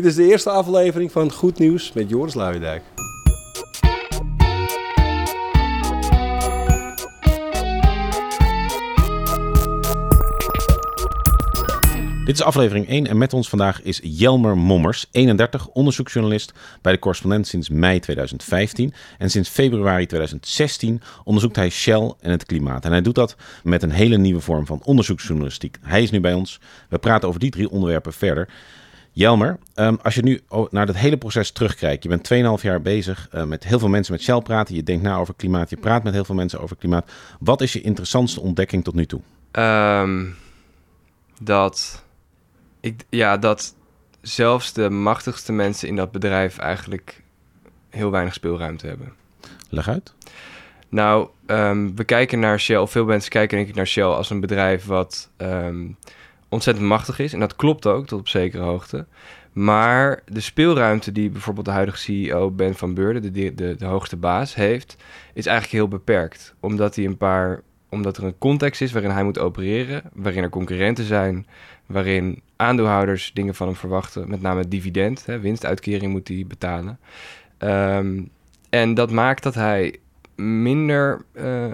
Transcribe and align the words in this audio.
Dit 0.00 0.08
is 0.08 0.16
de 0.16 0.28
eerste 0.28 0.50
aflevering 0.50 1.12
van 1.12 1.32
Goed 1.32 1.58
Nieuws 1.58 1.92
met 1.92 2.08
Joris 2.10 2.34
Luijendijk. 2.34 2.82
Dit 12.24 12.34
is 12.34 12.42
aflevering 12.42 12.88
1 12.88 13.06
en 13.06 13.18
met 13.18 13.32
ons 13.32 13.48
vandaag 13.48 13.82
is 13.82 14.00
Jelmer 14.02 14.58
Mommers, 14.58 15.06
31, 15.10 15.68
onderzoeksjournalist 15.68 16.52
bij 16.82 16.92
de 16.92 16.98
correspondent 16.98 17.46
sinds 17.46 17.68
mei 17.68 18.00
2015. 18.00 18.94
En 19.18 19.30
sinds 19.30 19.48
februari 19.48 20.06
2016 20.06 21.00
onderzoekt 21.24 21.56
hij 21.56 21.70
Shell 21.70 22.14
en 22.20 22.30
het 22.30 22.44
klimaat. 22.44 22.84
En 22.84 22.90
hij 22.90 23.02
doet 23.02 23.14
dat 23.14 23.36
met 23.62 23.82
een 23.82 23.90
hele 23.90 24.16
nieuwe 24.16 24.40
vorm 24.40 24.66
van 24.66 24.80
onderzoeksjournalistiek. 24.84 25.76
Hij 25.82 26.02
is 26.02 26.10
nu 26.10 26.20
bij 26.20 26.34
ons. 26.34 26.60
We 26.88 26.98
praten 26.98 27.28
over 27.28 27.40
die 27.40 27.50
drie 27.50 27.70
onderwerpen 27.70 28.12
verder. 28.12 28.48
Jelmer, 29.12 29.58
um, 29.74 29.98
als 30.02 30.14
je 30.14 30.22
nu 30.22 30.40
naar 30.70 30.86
dat 30.86 30.96
hele 30.96 31.16
proces 31.16 31.50
terugkijkt, 31.50 32.02
je 32.02 32.08
bent 32.08 32.58
2,5 32.58 32.62
jaar 32.62 32.82
bezig 32.82 33.28
uh, 33.34 33.44
met 33.44 33.64
heel 33.64 33.78
veel 33.78 33.88
mensen 33.88 34.12
met 34.12 34.22
Shell 34.22 34.40
praten, 34.40 34.74
je 34.74 34.82
denkt 34.82 35.02
na 35.02 35.16
over 35.16 35.34
klimaat, 35.34 35.70
je 35.70 35.76
praat 35.76 36.02
met 36.02 36.12
heel 36.12 36.24
veel 36.24 36.34
mensen 36.34 36.60
over 36.60 36.76
klimaat. 36.76 37.10
Wat 37.40 37.60
is 37.60 37.72
je 37.72 37.80
interessantste 37.80 38.40
ontdekking 38.40 38.84
tot 38.84 38.94
nu 38.94 39.06
toe? 39.06 39.20
Um, 39.52 40.36
dat 41.40 42.04
ik, 42.80 43.04
ja, 43.08 43.36
dat 43.36 43.74
zelfs 44.20 44.72
de 44.72 44.90
machtigste 44.90 45.52
mensen 45.52 45.88
in 45.88 45.96
dat 45.96 46.10
bedrijf 46.10 46.58
eigenlijk 46.58 47.22
heel 47.90 48.10
weinig 48.10 48.34
speelruimte 48.34 48.86
hebben. 48.86 49.12
Leg 49.68 49.88
uit. 49.88 50.14
Nou, 50.88 51.28
um, 51.46 51.96
we 51.96 52.04
kijken 52.04 52.40
naar 52.40 52.60
Shell, 52.60 52.86
veel 52.86 53.04
mensen 53.04 53.30
kijken 53.30 53.56
denk 53.56 53.68
ik 53.68 53.74
naar 53.74 53.86
Shell 53.86 54.04
als 54.04 54.30
een 54.30 54.40
bedrijf 54.40 54.84
wat 54.84 55.30
ontzettend 56.50 56.86
machtig 56.86 57.18
is. 57.18 57.32
En 57.32 57.40
dat 57.40 57.56
klopt 57.56 57.86
ook 57.86 58.06
tot 58.06 58.20
op 58.20 58.28
zekere 58.28 58.62
hoogte. 58.62 59.06
Maar 59.52 60.22
de 60.26 60.40
speelruimte 60.40 61.12
die 61.12 61.30
bijvoorbeeld 61.30 61.66
de 61.66 61.72
huidige 61.72 61.98
CEO 61.98 62.50
Ben 62.50 62.74
van 62.74 62.94
Beurden, 62.94 63.32
de, 63.32 63.54
de, 63.54 63.76
de 63.76 63.84
hoogste 63.84 64.16
baas, 64.16 64.54
heeft, 64.54 64.96
is 65.34 65.46
eigenlijk 65.46 65.76
heel 65.76 65.88
beperkt. 65.88 66.54
Omdat 66.60 66.96
hij 66.96 67.04
een 67.04 67.16
paar 67.16 67.62
omdat 67.90 68.16
er 68.16 68.24
een 68.24 68.38
context 68.38 68.80
is 68.80 68.92
waarin 68.92 69.10
hij 69.10 69.24
moet 69.24 69.38
opereren, 69.38 70.02
waarin 70.12 70.42
er 70.42 70.48
concurrenten 70.48 71.04
zijn, 71.04 71.46
waarin 71.86 72.42
aandeelhouders 72.56 73.30
dingen 73.34 73.54
van 73.54 73.66
hem 73.66 73.76
verwachten, 73.76 74.28
met 74.28 74.40
name 74.40 74.68
dividend, 74.68 75.26
hè, 75.26 75.40
winstuitkering 75.40 76.12
moet 76.12 76.28
hij 76.28 76.44
betalen. 76.48 76.98
Um, 77.58 78.30
en 78.68 78.94
dat 78.94 79.10
maakt 79.10 79.42
dat 79.42 79.54
hij 79.54 79.98
minder 80.62 81.24
uh, 81.32 81.64
uh, 81.64 81.72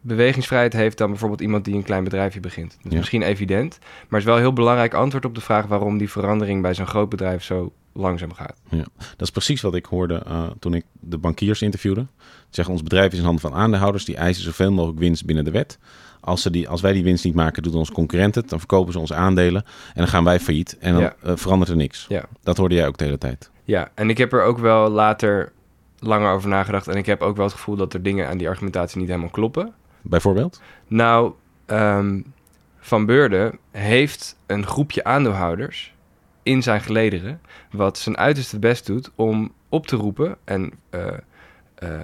bewegingsvrijheid 0.00 0.72
heeft 0.72 0.98
dan 0.98 1.10
bijvoorbeeld 1.10 1.40
iemand 1.40 1.64
die 1.64 1.74
een 1.74 1.82
klein 1.82 2.04
bedrijfje 2.04 2.40
begint. 2.40 2.70
Dat 2.70 2.84
is 2.84 2.92
ja. 2.92 2.96
misschien 2.98 3.22
evident, 3.22 3.78
maar 3.80 4.06
het 4.08 4.18
is 4.18 4.24
wel 4.24 4.34
een 4.34 4.40
heel 4.40 4.52
belangrijk 4.52 4.94
antwoord 4.94 5.24
op 5.24 5.34
de 5.34 5.40
vraag 5.40 5.66
waarom 5.66 5.98
die 5.98 6.10
verandering 6.10 6.62
bij 6.62 6.74
zo'n 6.74 6.86
groot 6.86 7.08
bedrijf 7.08 7.42
zo 7.42 7.72
langzaam 7.92 8.32
gaat. 8.32 8.60
Ja, 8.68 8.86
dat 8.96 9.20
is 9.20 9.30
precies 9.30 9.60
wat 9.60 9.74
ik 9.74 9.84
hoorde 9.84 10.22
uh, 10.28 10.46
toen 10.58 10.74
ik 10.74 10.84
de 11.00 11.18
bankiers 11.18 11.62
interviewde. 11.62 12.06
Zeggen 12.50 12.74
ons 12.74 12.82
bedrijf 12.82 13.12
is 13.12 13.18
in 13.18 13.24
handen 13.24 13.50
van 13.50 13.54
aandeelhouders 13.54 14.04
die 14.04 14.16
eisen 14.16 14.44
zoveel 14.44 14.72
mogelijk 14.72 14.98
winst 14.98 15.26
binnen 15.26 15.44
de 15.44 15.50
wet. 15.50 15.78
Als, 16.20 16.42
ze 16.42 16.50
die, 16.50 16.68
als 16.68 16.80
wij 16.80 16.92
die 16.92 17.04
winst 17.04 17.24
niet 17.24 17.34
maken, 17.34 17.62
doen 17.62 17.74
onze 17.74 17.92
concurrenten 17.92 18.40
het. 18.40 18.50
Dan 18.50 18.58
verkopen 18.58 18.92
ze 18.92 18.98
onze 18.98 19.14
aandelen 19.14 19.64
en 19.64 19.94
dan 19.94 20.08
gaan 20.08 20.24
wij 20.24 20.40
failliet. 20.40 20.76
En 20.78 20.92
dan 20.92 21.02
ja. 21.02 21.36
verandert 21.36 21.70
er 21.70 21.76
niks. 21.76 22.06
Ja. 22.08 22.24
Dat 22.42 22.56
hoorde 22.56 22.74
jij 22.74 22.86
ook 22.86 22.98
de 22.98 23.04
hele 23.04 23.18
tijd. 23.18 23.50
Ja, 23.64 23.90
en 23.94 24.10
ik 24.10 24.18
heb 24.18 24.32
er 24.32 24.42
ook 24.42 24.58
wel 24.58 24.90
later 24.90 25.52
langer 26.06 26.32
over 26.32 26.48
nagedacht. 26.48 26.88
En 26.88 26.96
ik 26.96 27.06
heb 27.06 27.22
ook 27.22 27.36
wel 27.36 27.44
het 27.44 27.54
gevoel 27.54 27.76
dat 27.76 27.94
er 27.94 28.02
dingen 28.02 28.28
aan 28.28 28.38
die 28.38 28.48
argumentatie 28.48 28.98
niet 28.98 29.08
helemaal 29.08 29.30
kloppen. 29.30 29.74
Bijvoorbeeld? 30.02 30.62
Nou, 30.86 31.32
um, 31.66 32.32
Van 32.78 33.06
Beurden 33.06 33.58
heeft 33.70 34.36
een 34.46 34.66
groepje 34.66 35.04
aandeelhouders 35.04 35.94
in 36.42 36.62
zijn 36.62 36.80
gelederen... 36.80 37.40
wat 37.70 37.98
zijn 37.98 38.18
uiterste 38.18 38.58
best 38.58 38.86
doet 38.86 39.10
om 39.14 39.52
op 39.68 39.86
te 39.86 39.96
roepen 39.96 40.36
en 40.44 40.72
uh, 40.90 41.06
uh, 41.82 42.00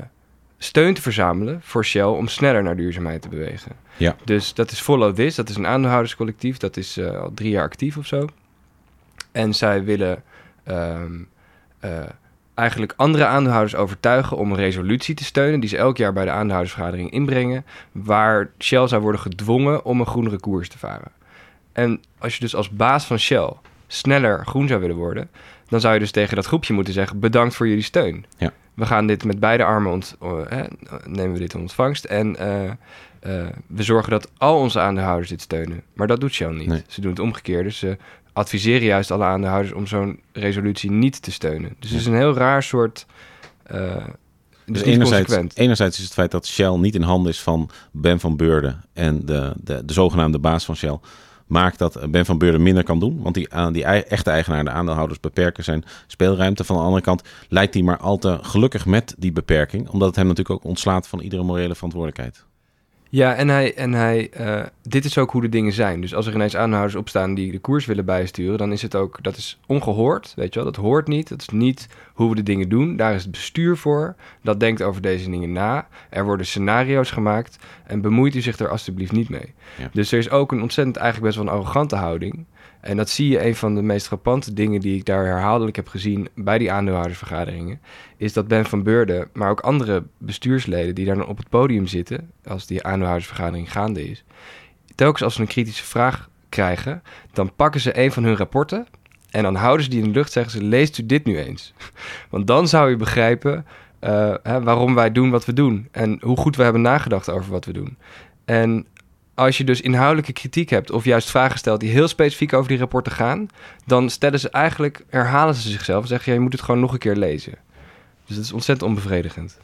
steun 0.59 0.95
te 0.95 1.03
verzamelen 1.03 1.61
voor 1.63 1.85
Shell... 1.85 2.03
om 2.03 2.29
sneller 2.29 2.63
naar 2.63 2.77
duurzaamheid 2.77 3.23
te 3.23 3.29
bewegen. 3.29 3.73
Ja. 3.97 4.17
Dus 4.25 4.55
dat 4.55 4.71
is 4.71 4.81
Follow 4.81 5.15
This, 5.15 5.35
dat 5.35 5.49
is 5.49 5.57
een 5.57 5.67
aandeelhouderscollectief. 5.67 6.57
Dat 6.57 6.77
is 6.77 6.99
uh, 6.99 7.21
al 7.21 7.31
drie 7.35 7.51
jaar 7.51 7.65
actief 7.65 7.97
of 7.97 8.07
zo. 8.07 8.29
En 9.33 9.55
zij 9.55 9.85
willen 9.85 10.23
um, 10.65 11.29
eigenlijk 12.55 12.93
andere 12.97 13.27
aandeelhouders 13.27 13.75
overtuigen 13.75 14.37
om 14.37 14.51
een 14.51 14.57
resolutie 14.57 15.15
te 15.15 15.25
steunen... 15.25 15.61
die 15.61 15.69
ze 15.69 15.77
elk 15.77 15.97
jaar 15.97 16.13
bij 16.13 16.25
de 16.25 16.31
aandeelhoudersvergadering 16.31 17.11
inbrengen... 17.11 17.65
waar 17.93 18.51
Shell 18.59 18.89
zou 18.89 19.03
worden 19.03 19.21
gedwongen 19.21 19.85
om 19.85 20.01
een 20.01 20.07
groenere 20.07 20.41
koers 20.41 20.69
te 20.69 20.79
varen. 20.79 21.13
En 21.73 22.01
als 22.19 22.35
je 22.35 22.41
dus 22.41 22.55
als 22.55 22.71
baas 22.71 23.05
van 23.05 23.19
Shell 23.19 23.53
sneller 23.87 24.47
groen 24.47 24.69
zou 24.69 24.81
willen 24.81 24.97
worden... 24.97 25.31
dan 25.69 25.81
zou 25.81 25.95
je 25.95 26.01
dus 26.01 26.11
tegen 26.11 26.37
dat 26.37 26.47
groepje 26.47 26.75
moeten 26.75 26.95
zeggen... 26.95 27.19
bedankt 27.19 27.55
voor 27.55 27.69
jullie 27.69 27.83
steun. 27.83 28.25
Ja. 28.37 28.53
We 28.75 28.87
gaan 28.87 29.07
dit 29.07 29.25
met 29.25 29.41
beide 29.41 29.65
armen 29.65 29.93
ont, 29.93 30.17
uh, 30.23 30.61
nemen 31.05 31.33
we 31.33 31.39
dit 31.39 31.55
in 31.55 31.61
ontvangst... 31.61 32.05
en 32.05 32.37
uh, 32.41 32.63
uh, 33.27 33.47
we 33.67 33.83
zorgen 33.83 34.11
dat 34.11 34.31
al 34.39 34.59
onze 34.59 34.81
aandeelhouders 34.81 35.29
dit 35.29 35.41
steunen. 35.41 35.83
Maar 35.95 36.07
dat 36.07 36.21
doet 36.21 36.33
Shell 36.33 36.53
niet. 36.53 36.69
Nee. 36.69 36.83
Ze 36.87 37.01
doen 37.01 37.11
het 37.11 37.21
omgekeerde. 37.21 37.63
Dus 37.63 37.79
ze 37.79 37.97
adviseren 38.33 38.87
juist 38.87 39.11
alle 39.11 39.25
aandeelhouders 39.25 39.75
om 39.75 39.87
zo'n 39.87 40.21
resolutie 40.33 40.91
niet 40.91 41.23
te 41.23 41.33
steunen. 41.33 41.77
Dus 41.79 41.91
het 41.91 42.01
is 42.01 42.07
een 42.07 42.15
heel 42.15 42.35
raar 42.35 42.63
soort. 42.63 43.07
Uh, 43.73 43.97
dus 44.67 44.83
enerzijds, 44.83 45.37
enerzijds 45.55 45.99
is 45.99 46.05
het 46.05 46.13
feit 46.13 46.31
dat 46.31 46.47
Shell 46.47 46.77
niet 46.77 46.95
in 46.95 47.03
handen 47.03 47.33
is 47.33 47.41
van 47.41 47.71
Ben 47.93 48.21
van 48.21 48.37
Beurden 48.37 48.81
en 48.93 49.27
de, 49.27 49.53
de, 49.57 49.85
de 49.85 49.93
zogenaamde 49.93 50.39
baas 50.39 50.65
van 50.65 50.77
Shell. 50.77 50.99
Maakt 51.47 51.79
dat 51.79 52.11
Ben 52.11 52.25
van 52.25 52.39
Beurden 52.39 52.63
minder 52.63 52.85
kan 52.85 53.01
doen. 53.01 53.23
Want 53.23 53.35
die, 53.35 53.49
die 53.73 53.85
echte 53.85 54.31
eigenaar, 54.31 54.65
de 54.65 54.71
aandeelhouders, 54.71 55.21
beperken 55.21 55.65
zijn 55.65 55.85
speelruimte. 56.07 56.65
Van 56.65 56.77
de 56.77 56.83
andere 56.83 57.03
kant 57.03 57.23
lijkt 57.49 57.75
hij 57.75 57.83
maar 57.83 57.99
al 57.99 58.19
te 58.19 58.39
gelukkig 58.43 58.87
met 58.87 59.15
die 59.19 59.33
beperking. 59.33 59.89
Omdat 59.89 60.09
het 60.09 60.17
hem 60.17 60.27
natuurlijk 60.27 60.57
ook 60.57 60.65
ontslaat 60.65 61.09
van 61.09 61.21
iedere 61.21 61.43
morele 61.43 61.75
verantwoordelijkheid. 61.75 62.45
Ja, 63.13 63.35
en 63.35 63.49
hij, 63.49 63.75
en 63.75 63.93
hij 63.93 64.31
uh, 64.41 64.63
dit 64.83 65.05
is 65.05 65.19
ook 65.19 65.31
hoe 65.31 65.41
de 65.41 65.49
dingen 65.49 65.73
zijn. 65.73 66.01
Dus 66.01 66.15
als 66.15 66.27
er 66.27 66.35
ineens 66.35 66.57
aanhouders 66.57 66.95
opstaan 66.95 67.35
die 67.35 67.53
de 67.53 67.59
koers 67.59 67.87
willen 67.87 68.05
bijsturen, 68.05 68.59
dan 68.59 68.73
is 68.73 68.83
het 68.83 68.95
ook, 68.95 69.19
dat 69.23 69.37
is 69.37 69.61
ongehoord, 69.67 70.33
weet 70.37 70.55
je 70.55 70.61
wel, 70.61 70.73
dat 70.73 70.83
hoort 70.83 71.09
niet. 71.09 71.29
Dat 71.29 71.41
is 71.41 71.49
niet 71.49 71.89
hoe 72.13 72.29
we 72.29 72.35
de 72.35 72.43
dingen 72.43 72.69
doen. 72.69 72.97
Daar 72.97 73.15
is 73.15 73.23
het 73.23 73.31
bestuur 73.31 73.77
voor. 73.77 74.15
Dat 74.43 74.61
denkt 74.61 74.83
over 74.83 75.03
deze 75.03 75.31
dingen 75.31 75.53
na. 75.53 75.89
Er 76.11 76.25
worden 76.25 76.47
scenario's 76.47 77.11
gemaakt 77.11 77.59
en 77.87 78.01
bemoeit 78.01 78.35
u 78.35 78.41
zich 78.41 78.59
er 78.59 78.69
alstublieft 78.69 79.13
niet 79.13 79.29
mee. 79.29 79.55
Ja. 79.79 79.91
Dus 79.93 80.13
er 80.13 80.19
is 80.19 80.31
ook 80.31 80.53
een 80.53 80.63
ontzettend 80.63 80.97
eigenlijk 80.97 81.27
best 81.27 81.45
wel 81.45 81.53
een 81.53 81.61
arrogante 81.61 81.97
houding. 81.97 82.45
En 82.81 82.97
dat 82.97 83.11
zie 83.11 83.29
je, 83.29 83.45
een 83.45 83.55
van 83.55 83.75
de 83.75 83.83
meest 83.83 84.07
frappante 84.07 84.53
dingen 84.53 84.81
die 84.81 84.97
ik 84.97 85.05
daar 85.05 85.25
herhaaldelijk 85.25 85.77
heb 85.77 85.89
gezien 85.89 86.29
bij 86.35 86.59
die 86.59 86.73
aandeelhoudersvergaderingen, 86.73 87.81
is 88.17 88.33
dat 88.33 88.49
Ben 88.49 88.65
van 88.65 88.83
Beurden, 88.83 89.29
maar 89.33 89.51
ook 89.51 89.61
andere 89.61 90.05
bestuursleden 90.19 90.95
die 90.95 91.07
daar 91.07 91.17
dan 91.17 91.27
op 91.27 91.37
het 91.37 91.49
podium 91.49 91.87
zitten, 91.87 92.31
als 92.45 92.67
die 92.67 92.83
aandeelhoudersvergadering 92.83 93.73
gaande 93.73 94.09
is, 94.09 94.25
telkens 94.95 95.23
als 95.23 95.35
ze 95.35 95.41
een 95.41 95.47
kritische 95.47 95.85
vraag 95.85 96.29
krijgen, 96.49 97.03
dan 97.33 97.55
pakken 97.57 97.81
ze 97.81 97.99
een 97.99 98.13
van 98.13 98.25
hun 98.25 98.37
rapporten 98.37 98.87
en 99.31 99.43
dan 99.43 99.55
houden 99.55 99.85
ze 99.85 99.91
die 99.91 100.03
in 100.03 100.05
de 100.05 100.19
lucht, 100.19 100.33
zeggen 100.33 100.53
ze, 100.53 100.63
leest 100.63 100.99
u 100.99 101.07
dit 101.07 101.25
nu 101.25 101.39
eens. 101.39 101.75
Want 102.31 102.47
dan 102.47 102.69
zou 102.69 102.91
u 102.91 102.97
begrijpen 102.97 103.67
uh, 104.01 104.35
hè, 104.43 104.63
waarom 104.63 104.95
wij 104.95 105.13
doen 105.13 105.31
wat 105.31 105.45
we 105.45 105.53
doen 105.53 105.89
en 105.91 106.19
hoe 106.21 106.37
goed 106.37 106.57
we 106.57 106.63
hebben 106.63 106.83
nagedacht 106.83 107.31
over 107.31 107.51
wat 107.51 107.65
we 107.65 107.73
doen. 107.73 107.97
En 108.45 108.87
als 109.35 109.59
je 109.59 109.65
dus 109.65 109.81
inhoudelijke 109.81 110.33
kritiek 110.33 110.71
hebt 110.71 110.91
of 110.91 111.05
juist 111.05 111.31
vragen 111.31 111.59
stelt 111.59 111.81
die 111.81 111.91
heel 111.91 112.09
specifiek 112.09 112.53
over 112.53 112.69
die 112.69 112.79
rapporten 112.79 113.13
gaan, 113.13 113.49
dan 113.87 114.11
stellen 114.11 114.41
ze 114.41 114.51
eigenlijk, 114.51 115.05
herhalen 115.09 115.55
ze 115.55 115.71
zichzelf 115.71 116.03
en 116.03 116.09
zeggen 116.09 116.33
ja, 116.33 116.39
je 116.39 116.45
moet 116.45 116.53
het 116.53 116.63
gewoon 116.63 116.81
nog 116.81 116.93
een 116.93 116.99
keer 116.99 117.17
lezen. 117.17 117.55
Dus 118.27 118.37
dat 118.37 118.45
is 118.45 118.53
ontzettend 118.53 118.89
onbevredigend. 118.89 119.59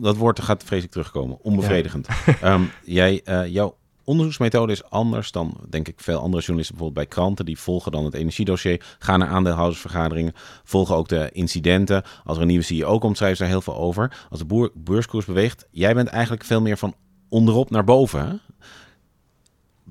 Dat 0.00 0.16
woord 0.16 0.42
gaat 0.42 0.64
vreselijk 0.64 0.92
terugkomen, 0.92 1.38
onbevredigend. 1.42 2.08
Ja. 2.40 2.52
um, 2.52 2.70
jij, 2.84 3.20
uh, 3.24 3.46
jouw 3.46 3.76
onderzoeksmethode 4.04 4.72
is 4.72 4.84
anders 4.84 5.32
dan, 5.32 5.56
denk 5.68 5.88
ik, 5.88 6.00
veel 6.00 6.18
andere 6.18 6.42
journalisten 6.42 6.76
bijvoorbeeld 6.76 7.08
bij 7.08 7.16
kranten. 7.16 7.44
Die 7.44 7.58
volgen 7.58 7.92
dan 7.92 8.04
het 8.04 8.14
energiedossier, 8.14 8.96
gaan 8.98 9.18
naar 9.18 9.28
aandeelhoudersvergaderingen, 9.28 10.32
volgen 10.64 10.96
ook 10.96 11.08
de 11.08 11.30
incidenten. 11.32 12.02
Als 12.24 12.36
er 12.36 12.42
een 12.42 12.48
nieuwe 12.48 12.64
CEO 12.64 12.98
komt, 12.98 13.16
schrijven 13.16 13.36
ze 13.36 13.42
daar 13.42 13.52
heel 13.52 13.62
veel 13.62 13.76
over. 13.76 14.26
Als 14.30 14.38
de 14.38 14.44
boer, 14.44 14.70
beurskoers 14.74 15.24
beweegt, 15.24 15.66
jij 15.70 15.94
bent 15.94 16.08
eigenlijk 16.08 16.44
veel 16.44 16.60
meer 16.60 16.78
van 16.78 16.94
onderop 17.28 17.70
naar 17.70 17.84
boven. 17.84 18.40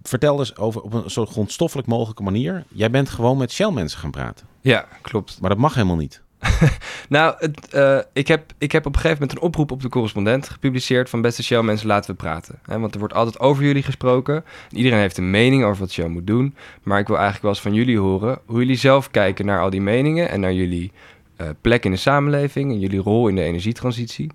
Vertel 0.08 0.40
eens 0.40 0.58
over 0.58 0.82
op 0.82 0.94
een 0.94 1.10
zo 1.10 1.26
grondstoffelijk 1.26 1.88
mogelijke 1.88 2.24
manier. 2.24 2.66
Jij 2.68 2.90
bent 2.90 3.10
gewoon 3.10 3.38
met 3.38 3.52
Shell 3.52 3.72
mensen 3.72 4.00
gaan 4.00 4.12
praten. 4.12 4.48
Ja, 4.62 4.88
klopt. 5.02 5.38
Maar 5.42 5.50
dat 5.50 5.60
mag 5.60 5.74
helemaal 5.74 5.96
niet. 5.96 6.22
nou, 7.10 7.36
het, 7.38 7.74
uh, 7.76 8.00
ik, 8.14 8.28
heb, 8.28 8.54
ik 8.58 8.72
heb 8.72 8.86
op 8.86 8.96
een 8.96 9.02
gegeven 9.02 9.22
moment 9.22 9.38
een 9.38 9.44
oproep 9.44 9.72
op 9.72 9.82
de 9.82 9.90
correspondent 9.90 10.50
gepubliceerd 10.50 11.10
van 11.10 11.22
beste 11.22 11.44
Shell 11.44 11.62
mensen 11.62 11.88
laten 11.88 12.12
we 12.12 12.18
praten. 12.18 12.60
Want 12.66 12.94
er 12.94 13.00
wordt 13.00 13.14
altijd 13.14 13.40
over 13.40 13.64
jullie 13.64 13.84
gesproken. 13.84 14.44
Iedereen 14.70 15.00
heeft 15.00 15.18
een 15.18 15.30
mening 15.30 15.64
over 15.64 15.80
wat 15.80 15.92
Shell 15.92 16.08
moet 16.08 16.28
doen. 16.28 16.56
Maar 16.84 17.00
ik 17.00 17.08
wil 17.08 17.16
eigenlijk 17.16 17.46
wel 17.46 17.54
eens 17.54 17.62
van 17.62 17.74
jullie 17.74 18.00
horen 18.00 18.40
hoe 18.46 18.60
jullie 18.60 18.78
zelf 18.78 19.12
kijken 19.12 19.46
naar 19.46 19.62
al 19.62 19.70
die 19.70 19.82
meningen 19.82 20.30
en 20.30 20.40
naar 20.40 20.54
jullie 20.54 20.92
uh, 21.38 21.48
plek 21.62 21.86
in 21.86 21.92
de 21.92 21.98
samenleving 21.98 22.72
en 22.72 22.80
jullie 22.80 23.00
rol 23.00 23.28
in 23.28 23.36
de 23.36 23.44
energietransitie. 23.44 24.32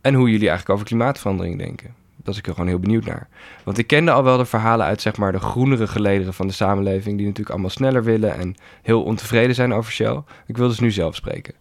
En 0.00 0.14
hoe 0.14 0.30
jullie 0.30 0.48
eigenlijk 0.48 0.70
over 0.70 0.86
klimaatverandering 0.86 1.58
denken. 1.58 1.94
Was 2.24 2.38
ik 2.38 2.46
er 2.46 2.52
gewoon 2.52 2.68
heel 2.68 2.78
benieuwd 2.78 3.04
naar. 3.04 3.28
Want 3.64 3.78
ik 3.78 3.86
kende 3.86 4.10
al 4.10 4.24
wel 4.24 4.36
de 4.36 4.44
verhalen 4.44 4.86
uit 4.86 5.00
zeg 5.00 5.16
maar 5.16 5.32
de 5.32 5.38
groenere 5.38 5.86
gelederen 5.86 6.34
van 6.34 6.46
de 6.46 6.52
samenleving, 6.52 7.16
die 7.16 7.26
natuurlijk 7.26 7.50
allemaal 7.50 7.70
sneller 7.70 8.04
willen 8.04 8.34
en 8.34 8.54
heel 8.82 9.02
ontevreden 9.02 9.54
zijn 9.54 9.72
over 9.72 9.92
Shell. 9.92 10.22
Ik 10.46 10.56
wil 10.56 10.68
dus 10.68 10.80
nu 10.80 10.90
zelf 10.90 11.14
spreken. 11.14 11.54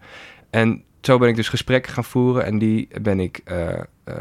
En 0.49 0.83
zo 1.01 1.17
ben 1.17 1.29
ik 1.29 1.35
dus 1.35 1.49
gesprekken 1.49 1.93
gaan 1.93 2.03
voeren 2.03 2.45
en 2.45 2.57
die 2.57 2.87
ben 3.01 3.19
ik. 3.19 3.41
eh, 3.43 3.79
eh, 4.03 4.15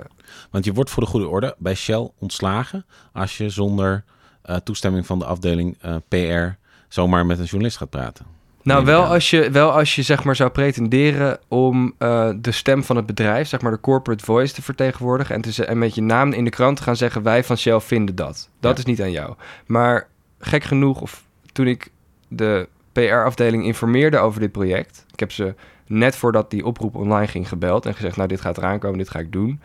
Want 0.51 0.65
je 0.65 0.73
wordt 0.73 0.91
voor 0.91 1.03
de 1.03 1.09
goede 1.09 1.29
orde 1.29 1.55
bij 1.59 1.75
Shell 1.75 2.11
ontslagen 2.19 2.87
als 3.13 3.37
je 3.37 3.49
zonder 3.49 4.05
eh, 4.43 4.57
toestemming 4.57 5.07
van 5.07 5.19
de 5.19 5.25
afdeling 5.25 5.79
PR 6.09 6.49
zomaar 6.89 7.27
met 7.27 7.39
een 7.39 7.45
journalist 7.45 7.77
gaat 7.77 7.91
praten. 7.91 8.32
Nou, 8.63 8.85
wel 8.85 9.05
als, 9.05 9.31
je, 9.31 9.51
wel 9.51 9.71
als 9.73 9.95
je 9.95 10.03
zeg 10.03 10.25
maar 10.25 10.37
zou 10.37 10.51
pretenderen 10.51 11.39
om 11.49 11.95
eh, 11.99 12.31
de 12.37 12.53
stem 12.53 12.83
van 12.85 12.97
het 12.97 13.07
bedrijf, 13.07 13.49
zeg 13.49 13.61
maar 13.61 13.73
de 13.73 13.81
corporate 13.81 14.25
voice 14.25 14.55
te 14.55 14.63
vertegenwoordigen 14.63 15.35
en, 15.35 15.41
te, 15.41 15.65
en 15.65 15.79
met 15.79 15.95
je 15.95 16.03
naam 16.03 16.33
in 16.33 16.45
de 16.45 16.51
krant 16.51 16.77
te 16.77 16.83
gaan 16.83 16.97
zeggen: 16.97 17.23
wij 17.23 17.45
van 17.45 17.57
Shell 17.57 17.81
vinden 17.81 18.15
dat. 18.15 18.49
Dat 18.61 18.73
Ja. 18.73 18.79
is 18.79 18.85
niet 18.85 19.03
aan 19.03 19.11
jou. 19.13 19.35
Maar 19.67 20.09
gek 20.39 20.65
genoeg, 20.65 21.01
of 21.01 21.25
toen 21.53 21.67
ik 21.67 21.91
de 22.29 22.69
PR-afdeling 22.93 23.65
informeerde 23.65 24.19
over 24.19 24.41
dit 24.41 24.53
project, 24.53 25.05
ik 25.13 25.21
heb 25.21 25.33
ze 25.33 25.55
net 25.87 26.17
voordat 26.17 26.51
die 26.51 26.65
oproep 26.65 26.95
online 26.97 27.27
ging 27.27 27.49
gebeld 27.49 27.87
en 27.87 27.95
gezegd: 27.95 28.17
nou, 28.17 28.29
dit 28.29 28.41
gaat 28.41 28.57
eraan 28.59 28.79
komen, 28.79 28.99
dit 28.99 29.11
ga 29.11 29.19
ik 29.19 29.33
doen. 29.33 29.61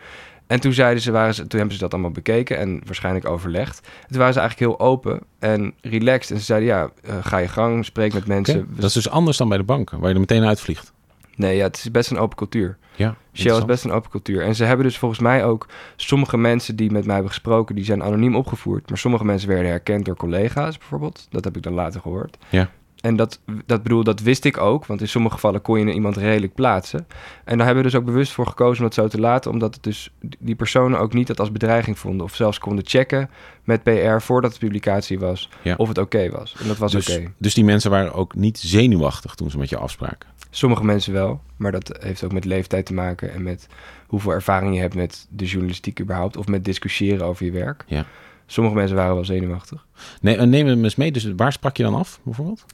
En 0.48 0.60
toen 0.60 0.72
zeiden 0.72 1.02
ze, 1.02 1.10
waren 1.10 1.34
ze, 1.34 1.46
toen 1.46 1.58
hebben 1.58 1.76
ze 1.76 1.82
dat 1.82 1.92
allemaal 1.92 2.10
bekeken 2.10 2.58
en 2.58 2.80
waarschijnlijk 2.84 3.28
overlegd. 3.28 3.80
En 3.80 4.08
toen 4.08 4.18
waren 4.18 4.32
ze 4.32 4.40
eigenlijk 4.40 4.70
heel 4.70 4.86
open 4.86 5.20
en 5.38 5.74
relaxed. 5.80 6.30
En 6.30 6.38
ze 6.38 6.44
zeiden, 6.44 6.68
ja, 6.68 6.90
eh, 7.02 7.14
ga 7.20 7.38
je 7.38 7.48
gang, 7.48 7.84
spreek 7.84 8.14
met 8.14 8.26
mensen. 8.26 8.68
Dat 8.70 8.84
is 8.84 8.92
dus 8.92 9.08
anders 9.08 9.36
dan 9.36 9.48
bij 9.48 9.58
de 9.58 9.64
banken, 9.64 9.98
waar 9.98 10.08
je 10.08 10.14
er 10.14 10.20
meteen 10.20 10.44
uitvliegt. 10.44 10.92
Nee, 11.36 11.56
ja, 11.56 11.64
het 11.64 11.76
is 11.76 11.90
best 11.90 12.10
een 12.10 12.18
open 12.18 12.36
cultuur. 12.36 12.78
Ja, 12.96 13.16
Shell 13.32 13.56
is 13.56 13.64
best 13.64 13.84
een 13.84 13.90
open 13.90 14.10
cultuur. 14.10 14.42
En 14.42 14.54
ze 14.54 14.64
hebben 14.64 14.86
dus 14.86 14.98
volgens 14.98 15.20
mij 15.20 15.44
ook 15.44 15.66
sommige 15.96 16.36
mensen 16.36 16.76
die 16.76 16.90
met 16.90 17.04
mij 17.04 17.14
hebben 17.14 17.32
gesproken, 17.32 17.74
die 17.74 17.84
zijn 17.84 18.02
anoniem 18.02 18.36
opgevoerd. 18.36 18.88
Maar 18.88 18.98
sommige 18.98 19.24
mensen 19.24 19.48
werden 19.48 19.70
herkend 19.70 20.04
door 20.04 20.16
collega's 20.16 20.78
bijvoorbeeld. 20.78 21.26
Dat 21.30 21.44
heb 21.44 21.56
ik 21.56 21.62
dan 21.62 21.72
later 21.72 22.00
gehoord. 22.00 22.38
Ja. 22.48 22.70
En 23.00 23.16
dat, 23.16 23.40
dat 23.66 23.82
bedoel, 23.82 24.04
dat 24.04 24.20
wist 24.20 24.44
ik 24.44 24.56
ook, 24.58 24.86
want 24.86 25.00
in 25.00 25.08
sommige 25.08 25.34
gevallen 25.34 25.62
kon 25.62 25.78
je 25.86 25.92
iemand 25.92 26.16
redelijk 26.16 26.54
plaatsen. 26.54 27.06
En 27.44 27.56
daar 27.56 27.66
hebben 27.66 27.84
we 27.84 27.90
dus 27.90 27.98
ook 28.00 28.06
bewust 28.06 28.32
voor 28.32 28.46
gekozen 28.46 28.78
om 28.78 28.84
het 28.84 28.94
zo 28.94 29.08
te 29.08 29.20
laten, 29.20 29.50
omdat 29.50 29.74
het 29.74 29.82
dus 29.82 30.10
die 30.38 30.54
personen 30.54 30.98
ook 30.98 31.12
niet 31.12 31.26
dat 31.26 31.40
als 31.40 31.52
bedreiging 31.52 31.98
vonden. 31.98 32.26
Of 32.26 32.34
zelfs 32.34 32.58
konden 32.58 32.86
checken 32.86 33.30
met 33.64 33.82
PR 33.82 34.18
voordat 34.20 34.52
de 34.52 34.58
publicatie 34.58 35.18
was, 35.18 35.48
Ja. 35.62 35.74
of 35.76 35.88
het 35.88 35.98
oké 35.98 36.30
was. 36.30 36.56
En 36.60 36.68
dat 36.68 36.78
was 36.78 36.92
dus, 36.92 37.16
oké. 37.16 37.32
dus 37.38 37.54
die 37.54 37.64
mensen 37.64 37.90
waren 37.90 38.12
ook 38.12 38.34
niet 38.34 38.58
zenuwachtig 38.58 39.34
toen 39.34 39.50
ze 39.50 39.58
met 39.58 39.68
je 39.68 39.76
afspraken. 39.78 40.28
Sommige 40.50 40.84
mensen 40.84 41.12
wel, 41.12 41.40
maar 41.56 41.72
dat 41.72 41.96
heeft 42.00 42.24
ook 42.24 42.32
met 42.32 42.44
leeftijd 42.44 42.86
te 42.86 42.94
maken 42.94 43.32
en 43.32 43.42
met 43.42 43.66
hoeveel 44.06 44.32
ervaring 44.32 44.74
je 44.74 44.80
hebt 44.80 44.94
met 44.94 45.26
de 45.30 45.44
journalistiek 45.44 46.00
überhaupt 46.00 46.36
of 46.36 46.46
met 46.46 46.64
discussiëren 46.64 47.26
over 47.26 47.44
je 47.44 47.52
werk. 47.52 47.84
Ja. 47.86 48.04
Sommige 48.46 48.76
mensen 48.76 48.96
waren 48.96 49.14
wel 49.14 49.24
zenuwachtig. 49.24 49.86
Nee, 50.20 50.36
en 50.36 50.50
neem 50.50 50.66
hem 50.66 50.84
eens 50.84 50.96
mee. 50.96 51.12
Dus 51.12 51.32
waar 51.36 51.52
sprak 51.52 51.76
je 51.76 51.82
dan 51.82 51.94
af, 51.94 52.20
bijvoorbeeld? 52.22 52.64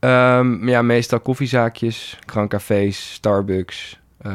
Ehm, 0.00 0.68
ja, 0.68 0.82
meestal 0.82 1.20
koffiezaakjes, 1.20 2.18
krankcafés, 2.24 3.12
Starbucks. 3.12 3.98
eh, 4.18 4.32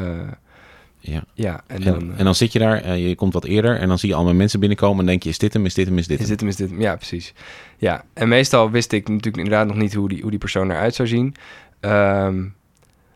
Ja. 1.00 1.24
ja, 1.34 1.60
en 1.66 1.76
En, 1.76 1.82
dan 1.82 2.12
eh, 2.12 2.18
en 2.18 2.24
dan 2.24 2.34
zit 2.34 2.52
je 2.52 2.58
daar, 2.58 2.82
eh, 2.82 3.08
je 3.08 3.14
komt 3.14 3.32
wat 3.32 3.44
eerder 3.44 3.78
en 3.78 3.88
dan 3.88 3.98
zie 3.98 4.08
je 4.08 4.14
allemaal 4.14 4.34
mensen 4.34 4.60
binnenkomen 4.60 5.00
en 5.00 5.06
denk 5.06 5.22
je, 5.22 5.28
is 5.28 5.38
dit 5.38 5.52
hem, 5.52 5.64
is 5.66 5.74
dit 5.74 5.86
hem, 5.86 5.98
is 5.98 6.06
dit 6.06 6.20
is 6.20 6.28
hem? 6.28 6.30
dit 6.36 6.40
hem, 6.40 6.48
is 6.48 6.56
dit 6.56 6.70
hem? 6.70 6.80
Ja, 6.80 6.96
precies. 6.96 7.34
Ja, 7.76 8.04
en 8.14 8.28
meestal 8.28 8.70
wist 8.70 8.92
ik 8.92 9.08
natuurlijk 9.08 9.36
inderdaad 9.36 9.66
nog 9.66 9.76
niet 9.76 9.94
hoe 9.94 10.08
die, 10.08 10.20
hoe 10.20 10.30
die 10.30 10.38
persoon 10.38 10.70
eruit 10.70 10.94
zou 10.94 11.08
zien. 11.08 11.34
Ehm, 11.80 12.44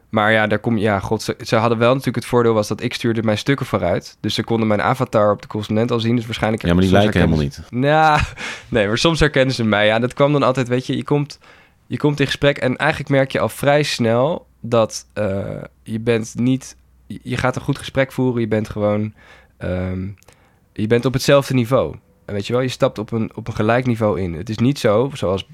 maar 0.08 0.32
ja, 0.32 0.46
daar 0.46 0.58
kom 0.58 0.76
je, 0.76 0.82
ja, 0.82 0.98
god, 1.00 1.22
ze, 1.22 1.36
ze 1.44 1.56
hadden 1.56 1.78
wel 1.78 1.88
natuurlijk 1.90 2.16
het 2.16 2.26
voordeel 2.26 2.54
was 2.54 2.68
dat 2.68 2.82
ik 2.82 2.94
stuurde 2.94 3.22
mijn 3.22 3.38
stukken 3.38 3.66
vooruit. 3.66 4.16
Dus 4.20 4.34
ze 4.34 4.44
konden 4.44 4.66
mijn 4.68 4.82
avatar 4.82 5.32
op 5.32 5.42
de 5.42 5.48
correspondent 5.48 5.90
al 5.90 6.00
zien. 6.00 6.16
Dus 6.16 6.24
waarschijnlijk... 6.26 6.62
Ja, 6.64 6.72
maar 6.72 6.82
die 6.82 6.92
lijken 6.92 7.20
helemaal 7.20 7.42
niet. 7.42 7.62
Nou, 7.70 8.20
nee, 8.68 8.86
maar 8.86 8.98
soms 8.98 9.20
herkennen 9.20 9.54
ze 9.54 9.64
mij. 9.64 9.86
Ja, 9.86 9.98
dat 9.98 10.14
kwam 10.14 10.32
dan 10.32 10.42
altijd, 10.42 10.68
weet 10.68 10.86
je, 10.86 10.96
je 10.96 11.04
komt, 11.04 11.38
je 11.90 11.96
komt 11.96 12.20
in 12.20 12.26
gesprek 12.26 12.58
en 12.58 12.76
eigenlijk 12.76 13.10
merk 13.10 13.32
je 13.32 13.40
al 13.40 13.48
vrij 13.48 13.82
snel 13.82 14.46
dat 14.60 15.06
eh, 15.12 15.62
je 15.82 16.00
bent 16.00 16.32
niet, 16.36 16.76
je- 17.06 17.36
gaat 17.36 17.56
een 17.56 17.62
goed 17.62 17.78
gesprek 17.78 18.12
voeren. 18.12 18.40
Je 18.40 18.48
bent 18.48 18.68
gewoon, 18.68 19.14
ehm, 19.56 20.08
je 20.72 20.86
bent 20.86 21.04
op 21.04 21.12
hetzelfde 21.12 21.54
niveau. 21.54 21.94
En 22.24 22.34
weet 22.34 22.46
je 22.46 22.52
wel, 22.52 22.62
je 22.62 22.68
stapt 22.68 22.98
op 22.98 23.12
een, 23.12 23.30
op 23.36 23.46
een 23.48 23.54
gelijk 23.54 23.86
niveau 23.86 24.20
in. 24.20 24.34
Het 24.34 24.48
is 24.48 24.58
niet 24.58 24.78
zo, 24.78 25.10
zoals 25.14 25.46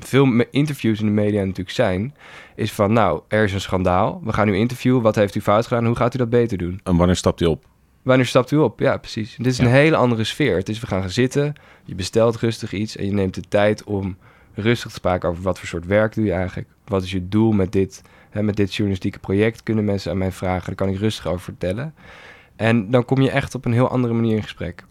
veel 0.00 0.26
interviews 0.50 1.00
in 1.00 1.06
de 1.06 1.12
media 1.12 1.40
natuurlijk 1.44 1.70
zijn, 1.76 2.14
is 2.56 2.72
van, 2.72 2.92
nou, 2.92 3.20
er 3.28 3.44
is 3.44 3.52
een 3.52 3.60
schandaal. 3.60 4.20
We 4.24 4.32
gaan 4.32 4.48
u 4.48 4.56
interviewen. 4.56 5.02
Wat 5.02 5.14
heeft 5.14 5.34
u 5.34 5.40
fout 5.40 5.66
gedaan? 5.66 5.86
Hoe 5.86 5.96
gaat 5.96 6.14
u 6.14 6.18
dat 6.18 6.30
beter 6.30 6.58
doen? 6.58 6.80
En 6.84 6.96
wanneer 6.96 7.16
stapt 7.16 7.40
hij 7.40 7.48
op? 7.48 7.64
Wanneer 8.02 8.26
stapt 8.26 8.50
u 8.50 8.56
op? 8.56 8.80
Ja, 8.80 8.96
precies. 8.96 9.34
Dit 9.36 9.46
is 9.46 9.56
Ja. 9.56 9.64
een 9.64 9.70
hele 9.70 9.96
andere 9.96 10.24
sfeer. 10.24 10.56
Het 10.56 10.68
is, 10.68 10.80
we 10.80 10.86
gaan 10.86 11.00
gaan 11.00 11.10
zitten, 11.10 11.52
je 11.84 11.94
bestelt 11.94 12.36
rustig 12.36 12.72
iets 12.72 12.96
en 12.96 13.06
je 13.06 13.12
neemt 13.12 13.34
de 13.34 13.42
tijd 13.48 13.84
om 13.84 14.16
rustig 14.58 14.90
te 14.90 14.96
spraken 14.96 15.28
over 15.28 15.42
wat 15.42 15.58
voor 15.58 15.68
soort 15.68 15.86
werk 15.86 16.14
doe 16.14 16.24
je 16.24 16.32
eigenlijk. 16.32 16.68
Wat 16.84 17.02
is 17.02 17.10
je 17.10 17.28
doel 17.28 17.52
met 17.52 17.72
dit, 17.72 18.02
hè, 18.30 18.42
met 18.42 18.56
dit 18.56 18.74
journalistieke 18.74 19.18
project? 19.18 19.62
Kunnen 19.62 19.84
mensen 19.84 20.10
aan 20.10 20.18
mij 20.18 20.32
vragen? 20.32 20.66
Daar 20.66 20.74
kan 20.74 20.88
ik 20.88 20.98
rustig 20.98 21.26
over 21.26 21.40
vertellen. 21.40 21.94
En 22.56 22.90
dan 22.90 23.04
kom 23.04 23.20
je 23.20 23.30
echt 23.30 23.54
op 23.54 23.64
een 23.64 23.72
heel 23.72 23.88
andere 23.88 24.14
manier 24.14 24.36
in 24.36 24.42
gesprek. 24.42 24.84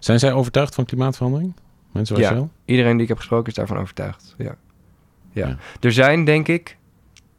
Zijn 0.00 0.18
zij 0.18 0.32
overtuigd 0.32 0.74
van 0.74 0.84
klimaatverandering? 0.84 1.54
Mensen 1.92 2.16
Ja. 2.16 2.28
Shell? 2.28 2.48
Iedereen 2.64 2.92
die 2.92 3.02
ik 3.02 3.08
heb 3.08 3.16
gesproken 3.16 3.48
is 3.48 3.54
daarvan 3.54 3.78
overtuigd. 3.78 4.34
Ja. 4.38 4.56
Ja. 5.32 5.46
Ja. 5.46 5.56
Er 5.80 5.92
zijn, 5.92 6.24
denk 6.24 6.48
ik, 6.48 6.76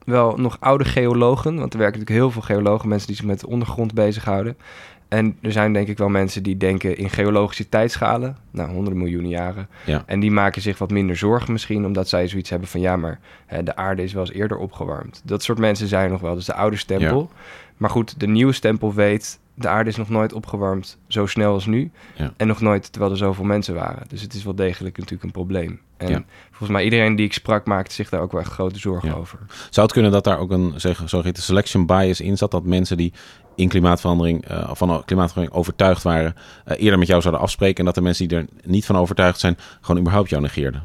wel 0.04 0.38
nog 0.38 0.58
oude 0.60 0.86
geologen. 0.86 1.56
Want 1.58 1.74
er 1.74 1.80
werken 1.80 2.00
natuurlijk 2.00 2.26
heel 2.26 2.32
veel 2.32 2.56
geologen, 2.56 2.90
mensen 2.90 3.08
die 3.08 3.16
zich 3.16 3.26
met 3.26 3.40
de 3.40 3.48
ondergrond 3.48 3.94
bezighouden. 3.94 4.58
En 5.07 5.38
er 5.42 5.51
zijn 5.51 5.74
denk 5.74 5.88
ik 5.88 5.98
wel 5.98 6.09
mensen 6.09 6.44
die 6.44 6.57
denken 6.57 6.98
in 6.98 7.09
geologische 7.09 7.69
tijdschalen. 7.69 8.38
Nou, 8.51 8.69
honderden 8.69 9.01
miljoenen 9.01 9.30
jaren. 9.30 9.68
Ja. 9.86 10.04
En 10.06 10.19
die 10.19 10.31
maken 10.31 10.62
zich 10.62 10.77
wat 10.77 10.92
minder 10.92 11.15
zorgen 11.18 11.51
misschien, 11.51 11.86
omdat 11.86 12.09
zij 12.09 12.27
zoiets 12.27 12.50
hebben 12.50 12.68
van... 12.68 12.81
ja, 12.81 12.95
maar 12.95 13.19
hè, 13.45 13.63
de 13.63 13.75
aarde 13.75 14.04
is 14.04 14.13
wel 14.13 14.21
eens 14.25 14.33
eerder 14.33 14.57
opgewarmd. 14.57 15.21
Dat 15.25 15.44
soort 15.44 15.57
mensen 15.57 15.88
zijn 15.88 16.06
er 16.06 16.12
nog 16.12 16.21
wel. 16.21 16.36
Dus 16.36 16.45
de 16.45 16.54
oude 16.54 16.77
stempel. 16.77 17.30
Maar 17.77 17.89
goed, 17.89 18.19
de 18.19 18.27
nieuwe 18.27 18.54
stempel 18.54 18.94
weet... 18.94 19.39
de 19.54 19.68
aarde 19.68 19.89
is 19.89 19.95
nog 19.95 20.09
nooit 20.09 20.33
opgewarmd 20.33 20.98
zo 21.07 21.25
snel 21.25 21.54
als 21.54 21.65
nu. 21.65 21.92
Ja. 22.15 22.33
En 22.38 22.48
nog 22.48 22.62
nooit 22.62 22.92
terwijl 22.92 23.12
er 23.12 23.18
zoveel 23.18 23.45
mensen 23.45 23.75
waren. 23.75 24.04
Dus 24.07 24.21
het 24.21 24.33
is 24.33 24.44
wel 24.44 24.56
degelijk 24.56 24.95
natuurlijk 24.98 25.24
een 25.24 25.31
probleem. 25.31 25.80
En 25.98 26.09
Ja. 26.09 26.24
volgens 26.50 26.69
mij 26.69 26.83
iedereen 26.83 27.15
die 27.15 27.25
ik 27.25 27.33
sprak 27.33 27.65
maakte 27.65 27.94
zich 27.94 28.09
daar 28.09 28.21
ook 28.21 28.31
wel 28.31 28.42
echt 28.42 28.51
grote 28.51 28.80
zorgen 28.80 29.09
Ja. 29.09 29.15
over. 29.15 29.39
Zou 29.69 29.86
het 29.86 29.92
kunnen 29.95 30.12
dat 30.12 30.24
daar 30.24 30.39
ook 30.39 30.51
een 30.51 30.74
zeg, 30.75 31.01
zogeheten 31.06 31.44
selection 31.44 31.86
bias 31.86 32.21
in 32.21 32.38
zat? 32.38 32.51
Dat 32.51 32.63
mensen 32.63 32.98
die 32.98 33.13
in 33.57 33.68
klimaatverandering, 33.69 34.45
eh, 34.45 34.69
van 34.74 35.04
klimaatverandering 35.06 35.59
overtuigd 35.62 36.04
waren, 36.04 36.36
eh, 36.65 36.81
eerder 36.83 37.00
met 37.00 37.07
jou 37.07 37.21
zouden 37.21 37.42
afspreken. 37.44 37.77
En 37.80 37.86
dat 37.86 37.95
de 37.95 38.01
mensen 38.01 38.27
die 38.27 38.38
er 38.38 38.45
niet 38.63 38.86
van 38.86 38.98
overtuigd 38.98 39.39
zijn, 39.39 39.57
gewoon 39.81 40.01
überhaupt 40.01 40.30
jou 40.30 40.42
negeerden. 40.42 40.83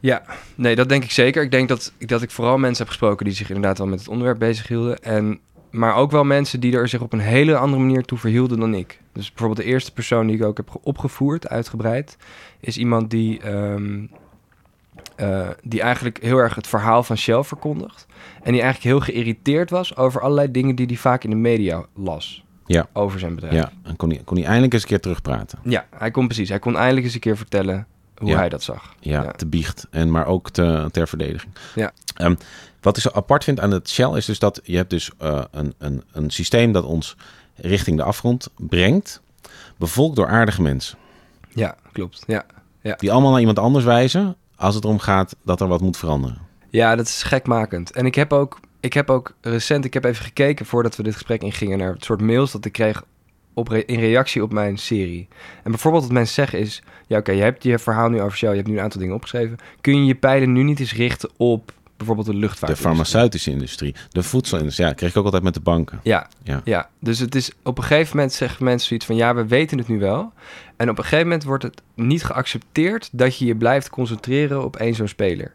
Ja, 0.00 0.22
nee, 0.54 0.74
dat 0.76 0.88
denk 0.88 1.04
ik 1.04 1.10
zeker. 1.10 1.42
Ik 1.42 1.50
denk 1.50 1.68
dat, 1.68 1.92
dat 1.98 2.22
ik 2.22 2.30
vooral 2.30 2.58
mensen 2.58 2.78
heb 2.78 2.88
gesproken 2.88 3.24
die 3.24 3.34
zich 3.34 3.48
inderdaad 3.48 3.78
wel 3.78 3.86
met 3.86 3.98
het 3.98 4.08
onderwerp 4.08 4.38
bezighielden. 4.38 5.02
En, 5.02 5.38
maar 5.70 5.94
ook 5.94 6.10
wel 6.10 6.24
mensen 6.24 6.60
die 6.60 6.76
er 6.76 6.88
zich 6.88 7.00
op 7.00 7.12
een 7.12 7.18
hele 7.18 7.56
andere 7.56 7.82
manier 7.82 8.02
toe 8.04 8.18
verhielden 8.18 8.58
dan 8.60 8.74
ik. 8.74 9.00
Dus 9.12 9.28
bijvoorbeeld 9.28 9.66
de 9.66 9.72
eerste 9.72 9.92
persoon 9.92 10.26
die 10.26 10.36
ik 10.36 10.44
ook 10.44 10.56
heb 10.56 10.70
ge- 10.70 10.78
opgevoerd, 10.82 11.48
uitgebreid, 11.48 12.16
is 12.60 12.78
iemand 12.78 13.10
die, 13.10 13.40
ehm, 13.40 14.06
eh, 15.16 15.48
die 15.62 15.80
eigenlijk 15.82 16.18
heel 16.22 16.38
erg 16.38 16.54
het 16.54 16.66
verhaal 16.66 17.02
van 17.02 17.16
Shell 17.16 17.42
verkondigt. 17.42 18.06
En 18.42 18.52
die 18.52 18.62
eigenlijk 18.62 18.82
heel 18.94 19.14
geïrriteerd 19.14 19.70
was 19.70 19.96
over 19.96 20.20
allerlei 20.20 20.50
dingen 20.50 20.74
die 20.74 20.86
hij 20.86 20.96
vaak 20.96 21.24
in 21.24 21.30
de 21.30 21.36
media 21.36 21.84
las. 21.94 22.44
Ja. 22.66 22.86
Over 22.92 23.18
zijn 23.18 23.34
bedrijf. 23.34 23.54
Ja, 23.54 23.72
en 23.82 23.96
kon 23.96 24.10
hij, 24.10 24.20
kon 24.24 24.36
hij 24.36 24.44
eindelijk 24.46 24.72
eens 24.72 24.82
een 24.82 24.88
keer 24.88 25.00
terugpraten. 25.00 25.58
Ja, 25.62 25.86
hij 25.96 26.10
kon 26.10 26.26
precies. 26.26 26.48
Hij 26.48 26.58
kon 26.58 26.76
eindelijk 26.76 27.04
eens 27.06 27.14
een 27.14 27.20
keer 27.20 27.36
vertellen 27.36 27.86
hoe 28.16 28.28
Ja. 28.28 28.36
hij 28.36 28.48
dat 28.48 28.62
zag. 28.62 28.94
Ja, 29.00 29.22
Ja. 29.22 29.30
te 29.30 29.46
biecht. 29.46 29.86
En 29.90 30.10
maar 30.10 30.26
ook 30.26 30.50
te, 30.50 30.88
ter 30.92 31.08
verdediging. 31.08 31.52
Ja. 31.74 31.92
Ehm, 32.16 32.34
wat 32.80 32.96
ik 32.96 33.02
zo 33.02 33.10
apart 33.12 33.44
vind 33.44 33.60
aan 33.60 33.70
het 33.70 33.90
Shell 33.90 34.16
is 34.16 34.24
dus 34.24 34.38
dat 34.38 34.60
je 34.62 34.76
hebt 34.76 34.90
dus 34.90 35.10
eh, 35.18 35.42
een, 35.50 35.74
een, 35.78 36.02
een 36.12 36.30
systeem 36.30 36.72
dat 36.72 36.84
ons 36.84 37.16
richting 37.54 37.96
de 37.96 38.02
afgrond 38.02 38.48
brengt. 38.56 39.22
Bevolkt 39.76 40.16
door 40.16 40.28
aardige 40.28 40.62
mensen. 40.62 40.98
Ja, 41.48 41.76
klopt. 41.92 42.22
Ja. 42.26 42.44
Die 42.96 43.12
allemaal 43.12 43.30
naar 43.30 43.40
iemand 43.40 43.58
anders 43.58 43.84
wijzen 43.84 44.36
als 44.56 44.74
het 44.74 44.84
erom 44.84 44.98
gaat 44.98 45.36
dat 45.44 45.60
er 45.60 45.68
wat 45.68 45.80
moet 45.80 45.96
veranderen. 45.96 46.38
Ja, 46.70 46.96
dat 46.96 47.06
is 47.06 47.22
gekmakend. 47.22 47.90
En 47.90 48.06
ik 48.06 48.14
heb 48.14 48.32
ook, 48.32 48.60
ik 48.80 48.92
heb 48.92 49.10
ook 49.10 49.34
recent, 49.40 49.84
ik 49.84 49.94
heb 49.94 50.04
even 50.04 50.24
gekeken 50.24 50.66
voordat 50.66 50.96
we 50.96 51.02
dit 51.02 51.12
gesprek 51.12 51.42
ingingen 51.42 51.78
naar 51.78 51.92
het 51.92 52.04
soort 52.04 52.20
mails 52.20 52.52
dat 52.52 52.64
ik 52.64 52.72
kreeg 52.72 53.04
op 53.54 53.72
in 53.72 53.98
reactie 53.98 54.42
op 54.42 54.52
mijn 54.52 54.78
serie. 54.78 55.28
En 55.62 55.70
bijvoorbeeld 55.70 56.02
wat 56.02 56.12
mensen 56.12 56.34
zeggen 56.34 56.58
is, 56.58 56.82
ja 57.06 57.18
oké, 57.18 57.32
je 57.32 57.42
hebt 57.42 57.62
je 57.62 57.78
verhaal 57.78 58.08
nu 58.08 58.20
over 58.20 58.38
Shell, 58.38 58.50
je 58.50 58.56
hebt 58.56 58.68
nu 58.68 58.74
een 58.76 58.82
aantal 58.82 59.00
dingen 59.00 59.14
opgeschreven. 59.14 59.56
Kun 59.80 59.96
je 59.96 60.04
je 60.04 60.14
pijlen 60.14 60.52
nu 60.52 60.62
niet 60.62 60.80
eens 60.80 60.94
richten 60.94 61.30
op 61.36 61.72
bijvoorbeeld 61.96 62.26
de 62.26 62.34
luchtvaart? 62.34 62.72
De 62.72 62.78
farmaceutische 62.78 63.50
industrie, 63.50 63.94
de 64.10 64.22
voedselindustrie. 64.22 64.86
Ja, 64.86 64.92
kreeg 64.92 65.10
ik 65.10 65.16
ook 65.16 65.24
altijd 65.24 65.42
met 65.42 65.54
de 65.54 65.60
banken. 65.60 66.00
Ja, 66.02 66.28
Ja. 66.42 66.60
ja, 66.64 66.88
dus 67.00 67.18
het 67.18 67.34
is 67.34 67.50
op 67.62 67.78
een 67.78 67.84
gegeven 67.84 68.16
moment 68.16 68.32
zeggen 68.34 68.64
mensen 68.64 68.88
zoiets 68.88 69.06
van 69.06 69.16
ja, 69.16 69.34
we 69.34 69.46
weten 69.46 69.78
het 69.78 69.88
nu 69.88 69.98
wel. 69.98 70.32
En 70.76 70.90
op 70.90 70.98
een 70.98 71.04
gegeven 71.04 71.26
moment 71.26 71.44
wordt 71.44 71.62
het 71.62 71.82
niet 71.94 72.24
geaccepteerd 72.24 73.08
dat 73.12 73.38
je 73.38 73.44
je 73.44 73.56
blijft 73.56 73.90
concentreren 73.90 74.64
op 74.64 74.76
één 74.76 74.94
zo'n 74.94 75.08
speler. 75.08 75.54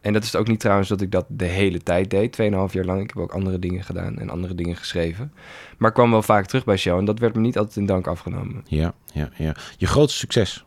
en 0.00 0.12
dat 0.12 0.24
is 0.24 0.36
ook 0.36 0.48
niet 0.48 0.60
trouwens 0.60 0.88
dat 0.88 1.00
ik 1.00 1.10
dat 1.10 1.24
de 1.28 1.44
hele 1.44 1.82
tijd 1.82 2.10
deed, 2.10 2.36
2,5 2.40 2.72
jaar 2.72 2.84
lang. 2.84 3.00
Ik 3.02 3.10
heb 3.14 3.22
ook 3.22 3.32
andere 3.32 3.58
dingen 3.58 3.84
gedaan 3.84 4.18
en 4.18 4.30
andere 4.30 4.54
dingen 4.54 4.76
geschreven. 4.76 5.32
Maar 5.78 5.88
ik 5.88 5.94
kwam 5.94 6.10
wel 6.10 6.22
vaak 6.22 6.46
terug 6.46 6.64
bij 6.64 6.76
Shell 6.76 6.96
en 6.96 7.04
dat 7.04 7.18
werd 7.18 7.34
me 7.34 7.40
niet 7.40 7.58
altijd 7.58 7.76
in 7.76 7.86
dank 7.86 8.06
afgenomen. 8.06 8.64
Ja, 8.66 8.92
ja, 9.12 9.28
ja. 9.36 9.54
Je 9.76 9.86
grootste 9.86 10.18
succes? 10.18 10.64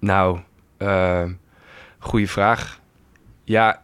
Nou, 0.00 0.38
uh, 0.78 1.24
goede 1.98 2.26
vraag. 2.28 2.80
Ja, 3.48 3.80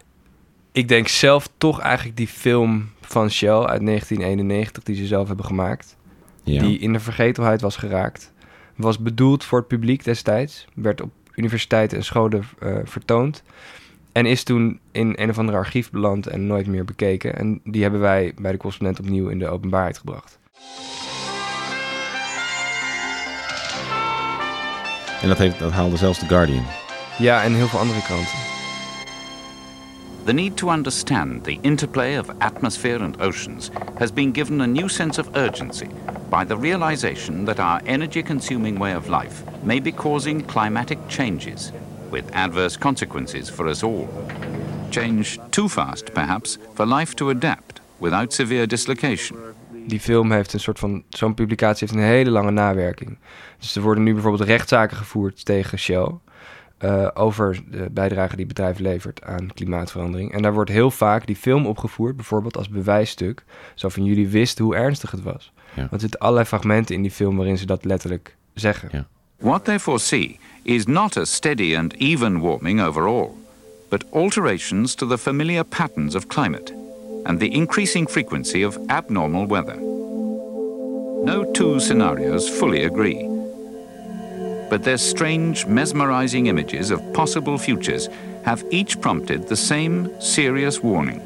ik 0.71 0.87
denk 0.87 1.07
zelf 1.07 1.49
toch 1.57 1.79
eigenlijk 1.79 2.17
die 2.17 2.27
film 2.27 2.89
van 3.01 3.29
Shell 3.29 3.49
uit 3.49 3.85
1991, 3.85 4.83
die 4.83 4.95
ze 4.95 5.05
zelf 5.05 5.27
hebben 5.27 5.45
gemaakt. 5.45 5.97
Ja. 6.43 6.61
Die 6.61 6.79
in 6.79 6.93
de 6.93 6.99
vergetelheid 6.99 7.61
was 7.61 7.75
geraakt. 7.75 8.33
Was 8.75 8.99
bedoeld 8.99 9.43
voor 9.43 9.59
het 9.59 9.67
publiek 9.67 10.03
destijds. 10.03 10.65
Werd 10.73 11.01
op 11.01 11.11
universiteiten 11.35 11.97
en 11.97 12.03
scholen 12.03 12.43
uh, 12.63 12.77
vertoond. 12.83 13.43
En 14.11 14.25
is 14.25 14.43
toen 14.43 14.79
in 14.91 15.13
een 15.17 15.29
of 15.29 15.37
andere 15.37 15.57
archief 15.57 15.91
beland 15.91 16.27
en 16.27 16.47
nooit 16.47 16.67
meer 16.67 16.85
bekeken. 16.85 17.35
En 17.35 17.61
die 17.63 17.81
hebben 17.81 17.99
wij 17.99 18.33
bij 18.41 18.51
de 18.51 18.57
correspondent 18.57 18.99
opnieuw 18.99 19.27
in 19.27 19.39
de 19.39 19.47
openbaarheid 19.47 19.97
gebracht. 19.97 20.39
En 25.21 25.27
dat, 25.27 25.37
heeft, 25.37 25.59
dat 25.59 25.71
haalde 25.71 25.97
zelfs 25.97 26.19
The 26.19 26.25
Guardian. 26.25 26.65
Ja, 27.17 27.43
en 27.43 27.53
heel 27.53 27.67
veel 27.67 27.79
andere 27.79 28.01
kranten. 28.01 28.44
The 30.25 30.33
need 30.33 30.57
to 30.57 30.71
understand 30.71 31.43
the 31.43 31.59
interplay 31.61 32.15
of 32.15 32.31
atmosphere 32.41 33.03
and 33.03 33.15
oceans 33.21 33.69
has 33.99 34.11
been 34.11 34.31
given 34.31 34.61
a 34.61 34.67
new 34.67 34.89
sense 34.89 35.19
of 35.19 35.29
urgency 35.35 35.87
by 36.31 36.43
the 36.43 36.57
realization 36.57 37.45
that 37.45 37.59
our 37.59 37.79
energy 37.85 38.23
consuming 38.23 38.79
way 38.79 38.95
of 38.95 39.07
life 39.07 39.43
may 39.63 39.79
be 39.79 39.91
causing 39.91 40.41
climatic 40.41 40.97
changes 41.07 41.71
with 42.09 42.35
adverse 42.35 42.75
consequences 42.75 43.49
for 43.51 43.67
us 43.67 43.83
all. 43.83 44.07
Change 44.89 45.39
too 45.51 45.69
fast, 45.69 46.11
perhaps, 46.13 46.57
for 46.73 46.87
life 46.87 47.13
to 47.15 47.29
adapt 47.29 47.81
without 47.99 48.33
severe 48.33 48.65
dislocation. 48.65 49.37
Die 49.87 49.99
film 49.99 50.31
heeft 50.31 50.53
een 50.53 50.59
soort 50.59 50.79
van. 50.79 51.03
Zo'n 51.09 51.33
publicatie 51.33 51.87
heeft 51.87 51.99
een 51.99 52.09
hele 52.09 52.29
lange 52.29 52.51
nawerking. 52.51 53.17
Dus 53.59 53.75
er 53.75 53.81
worden 53.81 54.03
nu 54.03 54.13
bijvoorbeeld 54.13 54.49
rechtszaken 54.49 54.97
gevoerd 54.97 55.45
tegen 55.45 55.79
Shell. 55.79 56.11
Uh, 56.85 57.07
over 57.13 57.61
de 57.71 57.87
bijdrage 57.91 58.35
die 58.35 58.45
het 58.45 58.53
bedrijf 58.53 58.79
levert 58.79 59.23
aan 59.23 59.53
klimaatverandering. 59.53 60.33
En 60.33 60.41
daar 60.41 60.53
wordt 60.53 60.71
heel 60.71 60.91
vaak 60.91 61.27
die 61.27 61.35
film 61.35 61.65
opgevoerd, 61.65 62.15
bijvoorbeeld 62.15 62.57
als 62.57 62.69
bewijsstuk. 62.69 63.43
Zo 63.75 63.89
van 63.89 64.03
jullie 64.03 64.27
wisten 64.27 64.65
hoe 64.65 64.75
ernstig 64.75 65.11
het 65.11 65.21
was. 65.23 65.51
Ja. 65.73 65.81
Want 65.81 65.91
er 65.91 65.99
zitten 65.99 66.19
allerlei 66.19 66.45
fragmenten 66.45 66.95
in 66.95 67.01
die 67.01 67.11
film 67.11 67.35
waarin 67.35 67.57
ze 67.57 67.65
dat 67.65 67.85
letterlijk 67.85 68.35
zeggen. 68.53 68.89
Ja. 68.91 69.07
What 69.37 69.63
they 69.63 69.79
foresee 69.79 70.39
is 70.63 70.85
not 70.85 71.17
a 71.17 71.23
steady 71.23 71.77
and 71.77 71.93
even 71.93 72.39
warming 72.39 72.81
overall, 72.81 73.29
but 73.89 74.05
alterations 74.11 74.95
to 74.95 75.07
the 75.07 75.17
familiar 75.17 75.63
patterns 75.63 76.15
of 76.15 76.27
climate 76.27 76.73
and 77.23 77.39
the 77.39 77.47
increasing 77.47 78.09
frequency 78.09 78.63
of 78.63 78.77
abnormal 78.87 79.47
weather. 79.47 79.75
No 81.23 81.51
two 81.51 81.79
scenarios 81.79 82.49
fully 82.49 82.83
agree. 82.83 83.34
But 84.69 84.83
their 84.83 84.97
strange, 84.97 85.67
mesmerizing 85.67 86.47
images 86.47 86.91
of 86.91 87.11
possible 87.11 87.57
futures 87.57 88.09
have 88.41 88.65
each 88.69 88.99
prompted 88.99 89.47
the 89.47 89.55
same 89.55 90.09
serious 90.19 90.79
warning. 90.79 91.21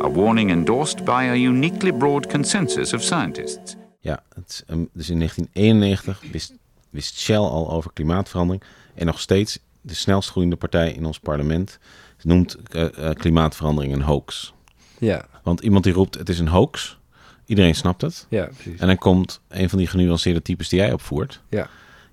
A 0.00 0.08
warning 0.08 0.50
endorsed 0.50 1.04
by 1.04 1.24
a 1.24 1.34
uniquely 1.34 1.92
broad 1.92 2.28
consensus 2.28 2.92
of 2.92 3.02
scientists. 3.02 3.76
Ja, 4.00 4.22
het, 4.34 4.64
um, 4.68 4.88
dus 4.92 5.10
in 5.10 5.18
1991 5.18 6.22
wist 6.32 6.52
wist 6.90 7.18
Shell 7.18 7.36
al 7.36 7.70
over 7.70 7.92
klimaatverandering. 7.92 8.62
En 8.94 9.06
nog 9.06 9.20
steeds 9.20 9.58
de 9.80 9.94
snelst 9.94 10.30
groeiende 10.30 10.56
partij 10.56 10.92
in 10.92 11.04
ons 11.04 11.18
parlement 11.18 11.78
noemt 12.22 12.56
uh, 12.70 12.82
uh, 12.98 13.10
klimaatverandering 13.10 13.94
een 13.94 14.02
hoax. 14.02 14.54
Ja. 14.98 15.26
Want 15.42 15.60
iemand 15.60 15.84
die 15.84 15.92
roept 15.92 16.14
het 16.14 16.28
is 16.28 16.38
een 16.38 16.48
hoax, 16.48 16.98
iedereen 17.46 17.74
snapt 17.74 18.00
het. 18.00 18.26
Ja, 18.28 18.44
precies. 18.44 18.80
En 18.80 18.86
dan 18.86 18.98
komt 18.98 19.40
een 19.48 19.68
van 19.68 19.78
die 19.78 19.86
genuanceerde 19.86 20.42
types 20.42 20.68
die 20.68 20.78
jij 20.78 20.92
opvoert. 20.92 21.40
Ja. 21.48 21.68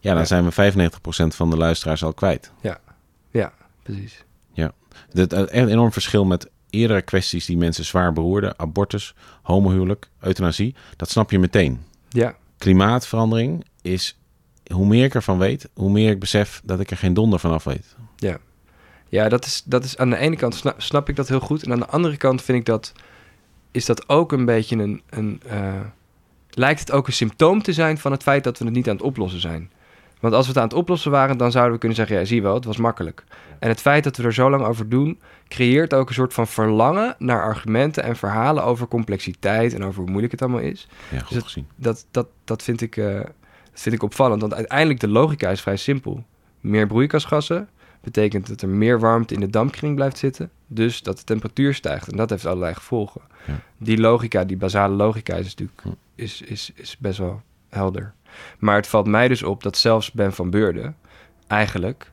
Ja, 0.08 0.14
dan 0.14 0.28
zijn 0.28 0.50
we 0.50 0.74
95% 1.32 1.36
van 1.36 1.50
de 1.50 1.58
luisteraars 1.58 2.04
al 2.04 2.14
kwijt. 2.14 2.52
Ja, 2.62 2.80
ja, 3.32 3.54
precies. 3.84 4.24
Ja, 4.54 4.72
het 5.12 5.34
een 5.34 5.68
enorm 5.68 5.92
verschil 5.92 6.26
met 6.26 6.50
eerdere 6.70 7.02
kwesties 7.02 7.46
die 7.46 7.58
mensen 7.58 7.86
zwaar 7.86 8.14
beroerden. 8.14 8.60
Abortus, 8.60 9.16
homohuwelijk, 9.42 10.10
euthanasie. 10.20 10.76
Dat 10.96 11.10
snap 11.10 11.32
je 11.32 11.40
meteen. 11.40 11.84
Ja. 12.10 12.36
Klimaatverandering 12.58 13.66
is 13.82 14.18
hoe 14.72 14.88
meer 14.88 15.04
ik 15.04 15.16
ervan 15.16 15.38
weet, 15.38 15.70
hoe 15.74 15.92
meer 15.92 16.12
ik 16.12 16.20
besef 16.20 16.62
dat 16.64 16.80
ik 16.80 16.92
er 16.92 16.98
geen 16.98 17.14
donder 17.14 17.40
van 17.40 17.52
af 17.52 17.64
weet. 17.64 17.96
Ja, 18.16 18.38
ja 19.10 19.30
dat, 19.30 19.46
is, 19.46 19.64
dat 19.66 19.84
is 19.84 19.98
aan 19.98 20.10
de 20.10 20.18
ene 20.18 20.36
kant 20.36 20.64
snap, 20.78 21.10
ik 21.10 21.16
dat 21.16 21.28
heel 21.28 21.40
goed. 21.40 21.64
En 21.64 21.72
aan 21.72 21.80
de 21.80 21.88
andere 21.88 22.18
kant 22.18 22.42
vind 22.42 22.58
ik 22.58 22.66
dat, 22.66 22.92
is 23.72 23.86
dat 23.86 24.10
ook 24.10 24.32
een 24.32 24.46
beetje 24.46 24.76
een, 24.76 25.02
een 25.10 25.42
uh, 25.52 25.80
lijkt 26.50 26.80
het 26.80 26.92
ook 26.92 27.08
een 27.08 27.14
symptoom 27.14 27.62
te 27.62 27.74
zijn 27.74 27.98
van 27.98 28.12
het 28.12 28.24
feit 28.24 28.44
dat 28.44 28.58
we 28.58 28.66
het 28.66 28.74
niet 28.74 28.88
aan 28.88 28.96
het 28.96 29.06
oplossen 29.06 29.42
zijn. 29.42 29.72
Want 30.20 30.34
als 30.34 30.46
we 30.46 30.52
het 30.52 30.62
aan 30.62 30.68
het 30.68 30.78
oplossen 30.78 31.12
waren, 31.12 31.38
dan 31.38 31.52
zouden 31.52 31.74
we 31.74 31.80
kunnen 31.80 31.98
zeggen: 31.98 32.18
ja, 32.18 32.26
zie 32.26 32.36
je 32.36 32.42
wel, 32.42 32.54
het 32.54 32.66
was 32.66 32.78
makkelijk. 32.78 33.24
En 33.60 33.70
het 33.70 33.82
feit 33.82 34.04
dat 34.04 34.18
we 34.18 34.24
er 34.24 34.34
zo 34.34 34.50
lang 34.50 34.66
over 34.66 34.90
doen, 34.90 35.20
creëert 35.48 35.94
ook 35.94 36.08
een 36.08 36.14
soort 36.14 36.34
van 36.34 36.48
verlangen 36.48 37.16
naar 37.20 37.42
argumenten 37.42 38.04
en 38.04 38.16
verhalen 38.16 38.64
over 38.64 38.88
complexiteit 38.88 39.74
en 39.74 39.84
over 39.84 40.02
hoe 40.02 40.10
moeilijk 40.10 40.32
het 40.32 40.42
allemaal 40.42 40.60
is. 40.60 40.88
Ja, 41.10 41.20
goed 41.20 41.34
dus 41.34 41.44
gezien. 41.44 41.68
Dat, 41.76 42.06
dat, 42.12 42.28
dat 42.44 42.64
vind 42.64 42.82
ik. 42.82 42.96
Uh, 42.96 43.20
dat 43.72 43.86
vind 43.86 43.96
ik 43.96 44.04
opvallend, 44.04 44.42
want 44.42 44.54
uiteindelijk 44.54 45.00
de 45.00 45.08
logica 45.08 45.50
is 45.50 45.62
vrij 45.62 45.76
simpel. 45.76 46.24
Meer 46.62 46.88
broeikasgassen 46.88 47.70
betekent 48.02 48.48
dat 48.48 48.62
er 48.62 48.70
meer 48.70 49.00
warmte 49.00 49.34
in 49.34 49.40
de 49.40 49.50
dampkring 49.50 49.96
blijft 49.96 50.18
zitten. 50.18 50.50
Dus 50.68 51.02
dat 51.02 51.18
de 51.18 51.24
temperatuur 51.24 51.74
stijgt. 51.74 52.12
En 52.12 52.18
dat 52.18 52.30
heeft 52.30 52.46
allerlei 52.46 52.74
gevolgen. 52.74 53.22
Ja. 53.48 53.60
Die 53.78 53.98
logica, 53.98 54.44
die 54.44 54.58
basale 54.58 54.96
logica, 54.96 55.36
is 55.36 55.46
natuurlijk 55.46 55.82
is, 56.16 56.42
is, 56.42 56.72
is 56.76 56.98
best 56.98 57.18
wel 57.18 57.42
helder. 57.70 58.14
Maar 58.60 58.75
het 58.75 58.88
valt 58.88 59.08
mij 59.08 59.27
dus 59.27 59.44
op 59.44 59.63
dat 59.63 59.77
zelfs 59.77 60.12
Ben 60.12 60.34
van 60.34 60.50
Beurden 60.50 60.96
eigenlijk 61.48 62.12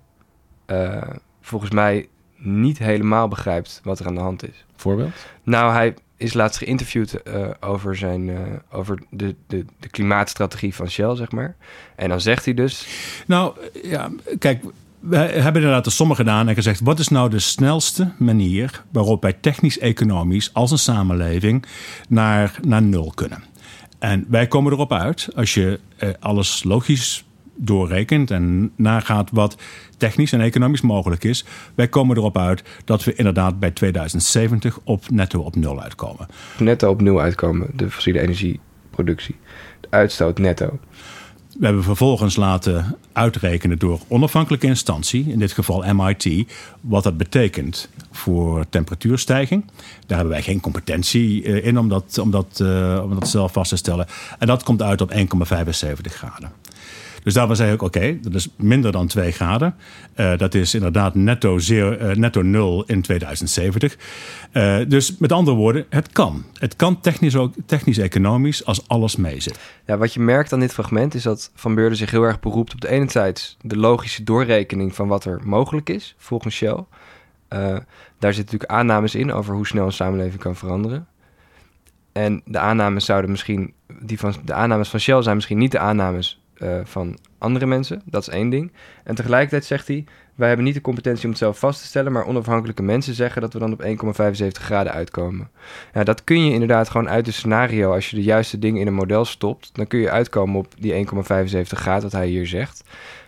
uh, 0.67 1.03
volgens 1.41 1.71
mij 1.71 2.09
niet 2.37 2.79
helemaal 2.79 3.29
begrijpt 3.29 3.81
wat 3.85 3.99
er 3.99 4.07
aan 4.07 4.15
de 4.15 4.21
hand 4.21 4.49
is. 4.49 4.65
Voorbeeld? 4.77 5.13
Nou, 5.43 5.73
hij 5.73 5.95
is 6.17 6.35
laatst 6.35 6.59
geïnterviewd 6.59 7.21
uh, 7.25 7.51
over, 7.61 7.97
zijn, 7.97 8.29
uh, 8.29 8.39
over 8.71 9.03
de, 9.11 9.35
de, 9.47 9.65
de 9.81 9.89
klimaatstrategie 9.89 10.75
van 10.75 10.91
Shell, 10.91 11.17
zeg 11.17 11.31
maar. 11.31 11.57
En 11.97 12.09
dan 12.09 12.21
zegt 12.21 12.45
hij 12.45 12.55
dus... 12.55 12.87
Nou, 13.27 13.57
ja, 13.83 14.11
kijk, 14.39 14.65
we 14.99 15.17
hebben 15.17 15.63
inderdaad 15.63 15.85
de 15.85 15.91
sommige 15.91 16.21
gedaan 16.21 16.49
en 16.49 16.55
gezegd... 16.55 16.81
wat 16.81 16.99
is 16.99 17.09
nou 17.09 17.31
de 17.31 17.39
snelste 17.39 18.13
manier 18.19 18.85
waarop 18.91 19.23
wij 19.23 19.33
technisch-economisch 19.33 20.51
als 20.53 20.71
een 20.71 20.79
samenleving 20.79 21.65
naar, 22.09 22.59
naar 22.63 22.83
nul 22.83 23.13
kunnen? 23.15 23.45
En 24.05 24.25
wij 24.29 24.47
komen 24.47 24.73
erop 24.73 24.93
uit, 24.93 25.29
als 25.35 25.55
je 25.55 25.81
uh, 26.03 26.09
alles 26.21 26.65
logisch 26.65 27.25
doorrekent 27.57 28.31
en 28.31 28.73
nagaat 28.77 29.31
wat 29.33 29.57
technisch 29.97 30.33
en 30.33 30.41
economisch 30.41 30.81
mogelijk 30.81 31.25
is. 31.25 31.45
Wij 31.75 31.89
komen 31.89 32.17
erop 32.17 32.39
uit 32.39 32.63
dat 32.85 33.05
we 33.05 33.15
inderdaad 33.15 33.59
bij 33.59 33.71
2070 33.71 34.79
op 34.85 35.11
netto 35.11 35.41
op 35.41 35.57
nul 35.57 35.83
uitkomen. 35.83 36.27
Netto 36.59 36.91
op 36.91 37.01
nul 37.01 37.21
uitkomen, 37.21 37.71
de 37.75 37.91
fossiele 37.91 38.21
energieproductie. 38.21 39.37
De 39.81 39.89
uitstoot 39.91 40.39
netto. 40.39 40.79
We 41.59 41.65
hebben 41.65 41.83
vervolgens 41.85 42.37
laten 42.37 42.97
uitrekenen 43.13 43.79
door 43.79 44.01
onafhankelijke 44.09 44.67
instantie, 44.67 45.25
in 45.29 45.39
dit 45.39 45.53
geval 45.53 45.95
MIT, 45.95 46.47
wat 46.81 47.03
dat 47.03 47.17
betekent 47.17 47.89
voor 48.11 48.67
temperatuurstijging. 48.69 49.65
Daar 50.07 50.17
hebben 50.17 50.35
wij 50.35 50.43
geen 50.43 50.61
competentie 50.61 51.43
eh, 51.43 51.67
in 51.67 51.79
om 51.79 51.89
dat, 51.89 52.19
om 52.19 52.31
dat, 52.31 52.59
uh, 52.63 53.01
om 53.03 53.15
dat 53.15 53.29
zelf 53.29 53.53
vast 53.53 53.71
te 53.71 53.77
stellen. 53.77 54.07
En 54.39 54.47
dat 54.47 54.63
komt 54.63 54.83
uit 54.83 55.01
op 55.01 55.13
1,75 55.13 55.17
graden. 56.03 56.53
Dus 57.25 57.35
daarvan 57.35 57.57
zei 57.57 57.73
ik, 57.73 57.83
oké, 57.83 58.19
dat 58.21 58.35
is 58.35 58.49
minder 58.57 58.93
dan 58.93 59.07
2 59.07 59.33
graden. 59.33 59.75
Uh, 60.17 60.39
dat 60.39 60.55
is 60.55 60.75
inderdaad 60.75 61.15
netto, 61.15 61.59
zero, 61.59 61.93
uh, 61.93 62.17
netto 62.17 62.43
nul 62.43 62.85
in 62.87 63.03
2070. 63.03 63.97
Uh, 64.53 64.81
eh, 64.81 64.89
dus 64.89 65.17
met 65.19 65.33
andere 65.33 65.57
woorden, 65.57 65.87
het 65.89 66.13
kan. 66.13 66.45
Het 66.59 66.77
kan 66.77 67.01
technisch 67.01 67.37
ook 67.37 67.55
technisch-economisch 67.67 68.65
als 68.65 68.89
alles 68.89 69.17
meezit. 69.17 69.59
Ja, 69.87 69.97
wat 69.97 70.15
je 70.15 70.21
merkt 70.21 70.53
aan 70.53 70.61
dit 70.61 70.73
fragment 70.73 71.15
is 71.15 71.23
dat 71.23 71.51
Van 71.55 71.75
Beurden 71.75 71.99
zich 71.99 72.11
heel 72.11 72.23
erg 72.23 72.41
beroept 72.41 72.73
op 72.73 72.81
de 72.81 72.89
ene 72.89 73.35
de 73.61 73.77
logische 73.77 74.25
doorrekening 74.25 74.95
van 74.95 75.09
wat 75.09 75.25
er 75.25 75.41
mogelijk 75.45 75.89
is 75.89 76.15
volgens 76.19 76.55
Shell. 76.55 76.85
daar 77.49 77.85
zitten 78.19 78.45
natuurlijk 78.45 78.71
aannames 78.71 79.15
in 79.15 79.33
over 79.33 79.55
hoe 79.55 79.67
snel 79.67 79.87
een 79.87 79.93
samenleving 79.93 80.41
kan 80.41 80.57
veranderen. 80.57 81.07
En 82.13 82.43
de 82.45 82.59
aannames 82.59 83.05
zouden 83.05 83.31
misschien, 83.31 83.73
die 84.01 84.19
van, 84.19 84.35
de 84.45 84.55
aannames 84.55 84.89
van 84.89 85.01
Shell 85.01 85.23
zijn 85.23 85.35
misschien 85.35 85.59
niet 85.59 85.73
de 85.73 85.79
aannames 85.79 86.44
uh, 86.59 86.81
van 86.85 87.19
andere 87.39 87.67
mensen. 87.67 88.03
Dat 88.05 88.23
is 88.23 88.29
één 88.29 88.49
ding. 88.49 88.73
En 89.05 89.15
tegelijkertijd 89.15 89.65
zegt 89.65 89.89
hij: 89.89 90.05
Wij 90.35 90.49
hebben 90.49 90.67
niet 90.67 90.75
de 90.75 90.81
competentie 90.81 91.25
om 91.25 91.31
het 91.31 91.39
zelf 91.39 91.59
vast 91.59 91.81
te 91.81 91.87
stellen, 91.87 92.13
maar 92.13 92.27
onafhankelijke 92.27 92.83
mensen 92.83 93.15
zeggen 93.15 93.41
dat 93.41 93.53
we 93.53 93.59
dan 93.59 93.73
op 93.73 93.83
1,75 93.83 94.49
graden 94.49 94.93
uitkomen. 94.93 95.51
Ja, 95.93 96.05
dat 96.05 96.25
kun 96.25 96.45
je 96.45 96.53
inderdaad 96.53 96.89
gewoon 96.89 97.09
uit 97.09 97.27
het 97.27 97.35
scenario, 97.35 97.93
als 97.93 98.11
je 98.11 98.17
de 98.17 98.23
juiste 98.23 98.59
dingen 98.59 98.81
in 98.81 98.87
een 98.87 98.95
model 98.95 99.25
stopt, 99.25 99.71
dan 99.73 99.87
kun 99.87 99.99
je 99.99 100.11
uitkomen 100.11 100.59
op 100.59 100.75
die 100.79 101.07
1,75 101.07 101.13
graden, 101.63 102.03
wat 102.03 102.13
hij 102.13 102.29
hier 102.29 102.47
zegt. 102.47 102.85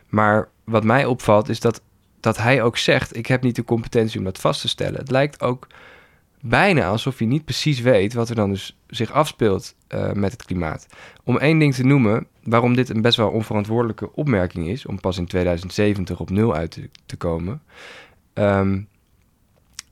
Maar 0.08 0.48
wat 0.64 0.84
mij 0.84 1.04
opvalt 1.04 1.48
is 1.48 1.60
dat 1.60 1.82
dat 2.20 2.36
hij 2.36 2.62
ook 2.62 2.76
zegt: 2.76 3.16
Ik 3.16 3.26
heb 3.26 3.42
niet 3.42 3.56
de 3.56 3.64
competentie 3.64 4.18
om 4.18 4.24
dat 4.24 4.38
vast 4.38 4.60
te 4.60 4.68
stellen. 4.68 4.98
Het 4.98 5.10
lijkt 5.10 5.42
ook 5.42 5.66
bijna 6.48 6.86
alsof 6.86 7.18
hij 7.18 7.26
niet 7.26 7.44
precies 7.44 7.80
weet 7.80 8.14
wat 8.14 8.28
er 8.28 8.34
dan 8.34 8.50
dus 8.50 8.78
zich 8.86 9.12
afspeelt 9.12 9.74
uh, 9.94 10.12
met 10.12 10.32
het 10.32 10.44
klimaat. 10.44 10.86
Om 11.24 11.38
één 11.38 11.58
ding 11.58 11.74
te 11.74 11.84
noemen, 11.84 12.26
waarom 12.42 12.74
dit 12.74 12.88
een 12.88 13.00
best 13.00 13.16
wel 13.16 13.30
onverantwoordelijke 13.30 14.12
opmerking 14.12 14.68
is, 14.68 14.86
om 14.86 15.00
pas 15.00 15.18
in 15.18 15.26
2070 15.26 16.20
op 16.20 16.30
nul 16.30 16.54
uit 16.54 16.80
te, 17.06 17.16
komen. 17.16 17.62
Um, 18.34 18.88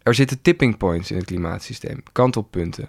er 0.02 0.14
zitten 0.14 0.42
tipping 0.42 0.76
points 0.76 1.10
in 1.10 1.16
het 1.16 1.26
klimaatsysteem, 1.26 2.02
kantelpunten. 2.12 2.88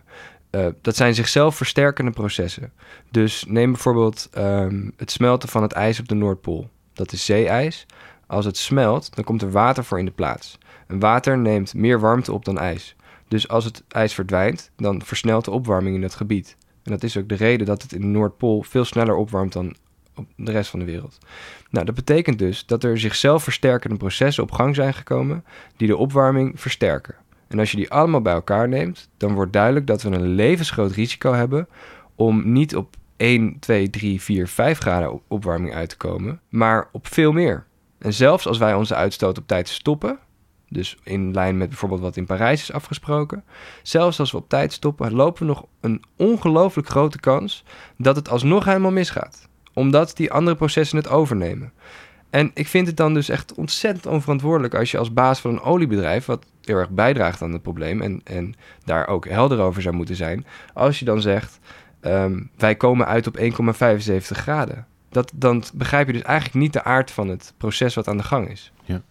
Uh, 0.52 0.68
dat 0.82 0.96
zijn 0.96 1.16
zichzelf 1.16 1.56
versterkende 1.56 2.12
processen. 2.12 2.74
Dus 3.12 3.46
neem 3.48 3.72
bijvoorbeeld 3.72 4.30
um, 4.38 4.92
het 4.98 5.12
smelten 5.12 5.50
van 5.50 5.62
het 5.62 5.72
ijs 5.72 6.00
op 6.00 6.08
de 6.08 6.16
Noordpool. 6.16 6.70
Dat 6.94 7.12
is 7.12 7.26
zeeijs. 7.26 7.86
Als 8.28 8.46
het 8.46 8.58
smelt, 8.58 9.16
dan 9.16 9.24
komt 9.24 9.42
er 9.42 9.52
water 9.52 9.84
voor 9.84 10.00
in 10.00 10.06
de 10.06 10.12
plaats. 10.12 10.58
En 10.88 11.00
water 11.00 11.38
neemt 11.38 11.74
meer 11.74 12.00
warmte 12.00 12.34
op 12.34 12.46
dan 12.46 12.60
ijs. 12.60 12.96
Dus 13.28 13.48
als 13.48 13.66
het 13.66 13.84
ijs 13.88 14.14
verdwijnt, 14.14 14.72
dan 14.76 15.02
versnelt 15.02 15.46
de 15.46 15.52
opwarming 15.52 15.96
in 15.96 16.04
het 16.04 16.16
gebied. 16.16 16.58
En 16.84 16.92
dat 16.92 17.04
is 17.04 17.18
ook 17.18 17.30
de 17.30 17.36
reden 17.36 17.66
dat 17.66 17.82
het 17.82 17.92
in 17.92 18.02
de 18.02 18.08
Noordpool 18.08 18.62
veel 18.62 18.86
sneller 18.86 19.16
opwarmt 19.16 19.54
dan 19.54 19.76
op 20.16 20.26
de 20.36 20.52
rest 20.52 20.70
van 20.70 20.80
de 20.80 20.86
wereld. 20.86 21.18
Nou, 21.70 21.86
dat 21.86 21.96
betekent 21.96 22.40
dus 22.40 22.66
dat 22.66 22.84
er 22.84 23.00
zichzelf 23.00 23.44
versterkende 23.44 23.98
processen 23.98 24.44
op 24.44 24.52
gang 24.52 24.76
zijn 24.76 24.94
gekomen 24.94 25.44
die 25.78 25.88
de 25.88 25.98
opwarming 25.98 26.62
versterken. 26.62 27.16
En 27.48 27.60
als 27.60 27.72
je 27.72 27.78
die 27.78 27.92
allemaal 27.92 28.22
bij 28.22 28.34
elkaar 28.34 28.68
neemt, 28.68 29.10
dan 29.18 29.34
wordt 29.34 29.54
duidelijk 29.54 29.88
dat 29.88 30.02
we 30.02 30.10
een 30.10 30.28
levensgroot 30.28 30.92
risico 30.92 31.34
hebben 31.34 31.68
om 32.16 32.52
niet 32.52 32.76
op 32.76 32.96
1, 33.18 33.60
2, 33.60 33.90
3, 33.90 34.22
4, 34.22 34.48
5 34.48 34.80
graden 34.80 35.22
opwarming 35.28 35.74
uit 35.74 35.90
te 35.90 35.98
komen, 35.98 36.42
maar 36.50 36.90
op 36.92 37.08
veel 37.08 37.32
meer. 37.32 37.66
En 37.98 38.14
zelfs 38.14 38.48
als 38.48 38.58
wij 38.58 38.74
onze 38.74 38.96
uitstoot 38.96 39.38
op 39.38 39.48
tijd 39.48 39.70
stoppen, 39.70 40.20
dus 40.76 40.98
in 41.04 41.34
lijn 41.34 41.58
met 41.58 41.70
bijvoorbeeld 41.70 42.02
wat 42.02 42.18
in 42.18 42.26
Parijs 42.26 42.62
is 42.62 42.72
afgesproken. 42.72 43.44
Zelfs 43.84 44.20
als 44.20 44.32
we 44.32 44.38
op 44.38 44.50
tijd 44.50 44.74
stoppen, 44.74 45.14
lopen 45.14 45.42
we 45.42 45.48
nog 45.48 45.66
een 45.82 46.04
ongelooflijk 46.18 46.88
grote 46.88 47.20
kans 47.20 47.64
dat 47.98 48.16
het 48.16 48.30
alsnog 48.30 48.66
helemaal 48.66 48.92
misgaat. 48.92 49.48
Omdat 49.74 50.16
die 50.16 50.32
andere 50.32 50.56
processen 50.56 50.98
het 50.98 51.10
overnemen. 51.10 51.72
En 52.30 52.52
ik 52.54 52.68
vind 52.68 52.88
het 52.88 52.98
dan 52.98 53.14
dus 53.14 53.30
echt 53.30 53.54
ontzettend 53.54 54.06
onverantwoordelijk 54.06 54.76
als 54.76 54.92
je 54.92 54.98
als 54.98 55.14
baas 55.14 55.40
van 55.40 55.52
een 55.52 55.62
oliebedrijf, 55.62 56.26
wat 56.26 56.46
heel 56.62 56.78
erg 56.78 56.90
bijdraagt 56.90 57.42
aan 57.42 57.52
het 57.52 57.62
probleem 57.62 58.02
en, 58.02 58.22
en 58.24 58.56
daar 58.84 59.08
ook 59.08 59.28
helder 59.28 59.60
over 59.60 59.82
zou 59.82 59.96
moeten 59.96 60.16
zijn, 60.16 60.46
als 60.74 61.00
je 61.00 61.06
dan 61.06 61.22
zegt: 61.22 61.60
um, 62.02 62.50
wij 62.58 62.76
komen 62.76 63.06
uit 63.06 63.28
op 63.28 63.38
1,75 63.38 63.44
graden. 64.18 64.88
Dat, 65.10 65.32
dan 65.36 65.64
begrijp 65.74 66.08
je 66.08 66.14
dus 66.14 66.22
eigenlijk 66.22 66.58
niet 66.58 66.74
de 66.74 66.84
aard 66.84 67.12
van 67.12 67.28
het 67.28 67.54
proces 67.58 67.96
wat 67.96 68.08
aan 68.08 68.18
de 68.18 68.24
gang 68.24 68.50
is. 68.50 68.72
Ja. 68.84 69.02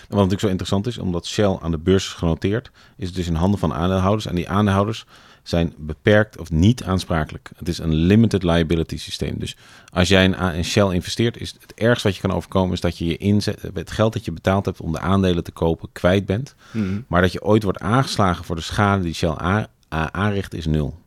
Wat 0.00 0.10
natuurlijk 0.10 0.40
zo 0.40 0.48
interessant 0.48 0.86
is, 0.86 0.98
omdat 0.98 1.26
Shell 1.26 1.58
aan 1.60 1.70
de 1.70 1.78
beurs 1.78 2.04
is 2.04 2.12
genoteerd, 2.12 2.70
is 2.96 3.06
het 3.06 3.16
dus 3.16 3.26
in 3.26 3.34
handen 3.34 3.58
van 3.60 3.74
aandeelhouders. 3.74 4.26
En 4.26 4.34
die 4.34 4.48
aandeelhouders 4.48 5.06
zijn 5.42 5.74
beperkt 5.76 6.38
of 6.38 6.50
niet 6.50 6.84
aansprakelijk. 6.84 7.50
Het 7.56 7.68
is 7.68 7.78
een 7.78 7.94
limited 7.94 8.42
liability 8.42 8.98
systeem. 8.98 9.38
Dus 9.38 9.56
als 9.92 10.08
jij 10.08 10.24
in 10.54 10.64
Shell 10.64 10.88
investeert, 10.90 11.40
is 11.40 11.56
het 11.60 11.74
ergste 11.74 12.06
wat 12.06 12.16
je 12.16 12.22
kan 12.22 12.32
overkomen, 12.32 12.72
is 12.72 12.80
dat 12.80 12.98
je 12.98 13.04
je 13.04 13.16
inzet, 13.16 13.62
het 13.74 13.90
geld 13.90 14.12
dat 14.12 14.24
je 14.24 14.32
betaald 14.32 14.64
hebt 14.64 14.80
om 14.80 14.92
de 14.92 15.00
aandelen 15.00 15.44
te 15.44 15.52
kopen, 15.52 15.88
kwijt 15.92 16.26
bent. 16.26 16.54
Mhm. 16.70 17.00
Maar 17.06 17.20
dat 17.20 17.32
je 17.32 17.42
ooit 17.42 17.62
wordt 17.62 17.80
aangeslagen 17.80 18.44
voor 18.44 18.56
de 18.56 18.62
schade 18.62 19.02
die 19.02 19.14
Shell 19.14 19.66
aanricht, 19.88 20.54
is 20.54 20.66
nul. 20.66 20.98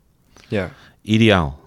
Ja. 0.48 0.72
Ideaal. 1.02 1.60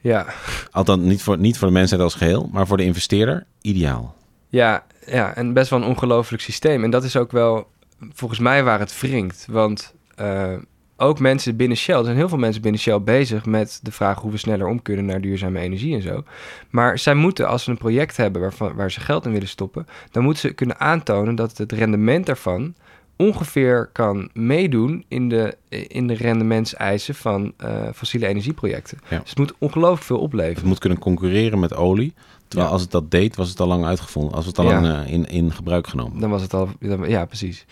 Ja. 0.00 0.26
Althans, 0.70 1.02
niet 1.02 1.22
voor, 1.22 1.38
niet 1.38 1.58
voor 1.58 1.68
de 1.68 1.74
mensheid 1.74 2.00
als 2.00 2.14
geheel, 2.14 2.48
maar 2.52 2.66
voor 2.66 2.76
de 2.76 2.84
investeerder 2.84 3.46
ideaal. 3.60 4.14
Ja, 4.48 4.84
ja, 5.06 5.34
en 5.34 5.52
best 5.52 5.70
wel 5.70 5.82
een 5.82 5.88
ongelooflijk 5.88 6.42
systeem. 6.42 6.84
En 6.84 6.90
dat 6.90 7.04
is 7.04 7.16
ook 7.16 7.32
wel 7.32 7.66
volgens 8.12 8.40
mij 8.40 8.64
waar 8.64 8.78
het 8.78 9.00
wringt. 9.00 9.46
Want 9.50 9.94
uh, 10.20 10.52
ook 10.96 11.18
mensen 11.18 11.56
binnen 11.56 11.76
Shell, 11.76 11.96
er 11.96 12.04
zijn 12.04 12.16
heel 12.16 12.28
veel 12.28 12.38
mensen 12.38 12.62
binnen 12.62 12.80
Shell 12.80 13.00
bezig 13.00 13.46
met 13.46 13.80
de 13.82 13.92
vraag 13.92 14.20
hoe 14.20 14.30
we 14.30 14.36
sneller 14.36 14.66
om 14.66 14.82
kunnen 14.82 15.04
naar 15.04 15.20
duurzame 15.20 15.60
energie 15.60 15.94
en 15.94 16.02
zo. 16.02 16.24
Maar 16.70 16.98
zij 16.98 17.14
moeten, 17.14 17.48
als 17.48 17.64
ze 17.64 17.70
een 17.70 17.78
project 17.78 18.16
hebben 18.16 18.40
waarvan, 18.40 18.74
waar 18.74 18.90
ze 18.90 19.00
geld 19.00 19.26
in 19.26 19.32
willen 19.32 19.48
stoppen, 19.48 19.86
dan 20.10 20.22
moeten 20.22 20.48
ze 20.48 20.54
kunnen 20.54 20.80
aantonen 20.80 21.34
dat 21.34 21.58
het 21.58 21.72
rendement 21.72 22.26
daarvan 22.26 22.74
ongeveer 23.16 23.90
kan 23.92 24.30
meedoen 24.32 25.04
in 25.08 25.28
de, 25.28 25.56
in 25.68 26.06
de 26.06 26.14
rendementseisen 26.14 27.14
van 27.14 27.52
uh, 27.64 27.88
fossiele 27.94 28.26
energieprojecten. 28.26 28.98
Ja. 29.08 29.18
Dus 29.18 29.28
het 29.28 29.38
moet 29.38 29.54
ongelooflijk 29.58 30.02
veel 30.02 30.18
opleveren. 30.18 30.56
Het 30.56 30.64
moet 30.64 30.78
kunnen 30.78 30.98
concurreren 30.98 31.58
met 31.58 31.74
olie. 31.74 32.14
Terwijl 32.54 32.72
als 32.72 32.82
het 32.82 32.90
dat 32.90 33.10
deed, 33.10 33.36
was 33.36 33.48
het 33.48 33.60
al 33.60 33.66
lang 33.66 33.84
uitgevonden. 33.84 34.34
Als 34.34 34.46
het 34.46 34.58
al 34.58 34.64
Ja. 34.64 34.80
lang 34.80 35.06
eh, 35.06 35.12
in, 35.12 35.28
in 35.28 35.52
gebruik 35.52 35.86
genomen. 35.86 36.20
Dan 36.20 36.30
was 36.30 36.42
het 36.42 36.54
al, 36.54 36.68
ja, 37.06 37.24
precies. 37.24 37.66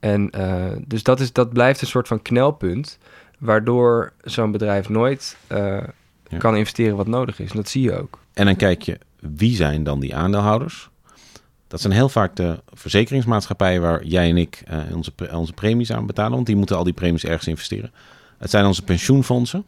En 0.00 0.30
eh, 0.30 0.64
dus 0.86 1.02
dat, 1.02 1.20
is, 1.20 1.32
dat 1.32 1.52
blijft 1.52 1.80
een 1.80 1.86
soort 1.86 2.08
van 2.08 2.22
knelpunt, 2.22 2.98
waardoor 3.38 4.12
zo'n 4.22 4.50
bedrijf 4.52 4.88
nooit 4.88 5.36
eh, 5.46 5.58
Ja. 6.28 6.38
kan 6.38 6.56
investeren 6.56 6.96
wat 6.96 7.06
nodig 7.06 7.40
is. 7.40 7.50
En 7.50 7.56
dat 7.56 7.68
zie 7.68 7.82
je 7.82 7.98
ook. 8.00 8.18
En 8.32 8.44
dan 8.46 8.56
kijk 8.56 8.82
je, 8.82 8.98
wie 9.20 9.56
zijn 9.56 9.84
dan 9.84 10.00
die 10.00 10.14
aandeelhouders? 10.16 10.88
Dat 11.68 11.80
zijn 11.80 11.92
heel 11.92 12.08
vaak 12.08 12.36
de 12.36 12.60
verzekeringsmaatschappijen 12.72 13.80
waar 13.82 14.04
jij 14.04 14.28
en 14.30 14.36
ik 14.36 14.62
onze, 14.92 15.12
onze 15.32 15.52
premies 15.52 15.92
aan 15.92 16.06
betalen. 16.06 16.32
Want 16.32 16.46
die 16.46 16.56
moeten 16.56 16.76
al 16.76 16.84
die 16.84 16.92
premies 16.92 17.24
ergens 17.24 17.46
investeren. 17.48 17.92
Het 18.38 18.50
zijn 18.50 18.64
onze 18.66 18.82
pensioenfondsen. 18.82 19.64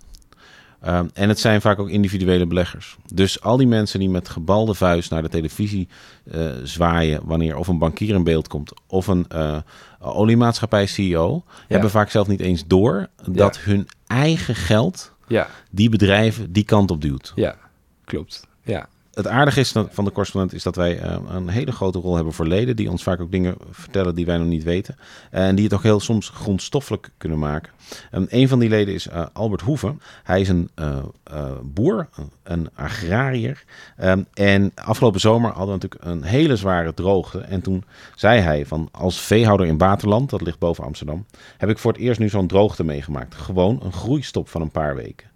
Ehm, 0.81 1.07
en 1.15 1.29
het 1.29 1.39
zijn 1.39 1.61
vaak 1.61 1.79
ook 1.79 1.89
individuele 1.89 2.47
beleggers. 2.47 2.97
Dus 3.15 3.41
al 3.43 3.57
die 3.57 3.67
mensen 3.67 3.99
die 4.01 4.09
met 4.09 4.29
gebalde 4.29 4.75
vuist 4.75 5.11
naar 5.11 5.23
de 5.23 5.29
televisie 5.29 5.89
eh, 6.31 6.51
zwaaien 6.63 7.21
wanneer 7.25 7.57
of 7.57 7.69
een 7.69 7.79
bankier 7.79 8.15
in 8.15 8.25
beeld 8.25 8.49
komt 8.49 8.73
of 8.87 9.07
een 9.07 9.25
eh 9.29 9.57
oliemaatschappij-CEO, 10.01 11.45
hebben 11.69 11.91
vaak 11.91 12.11
zelf 12.11 12.27
niet 12.27 12.41
eens 12.41 12.67
door 12.67 13.09
dat 13.31 13.59
hun 13.59 13.89
eigen 14.07 14.55
geld 14.55 15.13
Ja, 15.27 15.47
die 15.71 15.89
bedrijven 15.89 16.53
die 16.53 16.65
kant 16.65 16.91
op 16.91 17.01
duwt. 17.01 17.33
ja, 17.37 17.57
klopt. 18.05 18.47
Ja, 18.63 18.89
Het 19.19 19.27
aardige 19.27 19.61
is 19.61 19.73
van 19.91 20.05
de 20.05 20.13
correspondent 20.13 20.53
is 20.53 20.63
dat 20.63 20.77
wij 20.77 20.99
eh, 20.99 21.17
een 21.29 21.49
hele 21.49 21.73
grote 21.73 21.99
rol 21.99 22.15
hebben 22.15 22.33
voor 22.33 22.47
leden. 22.47 22.77
Die 22.77 22.91
ons 22.91 23.03
vaak 23.03 23.21
ook 23.21 23.31
dingen 23.31 23.57
vertellen 23.71 24.15
die 24.15 24.27
wij 24.27 24.37
nog 24.37 24.47
niet 24.47 24.63
weten. 24.63 24.97
En 25.31 25.55
die 25.55 25.65
het 25.65 25.75
ook 25.75 25.83
heel 25.83 26.01
soms 26.01 26.29
grondstoffelijk 26.29 27.11
kunnen 27.17 27.39
maken. 27.39 27.73
En 28.11 28.27
een 28.29 28.49
van 28.49 28.59
die 28.59 28.69
leden 28.69 28.95
is 28.95 29.09
eh, 29.09 29.27
Albert 29.33 29.61
Hoeven. 29.61 30.01
Hij 30.23 30.41
is 30.41 30.49
een 30.49 30.71
eh, 30.75 30.99
eh, 31.25 31.51
boer, 31.63 32.09
een 32.43 32.69
agrariër. 32.75 33.65
Ehm, 33.97 34.23
en 34.35 34.73
afgelopen 34.75 35.21
zomer 35.21 35.51
hadden 35.51 35.79
we 35.79 35.81
natuurlijk 35.83 36.05
een 36.05 36.23
hele 36.23 36.57
zware 36.57 36.95
droogte. 36.95 37.41
En 37.41 37.61
toen 37.61 37.85
zei 38.15 38.41
hij 38.41 38.67
van 38.67 38.89
als 38.93 39.21
veehouder 39.21 39.67
in 39.67 39.79
Waterland, 39.79 40.31
dat 40.31 40.41
ligt 40.41 40.59
boven 40.59 40.85
Amsterdam, 40.85 41.27
heb 41.57 41.71
ik 41.71 41.79
voor 41.79 41.93
het 41.93 42.01
eerst 42.01 42.21
nu 42.21 42.29
zo'n 42.29 42.47
droogte 42.47 42.85
meegemaakt. 42.85 43.35
Gewoon 43.35 43.81
een 43.83 43.93
groeistop 43.93 44.49
van 44.49 44.61
een 44.61 44.71
paar 44.71 44.95
weken. 44.95 45.28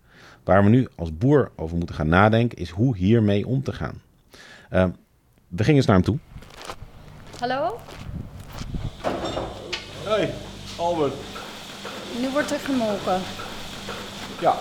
Waar 0.44 0.64
we 0.64 0.68
nu 0.68 0.88
als 0.96 1.16
boer 1.16 1.50
over 1.56 1.76
moeten 1.76 1.94
gaan 1.94 2.08
nadenken, 2.08 2.58
is 2.58 2.70
hoe 2.70 2.96
hiermee 2.96 3.46
om 3.46 3.62
te 3.62 3.72
gaan. 3.72 4.02
Uh, 4.72 4.84
we 5.48 5.64
gingen 5.64 5.76
eens 5.76 5.86
naar 5.86 5.96
hem 5.96 6.04
toe. 6.04 6.18
Hallo? 7.38 7.78
Hey, 10.04 10.34
Albert. 10.76 11.14
Nu 12.20 12.28
wordt 12.30 12.50
er 12.50 12.58
gemolken. 12.58 13.20
Ja. 14.40 14.56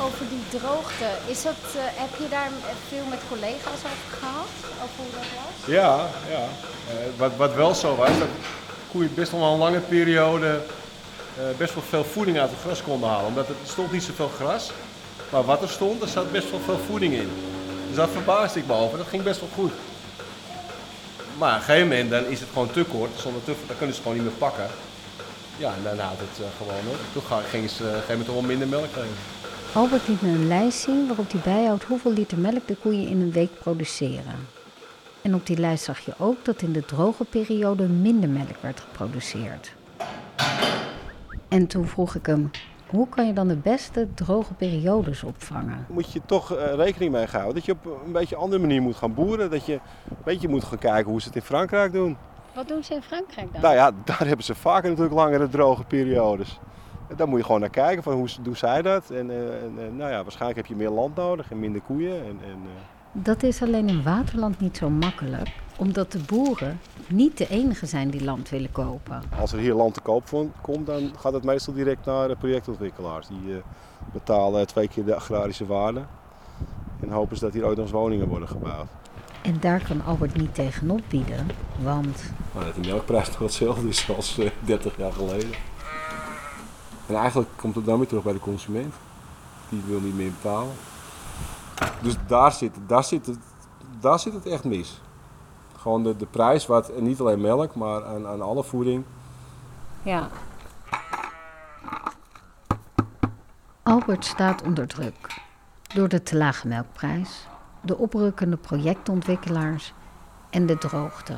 Over 0.00 0.24
die 0.28 0.58
droogte, 0.60 1.06
is 1.26 1.42
dat, 1.42 1.54
eh, 1.76 1.82
heb 1.82 2.18
je 2.18 2.28
daar 2.28 2.50
veel 2.88 3.04
met 3.10 3.20
collega's 3.28 3.84
over 3.84 4.18
gehad? 4.18 4.48
Over 4.82 4.96
hoe 4.96 5.12
dat 5.12 5.20
was? 5.20 5.74
Ja, 5.74 6.06
ja. 6.30 6.44
Eh, 6.90 7.18
wat, 7.18 7.36
wat 7.36 7.54
wel 7.54 7.74
zo 7.74 7.96
was, 7.96 8.18
dat 8.18 8.28
koeien 8.90 9.14
best 9.14 9.30
wel 9.30 9.52
een 9.52 9.58
lange 9.58 9.80
periode 9.80 10.60
best 11.58 11.74
wel 11.74 11.82
veel 11.82 12.04
voeding 12.04 12.38
uit 12.38 12.50
het 12.50 12.60
gras 12.60 12.82
konden 12.82 13.08
halen. 13.08 13.26
Omdat 13.26 13.48
het 13.48 13.56
stond 13.64 13.92
niet 13.92 14.02
zoveel 14.02 14.30
gras, 14.36 14.70
maar 15.30 15.44
wat 15.44 15.62
er 15.62 15.68
stond, 15.68 16.02
er 16.02 16.08
zat 16.08 16.32
best 16.32 16.50
wel 16.50 16.60
veel 16.60 16.78
voeding 16.86 17.14
in. 17.14 17.30
Dus 17.86 17.96
dat 17.96 18.10
verbaasde 18.10 18.58
ik 18.58 18.66
me 18.66 18.72
over, 18.72 18.98
dat 18.98 19.06
ging 19.06 19.22
best 19.22 19.40
wel 19.40 19.48
goed. 19.54 19.72
Maar 21.38 21.52
op 21.52 21.58
een 21.58 21.64
gegeven 21.64 21.88
moment 21.88 22.10
dan 22.10 22.24
is 22.24 22.40
het 22.40 22.48
gewoon 22.52 22.70
te 22.70 22.84
kort, 22.84 23.10
zonder 23.16 23.44
te, 23.44 23.54
dan 23.66 23.76
kunnen 23.76 23.96
ze 23.96 24.02
gewoon 24.02 24.16
niet 24.16 24.26
meer 24.26 24.36
pakken. 24.38 24.66
Ja, 25.56 25.74
en 25.74 25.82
dan 25.82 25.98
houdt 25.98 26.20
het 26.20 26.44
eh, 26.44 26.46
gewoon 26.56 26.94
op. 26.94 26.98
Toen 27.12 27.22
gingen 27.48 27.68
ze 27.68 27.82
eh, 27.82 27.88
op 27.88 27.94
een 27.94 28.00
gegeven 28.00 28.18
moment 28.18 28.34
wel 28.34 28.42
minder 28.42 28.68
melk 28.68 28.92
geven. 28.92 29.16
Albert 29.72 30.08
liet 30.08 30.22
me 30.22 30.28
een 30.28 30.48
lijst 30.48 30.78
zien 30.78 31.06
waarop 31.06 31.30
hij 31.30 31.40
bijhoudt 31.40 31.84
hoeveel 31.84 32.12
liter 32.12 32.38
melk 32.38 32.66
de 32.66 32.76
koeien 32.76 33.08
in 33.08 33.20
een 33.20 33.32
week 33.32 33.58
produceren. 33.58 34.48
En 35.22 35.34
op 35.34 35.46
die 35.46 35.58
lijst 35.58 35.84
zag 35.84 35.98
je 36.00 36.12
ook 36.18 36.44
dat 36.44 36.62
in 36.62 36.72
de 36.72 36.84
droge 36.84 37.24
periode 37.24 37.82
minder 37.82 38.28
melk 38.28 38.56
werd 38.60 38.80
geproduceerd. 38.80 39.72
En 41.48 41.66
toen 41.66 41.86
vroeg 41.86 42.14
ik 42.14 42.26
hem, 42.26 42.50
hoe 42.86 43.08
kan 43.08 43.26
je 43.26 43.32
dan 43.32 43.48
de 43.48 43.56
beste 43.56 44.08
droge 44.14 44.54
periodes 44.54 45.22
opvangen? 45.22 45.86
moet 45.88 46.12
je 46.12 46.20
toch 46.26 46.54
eh, 46.56 46.74
rekening 46.74 47.12
mee 47.12 47.26
houden. 47.26 47.54
Dat 47.54 47.64
je 47.64 47.72
op 47.72 47.84
een 48.06 48.12
beetje 48.12 48.36
andere 48.36 48.60
manier 48.60 48.82
moet 48.82 48.96
gaan 48.96 49.14
boeren. 49.14 49.50
Dat 49.50 49.66
je 49.66 49.72
een 49.72 50.16
beetje 50.24 50.48
moet 50.48 50.64
gaan 50.64 50.78
kijken 50.78 51.10
hoe 51.10 51.20
ze 51.20 51.26
het 51.26 51.36
in 51.36 51.42
Frankrijk 51.42 51.92
doen. 51.92 52.16
Wat 52.54 52.68
doen 52.68 52.84
ze 52.84 52.94
in 52.94 53.02
Frankrijk 53.02 53.52
dan? 53.52 53.60
Nou 53.60 53.74
ja, 53.74 53.90
daar 54.04 54.26
hebben 54.26 54.44
ze 54.44 54.54
vaker 54.54 54.88
natuurlijk 54.88 55.14
langere 55.16 55.48
droge 55.48 55.84
periodes. 55.84 56.58
En 57.08 57.16
Daar 57.16 57.28
moet 57.28 57.38
je 57.38 57.44
gewoon 57.44 57.60
naar 57.60 57.70
kijken 57.70 58.02
van 58.02 58.12
hoe 58.12 58.28
doen 58.42 58.56
zij 58.56 58.82
dat. 58.82 59.10
En, 59.10 59.30
eh, 59.30 59.62
en, 59.62 59.72
eh, 59.78 59.92
nou 59.92 60.10
ja, 60.10 60.22
waarschijnlijk 60.22 60.56
heb 60.56 60.66
je 60.66 60.76
meer 60.76 60.90
land 60.90 61.16
nodig 61.16 61.50
en 61.50 61.60
minder 61.60 61.80
koeien. 61.80 62.14
En, 62.14 62.38
en, 62.44 62.58
eh, 62.64 62.70
Dat 63.12 63.42
is 63.42 63.62
alleen 63.62 63.88
in 63.88 64.02
Waterland 64.02 64.60
niet 64.60 64.76
zo 64.76 64.90
makkelijk. 64.90 65.48
Omdat 65.76 66.12
de 66.12 66.18
boeren 66.18 66.80
niet 67.08 67.38
de 67.38 67.48
enige 67.48 67.86
zijn 67.86 68.10
die 68.10 68.24
land 68.24 68.48
willen 68.48 68.72
kopen. 68.72 69.22
Als 69.38 69.52
er 69.52 69.58
hier 69.58 69.74
land 69.74 69.94
te 69.94 70.00
koop 70.00 70.50
komt, 70.60 70.86
dan 70.86 71.12
gaat 71.18 71.32
het 71.32 71.44
meestal 71.44 71.74
direct 71.74 72.04
naar 72.04 72.28
de 72.28 72.36
projectontwikkelaars. 72.36 73.26
Die 73.26 73.54
eh, 73.54 73.62
betalen 74.12 74.66
twee 74.66 74.88
keer 74.88 75.04
de 75.04 75.14
agrarische 75.14 75.66
waarde. 75.66 76.02
En 77.00 77.10
hopen 77.10 77.36
ze 77.36 77.44
dat 77.44 77.54
hier 77.54 77.64
ooit 77.64 77.76
nog 77.76 77.84
eens 77.84 77.94
woningen 77.94 78.28
worden 78.28 78.48
gebouwd. 78.48 78.86
En 79.42 79.60
daar 79.60 79.84
kan 79.88 80.04
Albert 80.04 80.36
niet 80.36 80.54
tegenop 80.54 81.00
bieden, 81.08 81.46
want 81.82 82.32
Maar 82.54 82.64
dat 82.64 82.74
die 82.74 82.86
melkprijs 82.86 83.28
toch 83.28 83.38
hetzelfde 83.38 83.88
is 83.88 84.10
als 84.16 84.38
eh, 84.38 84.50
30 84.64 84.96
jaar 84.96 85.12
geleden. 85.12 85.50
En 87.06 87.14
eigenlijk 87.14 87.48
komt 87.56 87.74
het 87.74 87.84
dan 87.84 87.98
weer 87.98 88.06
terug 88.06 88.22
bij 88.22 88.32
de 88.32 88.38
consument. 88.38 88.94
Die 89.68 89.82
wil 89.86 90.00
niet 90.00 90.16
meer 90.16 90.30
betalen. 90.30 90.72
Dus 92.02 92.14
daar 92.26 92.52
zit, 92.52 92.74
daar 92.86 93.04
zit, 93.04 93.26
het, 93.26 93.38
daar 94.00 94.18
zit 94.18 94.32
het 94.32 94.46
echt 94.46 94.64
mis. 94.64 95.00
Gewoon 95.86 96.02
de, 96.02 96.16
de 96.16 96.26
prijs, 96.26 96.66
wat, 96.66 96.88
en 96.88 97.02
niet 97.02 97.20
alleen 97.20 97.40
melk, 97.40 97.74
maar 97.74 98.04
aan, 98.04 98.26
aan 98.26 98.42
alle 98.42 98.64
voeding. 98.64 99.04
ja. 100.02 100.28
Albert 103.82 104.24
staat 104.24 104.62
onder 104.62 104.86
druk. 104.86 105.40
Door 105.94 106.08
de 106.08 106.22
te 106.22 106.36
lage 106.36 106.68
melkprijs, 106.68 107.46
de 107.80 107.96
oprukkende 107.96 108.56
projectontwikkelaars 108.56 109.92
en 110.50 110.66
de 110.66 110.78
droogte. 110.78 111.36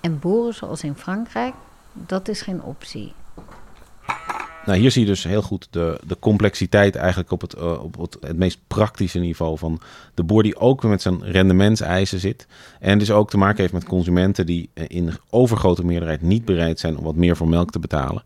En 0.00 0.18
boeren 0.18 0.54
zoals 0.54 0.82
in 0.82 0.94
Frankrijk, 0.94 1.54
dat 1.92 2.28
is 2.28 2.42
geen 2.42 2.62
optie. 2.62 3.14
Nou, 4.70 4.82
hier 4.82 4.90
zie 4.90 5.02
je 5.02 5.08
dus 5.08 5.24
heel 5.24 5.42
goed 5.42 5.68
de, 5.70 6.00
de 6.06 6.16
complexiteit 6.18 6.96
eigenlijk 6.96 7.30
op, 7.30 7.40
het, 7.40 7.54
eh, 7.54 7.82
op 7.82 8.00
het, 8.00 8.16
het 8.20 8.36
meest 8.36 8.58
praktische 8.66 9.18
niveau 9.18 9.58
van 9.58 9.80
de 10.14 10.22
boer 10.22 10.42
die 10.42 10.56
ook 10.56 10.82
weer 10.82 10.90
met 10.90 11.02
zijn 11.02 11.24
rendementseisen 11.24 12.18
zit. 12.18 12.46
En 12.80 12.98
dus 12.98 13.10
ook 13.10 13.30
te 13.30 13.38
maken 13.38 13.60
heeft 13.60 13.72
met 13.72 13.84
consumenten 13.84 14.46
die 14.46 14.70
eh, 14.74 14.84
in 14.88 15.10
overgrote 15.30 15.84
meerderheid 15.84 16.22
niet 16.22 16.44
bereid 16.44 16.80
zijn 16.80 16.96
om 16.96 17.04
wat 17.04 17.14
meer 17.14 17.36
voor 17.36 17.48
melk 17.48 17.70
te 17.70 17.78
betalen. 17.78 18.22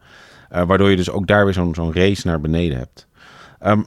Eh, 0.48 0.66
waardoor 0.66 0.90
je 0.90 0.96
dus 0.96 1.10
ook 1.10 1.26
daar 1.26 1.44
weer 1.44 1.54
zo'n 1.54 1.74
zo'n 1.74 1.94
race 1.94 2.26
naar 2.26 2.40
beneden 2.40 2.78
hebt. 2.78 3.06
Ehm, 3.58 3.82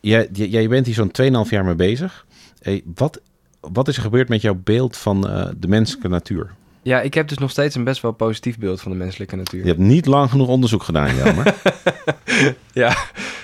jij, 0.00 0.28
jij 0.32 0.68
bent 0.68 0.86
hier 0.86 0.94
zo'n 0.94 1.44
2,5 1.44 1.50
jaar 1.50 1.64
mee 1.64 1.74
bezig. 1.74 2.26
Wat, 2.94 3.20
wat 3.60 3.88
is 3.88 3.96
er 3.96 4.02
gebeurd 4.02 4.28
met 4.28 4.42
jouw 4.42 4.60
beeld 4.64 4.96
van 4.96 5.20
de 5.58 5.68
menselijke 5.68 6.08
natuur? 6.08 6.50
Ja, 6.86 7.00
ik 7.00 7.14
heb 7.14 7.28
dus 7.28 7.38
nog 7.38 7.50
steeds 7.50 7.74
een 7.74 7.84
best 7.84 8.02
wel 8.02 8.12
positief 8.12 8.58
beeld 8.58 8.80
van 8.80 8.90
de 8.90 8.96
menselijke 8.98 9.36
natuur. 9.36 9.60
Je 9.60 9.66
hebt 9.66 9.78
niet 9.78 10.06
lang 10.06 10.30
genoeg 10.30 10.48
onderzoek 10.48 10.82
gedaan, 10.82 11.14
Jelmer. 11.16 11.54
Ja, 12.72 12.96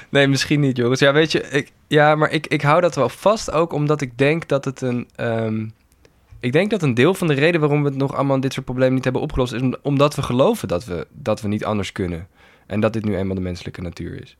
nee, 0.09 0.27
misschien 0.29 0.61
niet, 0.61 0.77
Joris. 0.77 0.99
Ja, 0.99 1.13
weet 1.13 1.33
je, 1.33 1.41
ik, 1.41 1.73
ja, 1.87 2.15
maar 2.15 2.31
ik, 2.31 2.47
ik 2.47 2.63
hou 2.63 2.81
dat 2.81 2.95
wel 2.95 3.09
vast 3.09 3.51
ook 3.51 3.73
omdat 3.73 4.01
ik 4.01 4.19
denk 4.19 4.49
dat 4.49 4.65
het 4.65 4.81
een. 4.81 5.09
ehm, 5.17 5.67
ik 6.41 6.53
denk 6.53 6.71
dat 6.71 6.83
een 6.83 6.95
deel 6.95 7.15
van 7.15 7.27
de 7.27 7.35
reden 7.35 7.61
waarom 7.61 7.83
we 7.83 7.89
het 7.89 7.99
nog 7.99 8.15
allemaal 8.15 8.41
dit 8.41 8.53
soort 8.53 8.65
problemen 8.67 8.95
niet 8.95 9.05
hebben 9.05 9.23
opgelost, 9.23 9.53
is 9.53 9.61
om- 9.61 9.77
omdat 9.83 10.15
we 10.15 10.23
geloven 10.23 10.69
dat 10.69 10.85
we, 10.85 11.07
dat 11.13 11.41
we 11.41 11.49
niet 11.49 11.65
anders 11.65 11.93
kunnen. 11.93 12.29
En 12.67 12.81
dat 12.81 12.93
dit 12.93 13.05
nu 13.05 13.17
eenmaal 13.17 13.35
de 13.35 13.41
menselijke 13.41 13.81
natuur 13.81 14.23
is. 14.23 14.37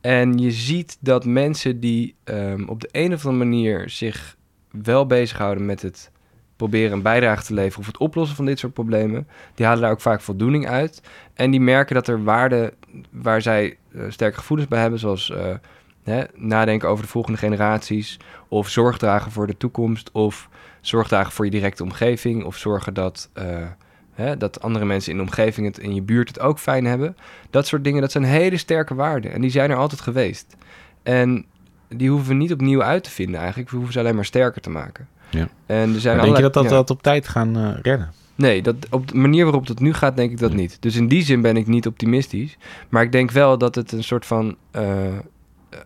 En 0.00 0.38
je 0.38 0.50
ziet 0.50 0.96
dat 1.00 1.24
mensen 1.24 1.80
die 1.80 2.14
ehm, 2.24 2.64
op 2.66 2.80
de 2.80 2.88
een 2.92 3.12
of 3.12 3.26
andere 3.26 3.44
manier 3.50 3.90
zich 3.90 4.36
wel 4.70 5.06
bezighouden 5.06 5.66
met 5.66 5.82
het 5.82 6.10
proberen 6.56 6.92
een 6.92 7.02
bijdrage 7.02 7.44
te 7.44 7.54
leveren 7.54 7.80
of 7.80 7.86
het 7.86 7.98
oplossen 7.98 8.36
van 8.36 8.44
dit 8.44 8.58
soort 8.58 8.72
problemen, 8.72 9.28
die 9.54 9.66
halen 9.66 9.82
daar 9.82 9.90
ook 9.90 10.00
vaak 10.00 10.20
voldoening 10.20 10.68
uit. 10.68 11.02
En 11.34 11.50
die 11.50 11.60
merken 11.60 11.94
dat 11.94 12.08
er 12.08 12.24
waarden 12.24 12.72
waar 13.10 13.42
zij 13.42 13.76
eh, 13.94 14.02
sterke 14.08 14.38
gevoelens 14.38 14.68
bij 14.68 14.80
hebben, 14.80 14.98
zoals 14.98 15.30
eh, 15.30 15.54
hè, 16.02 16.22
nadenken 16.34 16.88
over 16.88 17.04
de 17.04 17.10
volgende 17.10 17.38
generaties, 17.38 18.18
of 18.48 18.68
zorg 18.68 18.98
dragen 18.98 19.30
voor 19.30 19.46
de 19.46 19.56
toekomst, 19.56 20.10
of 20.12 20.48
zorg 20.80 21.08
dragen 21.08 21.32
voor 21.32 21.44
je 21.44 21.50
directe 21.50 21.82
omgeving, 21.82 22.44
of 22.44 22.56
zorgen 22.56 22.94
dat, 22.94 23.30
eh, 23.32 23.66
hè, 24.14 24.36
dat 24.36 24.62
andere 24.62 24.84
mensen 24.84 25.10
in 25.10 25.16
de 25.16 25.22
omgeving 25.22 25.66
het 25.66 25.78
in 25.78 25.94
je 25.94 26.02
buurt 26.02 26.28
het 26.28 26.40
ook 26.40 26.58
fijn 26.58 26.84
hebben. 26.84 27.16
Dat 27.50 27.66
soort 27.66 27.84
dingen, 27.84 28.00
dat 28.00 28.12
zijn 28.12 28.24
hele 28.24 28.56
sterke 28.56 28.94
waarden 28.94 29.32
en 29.32 29.40
die 29.40 29.50
zijn 29.50 29.70
er 29.70 29.76
altijd 29.76 30.00
geweest. 30.00 30.56
En 31.02 31.44
die 31.88 32.10
hoeven 32.10 32.28
we 32.28 32.34
niet 32.34 32.52
opnieuw 32.52 32.82
uit 32.82 33.04
te 33.04 33.10
vinden 33.10 33.40
eigenlijk, 33.40 33.70
we 33.70 33.76
hoeven 33.76 33.94
ze 33.94 34.00
alleen 34.00 34.14
maar 34.14 34.24
sterker 34.24 34.60
te 34.60 34.70
maken. 34.70 35.08
Ja. 35.32 35.48
En 35.66 35.94
er 35.94 36.00
zijn 36.00 36.16
Maar 36.16 36.24
denk 36.24 36.36
je 36.36 36.42
dat 36.42 36.54
dat, 36.54 36.64
ja. 36.64 36.70
dat 36.70 36.90
op 36.90 37.02
tijd 37.02 37.28
gaan 37.28 37.56
eh, 37.56 37.70
redden? 37.82 38.12
Nee, 38.34 38.62
dat, 38.62 38.74
op 38.90 39.08
de 39.08 39.16
manier 39.16 39.44
waarop 39.44 39.66
het 39.66 39.80
nu 39.80 39.92
gaat, 39.92 40.16
denk 40.16 40.30
ik 40.30 40.38
dat 40.38 40.52
niet. 40.52 40.76
Dus 40.80 40.96
in 40.96 41.08
die 41.08 41.22
zin 41.24 41.40
ben 41.40 41.56
ik 41.56 41.66
niet 41.66 41.86
optimistisch. 41.86 42.56
Maar 42.88 43.02
ik 43.02 43.12
denk 43.12 43.30
wel 43.30 43.58
dat 43.58 43.74
het 43.74 43.92
een 43.92 44.04
soort 44.04 44.26
van. 44.26 44.56
eh, 44.70 44.94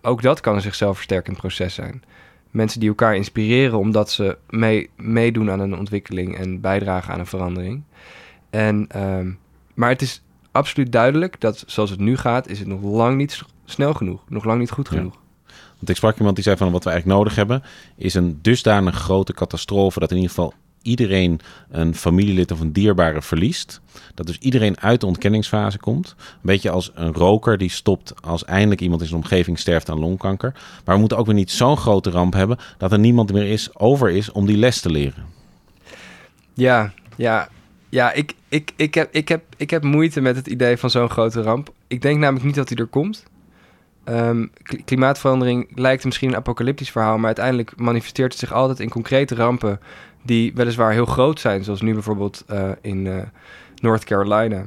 ook 0.03 0.23
dat 0.23 0.41
kan 0.41 0.55
een 0.55 0.61
zichzelf 0.61 0.95
versterkend 0.97 1.37
proces 1.37 1.75
zijn. 1.75 2.03
Mensen 2.51 2.81
die 2.81 2.89
elkaar 2.89 3.17
inspireren 3.17 3.79
omdat 3.79 4.11
ze 4.11 4.39
mee, 4.51 4.91
meedoen 4.97 5.51
aan 5.51 5.61
een 5.61 5.77
ontwikkeling 5.79 6.37
en 6.37 6.61
bijdragen 6.61 7.13
aan 7.13 7.19
een 7.19 7.27
verandering. 7.27 7.83
En, 8.51 8.87
ehm, 8.89 9.31
maar 9.75 9.89
het 9.89 10.03
is 10.03 10.23
absoluut 10.53 10.93
duidelijk 10.93 11.41
dat 11.41 11.65
zoals 11.67 11.91
het 11.91 12.01
nu 12.01 12.17
gaat, 12.17 12.49
is 12.49 12.59
het 12.59 12.69
nog 12.69 12.83
lang 12.83 13.17
niet 13.17 13.43
snel 13.65 13.95
genoeg. 13.95 14.23
Nog 14.29 14.45
lang 14.45 14.59
niet 14.59 14.71
goed 14.71 14.89
Ja. 14.91 15.19
Ik 15.89 15.97
sprak 15.97 16.17
iemand 16.17 16.35
die 16.35 16.45
zei 16.45 16.57
van 16.57 16.71
wat 16.71 16.85
we 16.85 16.91
eigenlijk 16.91 17.19
nodig 17.19 17.37
hebben 17.37 17.63
is 17.97 18.15
een 18.15 18.39
dusdanig 18.43 18.95
grote 18.95 19.33
catastrofe 19.33 20.01
dat 20.01 20.11
in 20.11 20.17
ieder 20.17 20.31
geval 20.31 20.55
iedereen 20.87 21.41
een 21.71 21.95
familielid 21.95 22.51
of 22.51 22.61
een 22.61 22.73
dierbare 22.73 23.23
verliest. 23.23 23.81
Dat 24.15 24.27
dus 24.27 24.39
iedereen 24.39 24.81
uit 24.81 25.01
de 25.01 25.07
ontkenningsfase 25.07 25.79
komt. 25.79 26.15
Een 26.19 26.39
beetje 26.43 26.71
als 26.71 26.91
een 26.95 27.13
roker 27.13 27.59
die 27.59 27.71
stopt 27.71 28.15
als 28.23 28.45
eindelijk 28.45 28.81
iemand 28.81 29.01
in 29.01 29.07
zijn 29.07 29.21
omgeving 29.21 29.59
sterft 29.59 29.91
aan 29.91 29.99
longkanker. 29.99 30.53
Maar 30.85 30.95
we 30.95 31.01
moeten 31.01 31.19
ook 31.19 31.27
weer 31.27 31.35
niet 31.35 31.51
zo'n 31.51 31.77
grote 31.77 32.11
ramp 32.11 32.33
hebben 32.33 32.59
dat 32.79 32.93
er 32.93 32.99
niemand 32.99 33.33
meer 33.33 33.51
is, 33.51 33.79
over 33.79 34.11
is 34.11 34.33
om 34.33 34.47
die 34.47 34.57
les 34.57 34.81
te 34.81 34.91
leren. 34.91 35.25
Ja, 36.55 36.93
ja, 37.17 37.49
ja 37.89 38.13
ik, 38.13 38.35
ik, 38.49 38.73
ik, 38.77 38.95
heb, 38.95 39.15
ik, 39.15 39.29
heb, 39.29 39.43
ik 39.57 39.71
heb 39.71 39.83
moeite 39.83 40.21
met 40.21 40.37
het 40.37 40.47
idee 40.47 40.77
van 40.77 40.91
zo'n 40.91 41.11
grote 41.11 41.43
ramp. 41.43 41.73
Ik 41.87 42.03
denk 42.03 42.19
namelijk 42.19 42.45
niet 42.45 42.55
dat 42.55 42.69
hij 42.69 42.79
er 42.79 42.87
komt. 42.87 43.25
Ehm, 44.07 44.47
kli- 44.63 44.83
klimaatverandering 44.85 45.69
lijkt 45.75 46.05
misschien 46.05 46.29
een 46.29 46.37
apocalyptisch 46.37 46.91
verhaal, 46.91 47.17
maar 47.17 47.27
uiteindelijk 47.27 47.73
manifesteert 47.77 48.31
het 48.33 48.41
zich 48.41 48.53
altijd 48.53 48.81
in 48.81 48.89
concrete 48.89 49.35
rampen 49.35 49.81
die 50.23 50.53
weliswaar 50.55 50.93
heel 50.93 51.07
groot 51.07 51.41
zijn, 51.41 51.65
zoals 51.65 51.81
nu 51.81 51.93
bijvoorbeeld 51.93 52.45
eh, 52.47 52.71
in 52.81 53.07
eh, 53.07 53.23
North 53.81 54.05
Carolina. 54.05 54.65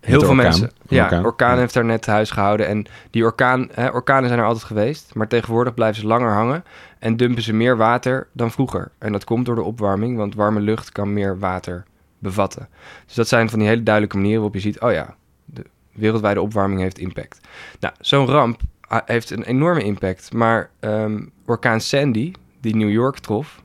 Heel 0.00 0.18
veel 0.20 0.28
orkaan. 0.28 0.36
mensen. 0.36 0.70
Ja, 0.88 1.02
orkaan. 1.04 1.24
orkaan, 1.24 1.54
Ja. 1.54 1.58
heeft 1.60 1.74
daar 1.74 1.84
net 1.84 2.06
huis 2.06 2.30
gehouden. 2.30 2.66
En 2.66 2.86
die 3.10 3.24
orkaan, 3.24 3.68
hè, 3.72 3.88
orkanen 3.88 4.28
zijn 4.28 4.40
er 4.40 4.46
altijd 4.46 4.64
geweest. 4.64 5.14
Maar 5.14 5.28
tegenwoordig 5.28 5.74
blijven 5.74 6.00
ze 6.00 6.06
langer 6.06 6.32
hangen. 6.32 6.64
En 6.98 7.16
dumpen 7.16 7.42
ze 7.42 7.52
meer 7.52 7.76
water 7.76 8.26
dan 8.32 8.50
vroeger. 8.50 8.90
En 8.98 9.12
dat 9.12 9.24
komt 9.24 9.46
door 9.46 9.54
de 9.54 9.62
opwarming, 9.62 10.16
want 10.16 10.34
warme 10.34 10.60
lucht 10.60 10.92
kan 10.92 11.12
meer 11.12 11.38
water 11.38 11.84
bevatten. 12.18 12.68
Dus 13.06 13.14
dat 13.14 13.28
zijn 13.28 13.50
van 13.50 13.58
die 13.58 13.68
hele 13.68 13.82
duidelijke 13.82 14.16
manieren 14.16 14.40
waarop 14.42 14.60
je 14.60 14.66
ziet: 14.68 14.80
oh 14.80 14.92
ja, 14.92 15.14
de 15.44 15.64
wereldwijde 15.92 16.40
opwarming 16.40 16.80
heeft 16.80 16.98
impact. 16.98 17.40
Nou, 17.80 17.94
zo'n 18.00 18.26
ramp 18.26 18.60
ah, 18.80 19.00
heeft 19.04 19.30
een 19.30 19.42
enorme 19.42 19.82
impact. 19.82 20.32
Maar 20.32 20.70
ehm, 20.80 21.22
orkaan 21.46 21.80
Sandy, 21.80 22.32
die 22.60 22.76
New 22.76 22.90
York 22.90 23.18
trof, 23.18 23.62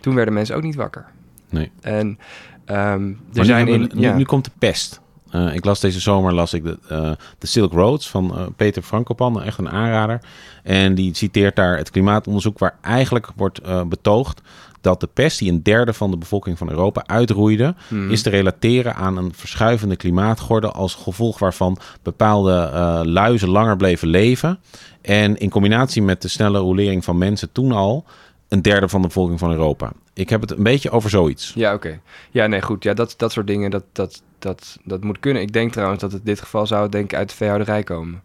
toen 0.00 0.14
werden 0.14 0.34
mensen 0.34 0.56
ook 0.56 0.62
niet 0.62 0.74
wakker. 0.74 1.06
Nee. 1.50 1.70
En 1.80 2.18
ehm, 2.64 3.08
er 3.08 3.14
nu, 3.32 3.44
zijn 3.44 3.68
in. 3.68 3.80
nu, 3.80 4.00
ja. 4.00 4.16
nu 4.16 4.24
komt 4.24 4.44
de 4.44 4.50
pest. 4.58 5.00
Eh, 5.30 5.54
ik 5.54 5.64
las 5.64 5.80
deze 5.80 6.00
zomer 6.00 6.34
las 6.34 6.52
ik 6.52 6.64
de, 6.64 6.78
eh, 6.88 7.12
de 7.38 7.46
Silk 7.46 7.72
Roads 7.72 8.10
van 8.10 8.38
eh, 8.38 8.46
Peter 8.56 8.82
Frankopan, 8.82 9.42
echt 9.42 9.58
een 9.58 9.70
aanrader. 9.70 10.20
En 10.62 10.94
die 10.94 11.14
citeert 11.14 11.56
daar 11.56 11.76
het 11.76 11.90
klimaatonderzoek 11.90 12.58
waar 12.58 12.78
eigenlijk 12.80 13.28
wordt 13.36 13.88
betoogd 13.88 14.42
dat 14.88 15.00
de 15.00 15.08
pest 15.14 15.38
die 15.38 15.50
een 15.52 15.62
derde 15.62 15.92
van 15.92 16.10
de 16.10 16.16
bevolking 16.16 16.58
van 16.58 16.70
Europa 16.70 17.02
uitroeide, 17.06 17.74
Mhm. 17.88 18.10
is 18.10 18.22
te 18.22 18.30
relateren 18.30 18.94
aan 18.94 19.16
een 19.16 19.32
verschuivende 19.34 19.96
klimaatgordel 19.96 20.72
als 20.72 20.94
gevolg 20.94 21.38
waarvan 21.38 21.78
bepaalde 22.02 22.70
eh, 22.72 23.00
luizen 23.04 23.48
langer 23.48 23.76
bleven 23.76 24.08
leven. 24.08 24.58
En 25.00 25.36
in 25.36 25.50
combinatie 25.50 26.02
met 26.02 26.22
de 26.22 26.28
snelle 26.28 26.58
rolering 26.58 27.04
van 27.04 27.18
mensen 27.18 27.52
toen 27.52 27.72
al 27.72 28.04
een 28.48 28.62
derde 28.62 28.88
van 28.88 29.00
de 29.00 29.06
bevolking 29.06 29.38
van 29.38 29.50
Europa. 29.50 29.92
Ik 30.14 30.28
heb 30.28 30.40
het 30.40 30.50
een 30.50 30.62
beetje 30.62 30.90
over 30.90 31.10
zoiets. 31.10 31.52
Ja, 31.54 31.74
oké. 31.74 32.00
Ja, 32.30 32.46
nee, 32.46 32.62
goed. 32.62 32.82
Ja, 32.82 32.94
dat, 32.94 33.14
dat 33.16 33.32
soort 33.32 33.46
dingen, 33.46 33.70
dat, 33.70 33.84
dat, 33.92 34.22
dat, 34.38 34.78
dat 34.84 35.02
moet 35.04 35.20
kunnen. 35.20 35.42
Ik 35.42 35.52
denk 35.52 35.72
trouwens 35.72 36.00
dat 36.00 36.10
het 36.12 36.20
in 36.20 36.26
dit 36.26 36.40
geval 36.40 36.66
zou 36.66 36.88
denk 36.88 37.04
ik 37.04 37.18
uit 37.18 37.28
de 37.28 37.34
veehouderij 37.36 37.82
komen. 37.82 38.22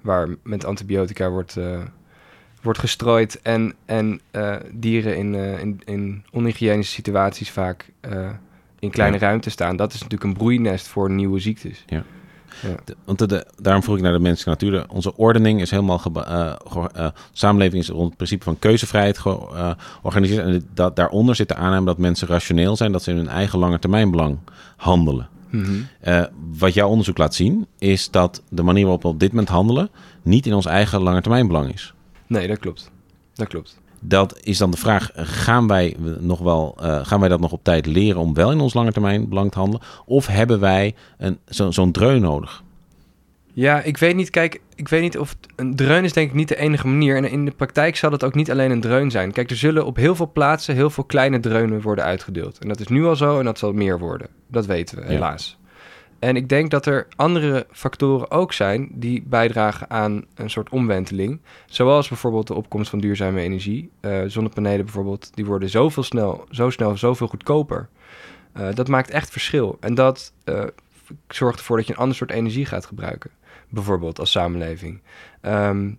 Waar 0.00 0.28
met 0.42 0.64
antibiotica 0.64 1.30
wordt, 1.30 1.56
eh, 1.56 1.78
wordt 2.64 2.78
gestrooid 2.78 3.40
en, 3.42 3.74
en 3.84 4.20
eh, 4.30 4.56
dieren 4.72 5.16
in, 5.16 5.34
eh, 5.34 5.60
in, 5.60 5.80
in 5.84 6.24
onhygiënische 6.32 6.92
situaties 6.94 7.50
vaak 7.50 7.90
eh, 8.00 8.28
in 8.78 8.90
kleine 8.90 9.16
Ja. 9.18 9.22
ruimte 9.22 9.50
staan. 9.50 9.76
Dat 9.76 9.92
is 9.92 10.00
natuurlijk 10.02 10.30
een 10.30 10.36
broeinest 10.36 10.86
voor 10.86 11.10
nieuwe 11.10 11.38
ziektes. 11.38 11.84
De- 12.84 12.96
want 13.04 13.18
de, 13.18 13.26
de- 13.26 13.46
daarom 13.60 13.82
vroeg 13.82 13.96
ik 13.96 14.02
naar 14.02 14.12
de 14.12 14.18
menselijke 14.18 14.64
natuur. 14.66 14.86
Onze 14.90 15.16
ordening 15.16 15.60
is 15.60 15.70
helemaal... 15.70 15.98
ge- 15.98 17.12
samenleving 17.32 17.82
is 17.82 17.88
rond 17.88 18.06
het 18.08 18.16
principe 18.16 18.44
van 18.44 18.58
keuzevrijheid 18.58 19.18
ge- 19.18 19.74
georganiseerd. 20.00 20.44
En 20.46 20.66
dat, 20.74 20.96
daaronder 20.96 21.34
zit 21.34 21.48
de 21.48 21.54
aanname 21.54 21.86
dat 21.86 21.98
mensen 21.98 22.28
rationeel 22.28 22.76
zijn. 22.76 22.92
Dat 22.92 23.02
ze 23.02 23.10
in 23.10 23.16
hun 23.16 23.28
eigen 23.28 23.58
lange 23.58 23.78
termijnbelang 23.78 24.38
handelen. 24.76 25.28
Mhm. 25.50 25.72
Wat 26.58 26.74
jouw 26.74 26.88
onderzoek 26.88 27.18
laat 27.18 27.34
zien... 27.34 27.66
is 27.78 28.10
dat 28.10 28.42
de 28.48 28.62
manier 28.62 28.82
waarop 28.82 29.02
we 29.02 29.08
op 29.08 29.20
dit 29.20 29.30
moment 29.30 29.48
handelen... 29.48 29.88
niet 30.22 30.46
in 30.46 30.54
ons 30.54 30.66
eigen 30.66 31.00
lange 31.02 31.20
termijnbelang 31.20 31.72
is. 31.72 31.94
Nee, 32.26 32.46
dat 32.46 32.58
klopt. 32.58 32.90
Dat 33.34 33.48
klopt. 33.48 33.80
dat 34.00 34.38
is 34.42 34.58
dan 34.58 34.70
de 34.70 34.76
vraag: 34.76 35.10
gaan 35.14 35.66
wij, 35.66 35.96
nog 36.18 36.38
wel, 36.38 36.76
uh, 36.82 37.06
gaan 37.06 37.20
wij 37.20 37.28
dat 37.28 37.40
nog 37.40 37.52
op 37.52 37.64
tijd 37.64 37.86
leren 37.86 38.20
om 38.20 38.34
wel 38.34 38.50
in 38.50 38.60
ons 38.60 38.74
lange 38.74 38.92
termijn 38.92 39.28
belang 39.28 39.52
te 39.52 39.58
handelen? 39.58 39.86
Of 40.06 40.26
hebben 40.26 40.60
wij 40.60 40.94
zo, 41.48 41.70
zo'n 41.70 41.92
dreun 41.92 42.20
nodig? 42.20 42.62
Ja, 43.52 43.82
ik 43.82 43.96
weet 43.96 44.16
niet. 44.16 44.30
Kijk, 44.30 44.60
ik 44.74 44.88
weet 44.88 45.02
niet 45.02 45.18
of 45.18 45.36
een 45.56 45.76
dreun 45.76 46.04
is 46.04 46.12
denk 46.12 46.28
ik 46.28 46.34
niet 46.34 46.48
de 46.48 46.56
enige 46.56 46.86
manier. 46.86 47.16
En 47.16 47.30
in 47.30 47.44
de 47.44 47.50
praktijk 47.50 47.96
zal 47.96 48.10
het 48.12 48.24
ook 48.24 48.34
niet 48.34 48.50
alleen 48.50 48.70
een 48.70 48.80
dreun 48.80 49.10
zijn. 49.10 49.32
Kijk, 49.32 49.50
er 49.50 49.56
zullen 49.56 49.86
op 49.86 49.96
heel 49.96 50.14
veel 50.14 50.30
plaatsen 50.32 50.74
heel 50.74 50.90
veel 50.90 51.04
kleine 51.04 51.40
dreunen 51.40 51.80
worden 51.80 52.04
uitgedeeld. 52.04 52.58
En 52.58 52.68
dat 52.68 52.80
is 52.80 52.88
nu 52.88 53.04
al 53.04 53.16
zo 53.16 53.38
en 53.38 53.44
dat 53.44 53.58
zal 53.58 53.72
meer 53.72 53.98
worden. 53.98 54.28
Dat 54.46 54.66
weten 54.66 54.98
we, 54.98 55.04
helaas. 55.04 55.58
En 56.18 56.36
ik 56.36 56.48
denk 56.48 56.70
dat 56.70 56.86
er 56.86 57.06
andere 57.16 57.66
factoren 57.70 58.30
ook 58.30 58.52
zijn 58.52 58.88
die 58.92 59.22
bijdragen 59.26 59.90
aan 59.90 60.24
een 60.34 60.50
soort 60.50 60.68
omwenteling. 60.68 61.40
Zoals 61.66 62.08
bijvoorbeeld 62.08 62.46
de 62.46 62.54
opkomst 62.54 62.90
van 62.90 62.98
duurzame 62.98 63.40
energie. 63.40 63.90
Uh, 64.00 64.22
zonnepanelen 64.26 64.84
bijvoorbeeld, 64.84 65.30
die 65.34 65.44
worden 65.44 65.68
zoveel 65.68 66.02
snel, 66.02 66.44
zo 66.50 66.70
snel 66.70 66.96
zoveel 66.96 67.28
goedkoper. 67.28 67.88
Uh, 68.56 68.68
dat 68.74 68.88
maakt 68.88 69.10
echt 69.10 69.30
verschil. 69.30 69.76
En 69.80 69.94
dat 69.94 70.32
uh, 70.44 70.64
zorgt 71.28 71.58
ervoor 71.58 71.76
dat 71.76 71.86
je 71.86 71.92
een 71.92 71.98
ander 71.98 72.16
soort 72.16 72.30
energie 72.30 72.66
gaat 72.66 72.86
gebruiken 72.86 73.30
bijvoorbeeld 73.68 74.18
als 74.18 74.30
samenleving. 74.30 75.00
Ehm, 75.40 75.90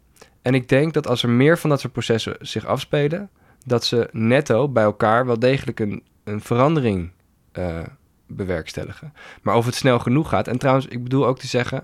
en 0.42 0.54
ik 0.54 0.70
denk 0.70 0.94
dat 0.94 1.08
als 1.08 1.24
er 1.24 1.30
meer 1.30 1.58
van 1.58 1.70
dat 1.70 1.80
soort 1.80 1.94
processen 1.94 2.36
zich 2.40 2.66
afspelen, 2.66 3.30
dat 3.66 3.86
ze 3.86 4.10
netto 4.12 4.70
bij 4.70 4.84
elkaar 4.84 5.26
wel 5.26 5.40
degelijk 5.40 5.80
een, 5.80 6.04
een 6.24 6.42
verandering 6.42 7.12
bewerkstelligen. 8.28 9.14
Maar 9.42 9.56
of 9.56 9.66
het 9.66 9.76
snel 9.76 10.00
genoeg 10.00 10.30
gaat. 10.30 10.48
En 10.48 10.58
trouwens, 10.58 10.88
ik 10.88 11.04
bedoel 11.04 11.26
ook 11.28 11.40
te 11.40 11.48
zeggen. 11.48 11.84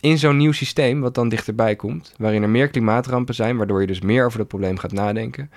In 0.00 0.18
zo'n 0.18 0.36
nieuw 0.36 0.52
systeem, 0.52 1.00
wat 1.00 1.14
dan 1.14 1.28
dichterbij 1.28 1.76
komt, 1.76 2.14
waarin 2.18 2.42
er 2.42 2.48
meer 2.48 2.68
klimaatrampen 2.68 3.34
zijn, 3.34 3.56
waardoor 3.56 3.80
je 3.80 3.86
dus 3.86 4.00
meer 4.00 4.26
over 4.26 4.38
het 4.38 4.48
probleem 4.48 4.78
gaat 4.78 4.92
nadenken, 4.92 5.50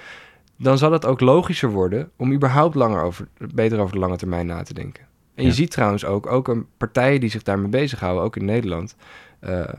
dan 0.58 0.77
zal 0.77 0.91
het 0.91 1.05
ook 1.05 1.19
logischer 1.19 1.69
worden 1.69 2.12
om 2.15 2.34
überhaupt 2.34 2.75
langer 2.75 3.01
over, 3.01 3.27
beter 3.53 3.79
over 3.79 3.93
de 3.93 3.99
lange 3.99 4.17
termijn 4.17 4.45
na 4.45 4.63
te 4.63 4.73
denken. 4.73 5.08
En 5.36 5.45
je 5.45 5.51
ziet 5.51 5.71
trouwens 5.71 6.05
ook, 6.05 6.27
ook 6.27 6.47
een 6.47 6.65
partijen 6.77 7.19
die 7.19 7.29
zich 7.29 7.43
daarmee 7.43 7.69
bezighouden, 7.69 8.23
ook 8.23 8.36
in 8.36 8.45
Nederland, 8.45 8.95
uh, 9.41 9.69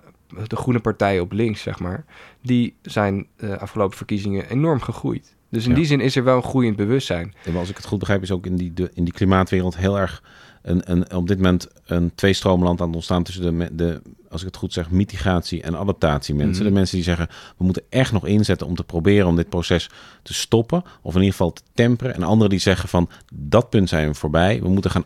de 0.46 0.56
groene 0.56 0.80
partijen 0.80 1.22
op 1.22 1.32
links, 1.32 1.62
zeg 1.62 1.80
maar, 1.80 2.04
die 2.42 2.76
zijn 2.82 3.26
de 3.36 3.46
uh, 3.46 3.56
afgelopen 3.56 3.96
verkiezingen 3.96 4.48
enorm 4.48 4.80
gegroeid. 4.80 5.36
Dus 5.50 5.66
in 5.66 5.74
die 5.74 5.84
zin 5.84 6.00
is 6.00 6.16
er 6.16 6.24
wel 6.24 6.36
een 6.36 6.42
groeiend 6.42 6.76
bewustzijn. 6.76 7.34
Ja, 7.44 7.58
als 7.58 7.68
ik 7.68 7.76
het 7.76 7.86
goed 7.86 7.98
begrijp, 7.98 8.22
is 8.22 8.30
ook 8.30 8.46
in 8.46 8.56
die, 8.56 8.74
de, 8.74 8.90
in 8.94 9.04
die 9.04 9.12
klimaatwereld 9.12 9.76
heel 9.76 9.98
erg 9.98 10.22
een, 10.62 10.90
een, 10.90 11.14
op 11.14 11.28
dit 11.28 11.36
moment 11.36 11.68
een 11.86 12.14
tweestromenland 12.14 12.80
aan 12.80 12.86
het 12.86 12.94
ontstaan 12.94 13.22
tussen 13.22 13.58
de, 13.58 13.68
de, 13.74 14.02
als 14.28 14.40
ik 14.40 14.46
het 14.46 14.56
goed 14.56 14.72
zeg, 14.72 14.90
mitigatie 14.90 15.62
en 15.62 15.76
adaptatie 15.76 16.34
mensen. 16.34 16.62
Mhm. 16.62 16.72
De 16.72 16.78
mensen 16.78 16.96
die 16.96 17.04
zeggen, 17.04 17.28
we 17.56 17.64
moeten 17.64 17.82
echt 17.88 18.12
nog 18.12 18.26
inzetten 18.26 18.66
om 18.66 18.74
te 18.74 18.84
proberen 18.84 19.26
om 19.26 19.36
dit 19.36 19.48
proces 19.48 19.90
te 20.22 20.34
stoppen, 20.34 20.82
of 21.02 21.14
in 21.14 21.20
ieder 21.20 21.36
geval 21.36 21.52
te 21.52 21.62
temperen. 21.74 22.14
En 22.14 22.22
anderen 22.22 22.50
die 22.50 22.58
zeggen 22.58 22.88
van, 22.88 23.08
dat 23.32 23.70
punt 23.70 23.88
zijn 23.88 24.08
we 24.08 24.14
voorbij, 24.14 24.62
we 24.62 24.68
moeten 24.68 24.90
gaan 24.90 25.04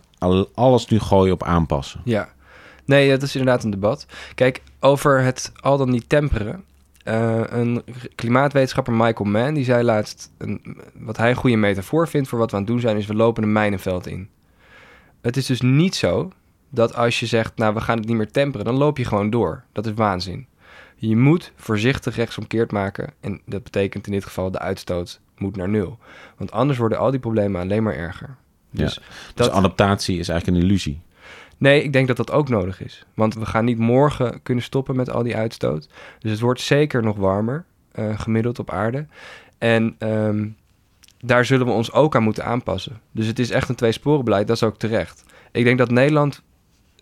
alles 0.55 0.87
nu 0.87 0.99
gooien 0.99 1.35
op 1.35 1.43
aanpassen. 1.43 2.01
Ja, 2.05 2.33
Nee, 2.85 3.09
dat 3.09 3.23
is 3.23 3.37
inderdaad 3.37 3.65
een 3.65 3.71
debat. 3.71 4.07
Kijk, 4.35 4.63
over 4.81 5.23
het 5.23 5.53
al 5.61 5.77
dan 5.77 5.91
niet 5.91 6.09
temperen. 6.09 6.65
Uh, 7.05 7.43
een 7.47 7.83
klimaatwetenschapper, 8.15 8.93
Michael 8.93 9.31
Mann, 9.31 9.55
die 9.55 9.65
zei 9.65 9.83
laatst... 9.83 10.33
Een, 10.39 10.77
wat 10.95 11.17
hij 11.17 11.31
een 11.31 11.37
goede 11.37 11.57
metafoor 11.57 12.09
vindt 12.09 12.29
voor 12.29 12.39
wat 12.39 12.51
we 12.51 12.57
aan 12.57 12.63
het 12.63 12.71
doen 12.71 12.81
zijn... 12.81 12.97
is 12.97 13.07
we 13.07 13.15
lopen 13.15 13.43
een 13.43 13.53
mijnenveld 13.53 14.07
in. 14.07 14.29
Het 15.21 15.37
is 15.37 15.47
dus 15.47 15.61
niet 15.61 15.95
zo 15.95 16.33
dat 16.69 16.95
als 16.95 17.21
je 17.21 17.27
zegt... 17.27 17.57
nou, 17.57 17.75
we 17.75 17.81
gaan 17.81 17.99
het 17.99 18.07
niet 18.07 18.17
meer 18.17 18.31
temperen, 18.31 18.65
dan 18.65 18.75
loop 18.75 18.99
je 18.99 19.05
gewoon 19.05 19.31
door. 19.31 19.65
Dat 19.73 19.87
is 19.87 19.93
waanzin. 19.95 20.47
Je 20.97 21.17
moet 21.17 21.53
voorzichtig 21.57 22.17
rechtsomkeerd 22.17 22.73
maken. 22.73 23.13
En 23.21 23.41
dat 23.47 23.63
betekent 23.63 24.07
in 24.07 24.13
dit 24.13 24.25
geval 24.25 24.51
de 24.51 24.59
uitstoot 24.59 25.21
moet 25.37 25.57
naar 25.57 25.69
nul. 25.69 25.99
Want 26.37 26.53
anders 26.53 26.79
worden 26.79 26.99
al 26.99 27.11
die 27.11 27.21
problemen 27.21 27.61
alleen 27.61 27.83
maar 27.83 27.95
erger. 27.95 28.37
Dus, 28.71 29.01
dus 29.35 29.51
adaptatie 29.51 30.19
is 30.19 30.29
eigenlijk 30.29 30.59
een 30.59 30.65
illusie. 30.65 31.01
Nee, 31.59 31.83
ik 31.83 31.93
denk 31.93 32.07
dat 32.07 32.17
dat 32.17 32.31
ook 32.31 32.49
nodig 32.49 32.83
is. 32.83 33.05
Want 33.15 33.35
we 33.35 33.47
gaan 33.47 33.65
niet 33.65 33.79
morgen 33.79 34.43
kunnen 34.43 34.65
stoppen 34.65 34.97
met 34.97 35.11
al 35.11 35.23
die 35.23 35.37
uitstoot. 35.37 35.89
Dus 36.19 36.31
het 36.31 36.41
wordt 36.41 36.61
zeker 36.61 37.03
nog 37.03 37.17
warmer, 37.17 37.65
uh, 37.95 38.19
gemiddeld 38.19 38.59
op 38.59 38.71
aarde. 38.71 39.07
En 39.59 39.97
um, 39.99 40.57
daar 41.21 41.45
zullen 41.45 41.67
we 41.67 41.73
ons 41.73 41.93
ook 41.93 42.17
aan 42.17 42.23
moeten 42.23 42.45
aanpassen. 42.45 43.01
Dus 43.11 43.27
het 43.27 43.39
is 43.39 43.51
echt 43.51 43.69
een 43.69 43.75
tweesporenbeleid, 43.75 44.47
dat 44.47 44.57
is 44.57 44.63
ook 44.63 44.79
terecht. 44.79 45.25
Ik 45.53 45.65
denk 45.65 45.79
dat 45.79 45.91
Nederland 45.91 46.43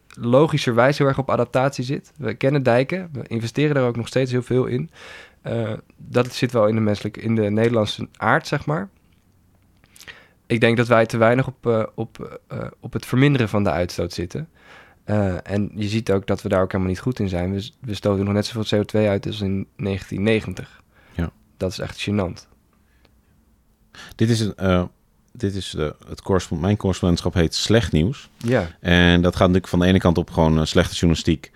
logischerwijs 0.08 0.98
heel 0.98 1.06
erg 1.06 1.18
op 1.18 1.30
adaptatie 1.30 1.84
zit. 1.84 2.12
We 2.16 2.34
kennen 2.34 2.62
dijken, 2.62 3.08
we 3.12 3.26
investeren 3.26 3.74
daar 3.74 3.86
ook 3.86 3.96
nog 3.96 4.08
steeds 4.08 4.30
heel 4.30 4.42
veel 4.42 4.66
in. 4.66 4.90
Uh, 5.46 5.72
dat 5.96 6.34
zit 6.34 6.52
wel 6.52 6.66
in 6.66 6.74
de 6.74 6.80
menselijke, 6.80 7.20
in 7.20 7.34
de 7.34 7.50
Nederlandse 7.50 8.08
aard, 8.16 8.46
zeg 8.46 8.66
maar 8.66 8.88
ik 10.52 10.60
denk 10.60 10.76
dat 10.76 10.86
wij 10.86 11.06
te 11.06 11.16
weinig 11.16 11.46
op, 11.46 11.66
uh, 11.66 11.82
op, 11.94 12.40
uh, 12.52 12.58
op 12.80 12.92
het 12.92 13.06
verminderen 13.06 13.48
van 13.48 13.64
de 13.64 13.70
uitstoot 13.70 14.12
zitten. 14.12 14.48
Uh, 15.06 15.34
en 15.42 15.70
je 15.74 15.88
ziet 15.88 16.12
ook 16.12 16.26
dat 16.26 16.42
we 16.42 16.48
daar 16.48 16.62
ook 16.62 16.72
helemaal 16.72 16.92
niet 16.92 17.02
goed 17.02 17.18
in 17.18 17.28
zijn. 17.28 17.52
We, 17.52 17.70
we 17.80 17.94
stoten 17.94 18.24
nog 18.24 18.34
net 18.34 18.46
zoveel 18.46 18.78
CO2 18.78 19.08
uit 19.08 19.26
als 19.26 19.40
in 19.40 19.66
1990. 19.76 20.82
Ja. 21.12 21.30
Dat 21.56 21.70
is 21.70 21.78
echt 21.78 22.08
gênant. 22.08 22.46
Dit 24.16 24.30
is, 24.30 24.40
een, 24.40 24.90
dit 25.32 25.54
is 25.54 25.70
de, 25.70 25.96
het 26.08 26.22
correspond, 26.22 26.60
mijn 26.60 26.76
correspondentschap 26.76 27.34
heet 27.34 27.54
Slecht 27.54 27.92
Nieuws. 27.92 28.28
Ja. 28.36 28.68
En 28.80 29.22
dat 29.22 29.32
gaat 29.32 29.46
natuurlijk 29.46 29.68
van 29.68 29.78
de 29.78 29.86
ene 29.86 29.98
kant 29.98 30.18
op 30.18 30.30
gewoon 30.30 30.66
slechte 30.66 30.94
journalistiek. 30.94 31.50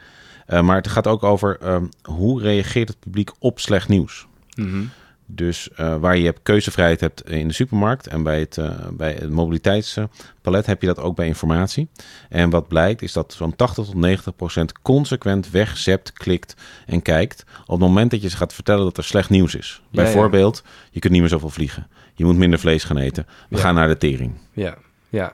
maar 0.47 0.77
het 0.77 0.89
gaat 0.89 1.07
ook 1.07 1.23
over 1.23 1.59
hoe 2.03 2.41
reageert 2.41 2.89
het 2.89 3.01
publiek 3.01 3.31
op 3.39 3.61
slecht 3.61 3.89
nieuws. 3.89 4.27
Mm 4.55 4.91
dus 5.27 5.69
uh, 5.81 5.97
waar 5.97 6.17
je 6.17 6.25
hebt 6.25 6.41
keuzevrijheid 6.43 7.01
hebt 7.01 7.31
in 7.31 7.49
de 7.49 7.55
supermarkt 7.55 8.07
en 8.07 8.23
bij 8.23 8.41
het, 8.41 8.57
uh, 8.57 8.71
bij 8.93 9.13
het 9.13 9.31
mobiliteitspalet 9.31 10.67
heb 10.67 10.81
je 10.81 10.87
dat 10.87 10.99
ook 10.99 11.17
bij 11.17 11.27
informatie. 11.27 11.89
En 12.29 12.51
wat 12.51 12.69
blijkt 12.69 13.03
is 13.03 13.13
dat 13.13 13.33
zo'n 13.33 13.57
80 13.57 13.85
tot 13.85 13.95
90 13.95 14.37
procent 14.37 14.83
consequent 14.83 15.51
wegzept, 15.51 16.13
klikt 16.13 16.55
en 16.87 17.03
kijkt 17.03 17.45
op 17.61 17.69
het 17.69 17.79
moment 17.79 18.11
dat 18.11 18.23
je 18.23 18.29
ze 18.29 18.37
gaat 18.37 18.55
vertellen 18.55 18.85
dat 18.85 18.97
er 18.97 19.05
slecht 19.05 19.31
nieuws 19.31 19.55
is. 19.55 19.83
Ja, 19.91 20.03
Bijvoorbeeld, 20.03 20.63
ja. 20.65 20.71
je 20.91 21.01
kunt 21.01 21.13
niet 21.13 21.21
meer 21.23 21.31
zoveel 21.31 21.51
vliegen. 21.51 21.87
Je 22.15 22.25
moet 22.25 22.37
minder 22.37 22.59
vlees 22.59 22.85
gaan 22.85 22.99
eten. 22.99 23.27
We 23.49 23.57
ja. 23.57 23.63
gaan 23.63 23.75
naar 23.75 23.89
de 23.89 23.97
tering. 23.97 24.33
Ja, 24.53 24.77
ja, 25.09 25.33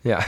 ja. 0.00 0.26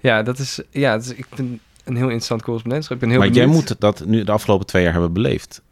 Ja, 0.00 0.22
dat 0.22 0.38
is, 0.38 0.60
ja, 0.70 0.92
dat 0.92 1.04
is, 1.04 1.12
ik 1.12 1.26
vind 1.30 1.60
een 1.84 1.96
heel 1.96 2.04
interessant 2.04 2.42
correspondentschap. 2.42 2.96
Ik 2.96 3.02
ben 3.02 3.10
heel 3.10 3.18
maar 3.18 3.28
benieuwd. 3.28 3.48
jij 3.48 3.60
moet 3.60 3.80
dat 3.80 4.04
nu 4.04 4.24
de 4.24 4.32
afgelopen 4.32 4.66
twee 4.66 4.82
jaar 4.82 4.92
hebben 4.92 5.12
beleefd. 5.12 5.62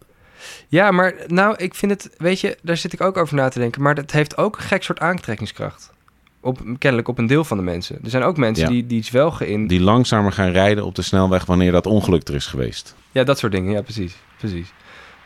Ja, 0.68 0.90
maar 0.90 1.14
nou, 1.26 1.56
ik 1.56 1.74
vind 1.74 1.92
het, 1.92 2.10
weet 2.18 2.40
je, 2.40 2.58
daar 2.62 2.76
zit 2.76 2.92
ik 2.92 3.00
ook 3.00 3.16
over 3.16 3.34
na 3.34 3.48
te 3.48 3.58
denken. 3.58 3.82
Maar 3.82 3.94
dat 3.94 4.10
heeft 4.10 4.36
ook 4.36 4.56
een 4.56 4.62
gek 4.62 4.82
soort 4.82 5.00
aantrekkingskracht. 5.00 5.92
Op, 6.40 6.58
kennelijk 6.78 7.08
op 7.08 7.18
een 7.18 7.26
deel 7.26 7.44
van 7.44 7.56
de 7.56 7.62
mensen. 7.62 7.98
Er 8.04 8.10
zijn 8.10 8.22
ook 8.22 8.36
mensen 8.36 8.68
die, 8.68 8.86
die 8.86 9.04
zwelgen 9.04 9.48
in. 9.48 9.66
Die 9.66 9.80
langzamer 9.80 10.32
gaan 10.32 10.50
rijden 10.50 10.84
op 10.84 10.94
de 10.94 11.02
snelweg 11.02 11.44
wanneer 11.44 11.72
dat 11.72 11.86
ongeluk 11.86 12.28
er 12.28 12.34
is 12.34 12.46
geweest. 12.46 12.94
Ja, 13.12 13.24
dat 13.24 13.38
soort 13.38 13.52
dingen. 13.52 13.72
Ja, 13.72 13.82
precies. 13.82 14.16
precies. 14.38 14.72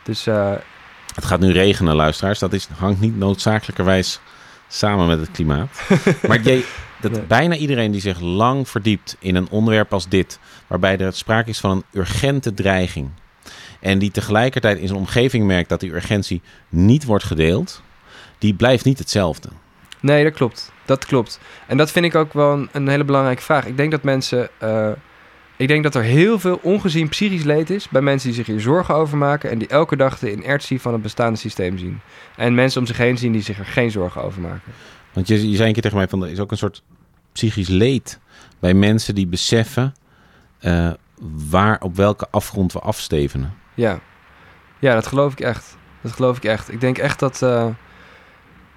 Dus. 0.03 0.27
Uh... 0.27 0.53
Het 1.15 1.25
gaat 1.25 1.39
nu 1.39 1.51
regenen, 1.51 1.95
luisteraars. 1.95 2.39
Dat 2.39 2.53
is, 2.53 2.67
hangt 2.77 2.99
niet 2.99 3.17
noodzakelijkerwijs 3.17 4.19
samen 4.67 5.07
met 5.07 5.19
het 5.19 5.31
klimaat. 5.31 5.81
maar 6.27 6.41
jij, 6.41 6.63
dat 7.01 7.11
nee. 7.11 7.21
bijna 7.21 7.55
iedereen 7.55 7.91
die 7.91 8.01
zich 8.01 8.19
lang 8.19 8.69
verdiept 8.69 9.15
in 9.19 9.35
een 9.35 9.49
onderwerp 9.49 9.93
als 9.93 10.07
dit, 10.09 10.39
waarbij 10.67 10.97
er 10.97 11.13
sprake 11.13 11.49
is 11.49 11.59
van 11.59 11.71
een 11.71 11.83
urgente 11.91 12.53
dreiging, 12.53 13.09
en 13.85 13.99
die 13.99 14.11
tegelijkertijd 14.11 14.77
in 14.77 14.87
zijn 14.87 14.99
omgeving 14.99 15.45
merkt 15.45 15.69
dat 15.69 15.79
die 15.79 15.93
urgentie 15.93 16.41
niet 16.69 17.03
wordt 17.03 17.23
gedeeld, 17.23 17.81
die 18.37 18.53
blijft 18.53 18.85
niet 18.85 18.99
hetzelfde. 18.99 19.49
Nee, 19.99 20.23
dat 20.23 20.33
klopt. 20.33 20.71
Dat 20.85 21.05
klopt. 21.05 21.39
En 21.67 21.77
dat 21.77 21.91
vind 21.91 22.05
ik 22.05 22.15
ook 22.15 22.33
wel 22.33 22.53
een, 22.53 22.69
een 22.71 22.87
hele 22.87 23.03
belangrijke 23.03 23.41
vraag. 23.41 23.65
Ik 23.65 23.77
denk 23.77 23.91
dat 23.91 24.03
mensen. 24.03 24.49
Uh, 24.63 24.91
ik 25.57 25.67
denk 25.67 25.83
dat 25.83 25.95
er 25.95 26.01
heel 26.01 26.39
veel 26.39 26.59
ongezien 26.61 27.09
psychisch 27.09 27.43
leed 27.43 27.69
is 27.69 27.89
bij 27.89 28.01
mensen 28.01 28.27
die 28.27 28.37
zich 28.37 28.47
hier 28.47 28.61
zorgen 28.61 28.95
over 28.95 29.17
maken 29.17 29.49
en 29.49 29.57
die 29.57 29.67
elke 29.67 29.95
dag 29.95 30.19
de 30.19 30.31
inertie 30.31 30.81
van 30.81 30.93
het 30.93 31.01
bestaande 31.01 31.39
systeem 31.39 31.77
zien. 31.77 31.99
En 32.35 32.55
mensen 32.55 32.81
om 32.81 32.87
zich 32.87 32.97
heen 32.97 33.17
zien 33.17 33.31
die 33.31 33.41
zich 33.41 33.59
er 33.59 33.65
geen 33.65 33.91
zorgen 33.91 34.21
over 34.23 34.41
maken. 34.41 34.73
Want 35.13 35.27
je, 35.27 35.49
je 35.49 35.55
zei 35.55 35.67
een 35.67 35.73
keer 35.73 35.81
tegen 35.81 35.97
mij 35.97 36.07
van 36.07 36.23
er 36.23 36.31
is 36.31 36.39
ook 36.39 36.51
een 36.51 36.57
soort 36.57 36.83
psychisch 37.31 37.67
leed 37.67 38.19
bij 38.59 38.73
mensen 38.73 39.15
die 39.15 39.27
beseffen 39.27 39.93
uh, 40.61 40.91
waar 41.49 41.81
op 41.81 41.95
welke 41.95 42.27
afgrond 42.29 42.73
we 42.73 42.79
afstevenen. 42.79 43.63
Ja. 43.75 43.99
ja, 44.79 44.93
dat 44.93 45.07
geloof 45.07 45.31
ik 45.31 45.39
echt. 45.39 45.77
Dat 46.01 46.11
geloof 46.11 46.37
ik 46.37 46.43
echt. 46.43 46.71
Ik 46.71 46.81
denk 46.81 46.97
echt 46.97 47.19
dat. 47.19 47.41
Uh, 47.43 47.67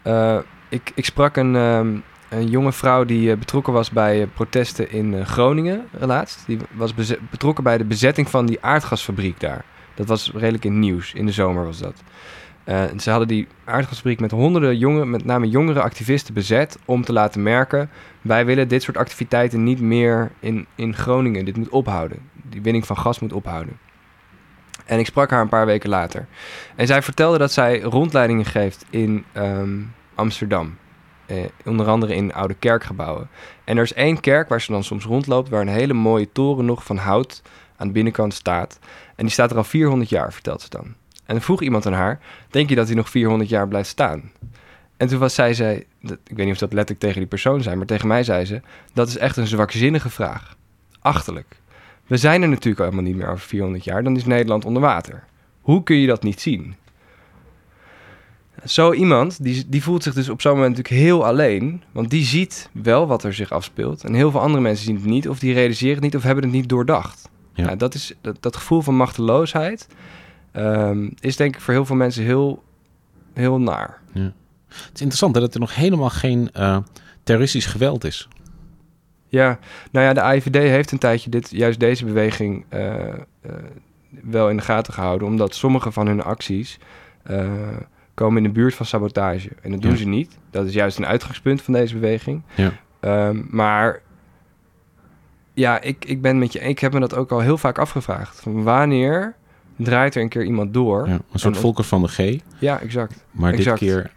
uh, 0.05 0.39
ik, 0.69 0.93
ik 0.95 1.05
sprak 1.05 1.37
een, 1.37 1.55
um, 1.55 2.03
een 2.29 2.49
jonge 2.49 2.73
vrouw 2.73 3.05
die 3.05 3.31
uh, 3.31 3.37
betrokken 3.37 3.73
was 3.73 3.91
bij 3.91 4.27
protesten 4.27 4.91
in 4.91 5.27
Groningen 5.27 5.89
laatst. 5.99 6.47
Die 6.47 6.59
was 6.71 6.95
betrokken 7.31 7.65
bij 7.65 7.79
de 7.79 7.85
bezetting 7.85 8.31
van 8.31 8.47
die 8.47 8.59
aardgasfabriek 8.61 9.41
daar. 9.41 9.65
Dat 9.95 10.07
was 10.07 10.31
redelijk 10.35 10.65
in 10.65 10.79
nieuws. 10.79 11.13
In 11.13 11.27
de 11.27 11.33
zomer 11.33 11.65
was 11.65 11.79
dat. 11.79 12.03
ze 13.01 13.11
hadden 13.11 13.29
die 13.29 13.49
aardgasfabriek 13.65 14.21
met 14.21 14.31
honderden 14.31 14.79
jonge, 14.79 15.05
met 15.05 15.25
name 15.25 15.49
jongere 15.49 15.83
activisten 15.83 16.35
bezet 16.35 16.79
om 16.85 17.05
te 17.05 17.13
laten 17.13 17.43
merken: 17.43 17.91
wij 18.23 18.47
willen 18.47 18.69
dit 18.69 18.83
soort 18.83 18.97
activiteiten 18.97 19.63
niet 19.63 19.81
meer 19.81 20.31
in, 20.41 20.67
in 20.75 20.95
Groningen. 20.95 21.45
Dit 21.45 21.57
moet 21.57 21.69
ophouden. 21.69 22.19
Die 22.43 22.63
winning 22.63 22.87
van 22.87 22.97
gas 22.97 23.19
moet 23.19 23.33
ophouden. 23.33 23.79
En 24.89 24.99
ik 24.99 25.07
sprak 25.07 25.31
haar 25.31 25.41
een 25.41 25.49
paar 25.49 25.67
weken 25.67 25.89
later. 25.89 26.27
En 26.77 26.87
zij 26.87 27.03
vertelde 27.03 27.39
dat 27.39 27.53
zij 27.53 27.81
rondleidingen 27.81 28.45
geeft 28.45 28.85
in 28.91 29.25
ehm, 29.33 29.81
Amsterdam. 30.15 30.77
Eh, 31.27 31.37
onder 31.65 31.87
andere 31.87 32.15
in 32.15 32.35
oude 32.35 32.55
kerkgebouwen. 32.55 33.29
En 33.65 33.77
er 33.77 33.83
is 33.83 33.93
één 33.93 34.21
kerk 34.21 34.49
waar 34.49 34.61
ze 34.61 34.73
dan 34.73 34.85
soms 34.85 35.05
rondloopt, 35.05 35.49
waar 35.49 35.61
een 35.61 35.69
hele 35.69 35.93
mooie 35.93 36.33
toren 36.33 36.65
nog 36.65 36.85
van 36.85 36.97
hout 36.97 37.43
aan 37.77 37.87
de 37.87 37.93
binnenkant 37.93 38.35
staat. 38.35 38.79
En 39.17 39.25
die 39.25 39.33
staat 39.33 39.51
er 39.51 39.57
al 39.57 39.65
400 39.65 40.11
jaar, 40.11 40.33
vertelt 40.33 40.63
ze 40.63 40.69
dan. 40.69 40.95
En 41.27 41.41
vroeg 41.41 41.63
iemand 41.63 41.87
aan 41.87 41.93
haar: 41.93 42.21
Denk 42.51 42.69
je 42.69 42.75
dat 42.75 42.87
hij 42.87 42.97
nog 42.97 43.11
400 43.11 43.51
jaar 43.51 43.69
blijft 43.69 43.89
staan? 43.89 44.33
En 44.97 45.09
toen 45.09 45.19
was 45.19 45.35
zij, 45.35 45.55
zei, 45.55 45.85
ik 46.01 46.37
weet 46.37 46.47
niet 46.47 46.53
of 46.53 46.59
dat 46.59 46.73
letterlijk 46.73 47.01
tegen 47.01 47.19
die 47.19 47.29
persoon 47.29 47.63
zei, 47.63 47.77
maar 47.77 47.87
tegen 47.87 48.09
mij 48.09 48.23
zei 48.23 48.45
ze: 48.45 48.61
Dat 48.95 49.09
is 49.09 49.17
echt 49.17 49.37
een 49.37 49.47
zwakzinnige 49.47 50.11
vraag. 50.11 50.57
Achterlijk. 51.01 51.57
We 52.09 52.17
zijn 52.17 52.43
er 52.43 52.49
natuurlijk 52.49 52.79
helemaal 52.79 53.05
niet 53.05 53.17
meer 53.17 53.29
over 53.29 53.47
400 53.47 53.85
jaar, 53.85 54.03
dan 54.03 54.17
is 54.17 54.25
Nederland 54.25 54.65
onder 54.65 54.83
water. 54.83 55.25
Hoe 55.61 55.83
kun 55.83 55.97
je 55.97 56.07
dat 56.07 56.23
niet 56.23 56.41
zien? 56.41 56.75
Zo 58.65 58.93
iemand, 58.93 59.43
die, 59.45 59.65
die 59.69 59.83
voelt 59.83 60.03
zich 60.03 60.15
dus 60.15 60.29
op 60.29 60.41
zo'n 60.41 60.53
moment 60.57 60.77
natuurlijk 60.77 61.05
heel 61.05 61.27
alleen. 61.27 61.83
Want 61.93 62.11
die 62.11 62.25
ziet 62.25 62.69
wel 62.73 63.07
wat 63.07 63.25
er 63.25 63.35
zich 63.35 63.51
afspeelt. 63.51 64.05
En 64.05 64.15
heel 64.15 64.31
veel 64.31 64.41
andere 64.41 64.63
mensen 64.63 64.85
zien 64.85 64.95
het 64.95 65.05
niet, 65.05 65.29
of 65.29 65.39
die 65.39 65.53
realiseren 65.53 65.95
het 65.95 66.05
niet, 66.05 66.17
of 66.17 66.23
hebben 66.23 66.45
het 66.45 66.53
niet 66.53 66.69
doordacht. 66.69 67.29
Ja. 67.55 67.65
Nou, 67.65 67.77
dat, 67.77 67.95
is, 67.95 68.15
dat, 68.21 68.37
dat, 68.41 68.57
gevoel 68.57 68.81
van 68.81 68.97
machteloosheid 68.97 69.87
um, 70.53 71.13
is 71.21 71.37
denk 71.37 71.55
ik 71.55 71.61
voor 71.61 71.75
heel 71.75 71.87
veel 71.87 71.97
mensen 71.97 72.25
heel, 72.25 72.63
heel 73.33 73.61
naar. 73.61 74.01
Ja. 74.13 74.33
Het 74.69 74.95
is 74.95 75.01
interessant 75.01 75.35
hè, 75.35 75.41
dat 75.41 75.55
er 75.55 75.61
nog 75.61 75.75
helemaal 75.75 76.11
geen 76.11 76.51
uh, 76.57 76.79
terroristisch 77.23 77.67
geweld 77.67 78.05
is. 78.05 78.29
Ja, 79.29 79.59
nou 79.91 80.07
ja, 80.07 80.13
de 80.13 80.21
AIVD 80.21 80.55
heeft 80.55 80.93
een 80.93 80.99
tijdje 80.99 81.31
dit, 81.31 81.51
juist 81.51 81.81
deze 81.81 82.05
beweging 82.05 82.65
uh, 82.71 82.81
uh, 82.81 83.53
wel 84.23 84.51
in 84.51 84.57
de 84.57 84.63
gaten 84.63 84.93
gehouden, 84.93 85.29
omdat 85.29 85.55
sommige 85.55 85.93
van 85.93 86.07
hun 86.07 86.23
acties 86.23 86.79
komen 88.15 88.37
in 88.37 88.43
de 88.43 88.55
buurt 88.55 88.75
van 88.75 88.87
sabotage. 88.87 89.51
En 89.63 89.71
dat 89.71 89.83
doen 89.83 89.97
ze 89.97 90.09
niet. 90.09 90.39
Dat 90.51 90.67
is 90.67 90.73
juist 90.73 90.99
een 90.99 91.07
uitgangspunt 91.07 91.63
van 91.63 91.75
deze 91.75 91.95
beweging. 91.95 92.43
Ja. 92.55 92.73
Um, 93.29 93.47
maar 93.51 94.01
ja, 95.55 95.81
ik, 95.81 96.05
ik 96.05 96.23
ben 96.23 96.39
met 96.39 96.53
je. 96.53 96.59
Ik 96.59 96.79
heb 96.79 96.93
me 96.93 97.01
dat 97.01 97.15
ook 97.15 97.31
al 97.31 97.41
heel 97.41 97.59
vaak 97.59 97.79
afgevraagd. 97.79 98.41
Van 98.41 98.63
wanneer 98.63 99.35
draait 99.77 100.15
er 100.15 100.23
een 100.23 100.29
keer 100.29 100.45
iemand 100.45 100.75
door? 100.75 101.09
Ja, 101.09 101.19
een 101.33 101.39
soort 101.39 101.57
Volkers 101.57 101.89
van 101.89 102.03
de 102.03 102.09
G. 102.09 102.41
Ja, 102.59 102.81
exact. 102.81 103.25
Maar 103.31 103.53
exact. 103.53 103.81
dit 103.81 103.89
keer. 103.89 104.11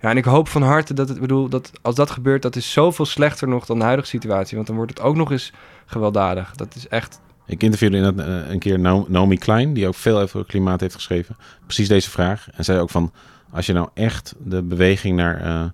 Ja, 0.00 0.10
en 0.10 0.16
ik 0.16 0.24
hoop 0.24 0.48
van 0.48 0.62
harte 0.62 0.94
dat 0.94 1.08
het, 1.08 1.20
bedoel, 1.20 1.48
dat 1.48 1.70
als 1.82 1.94
dat 1.94 2.10
gebeurt, 2.10 2.42
dat 2.42 2.56
is 2.56 2.72
zoveel 2.72 3.06
slechter 3.06 3.48
nog 3.48 3.66
dan 3.66 3.78
de 3.78 3.84
huidige 3.84 4.08
situatie. 4.08 4.54
Want 4.54 4.66
dan 4.66 4.76
wordt 4.76 4.98
het 4.98 5.06
ook 5.06 5.16
nog 5.16 5.30
eens 5.30 5.52
gewelddadig. 5.86 6.54
Dat 6.54 6.74
is 6.74 6.88
echt. 6.88 7.20
Ik 7.46 7.62
interviewde 7.62 7.96
in 7.96 8.20
uh, 8.20 8.50
een 8.50 8.58
keer 8.58 8.78
Naomi 9.08 9.38
Klein, 9.38 9.72
die 9.72 9.86
ook 9.86 9.94
veel 9.94 10.18
over 10.18 10.44
klimaat 10.44 10.80
heeft 10.80 10.94
geschreven. 10.94 11.36
Precies 11.64 11.88
deze 11.88 12.10
vraag. 12.10 12.48
En 12.52 12.64
zei 12.64 12.80
ook 12.80 12.90
van, 12.90 13.12
als 13.50 13.66
je 13.66 13.72
nou 13.72 13.88
echt 13.94 14.34
de 14.38 14.62
beweging 14.62 15.16
naar, 15.16 15.40
uh, 15.40 15.64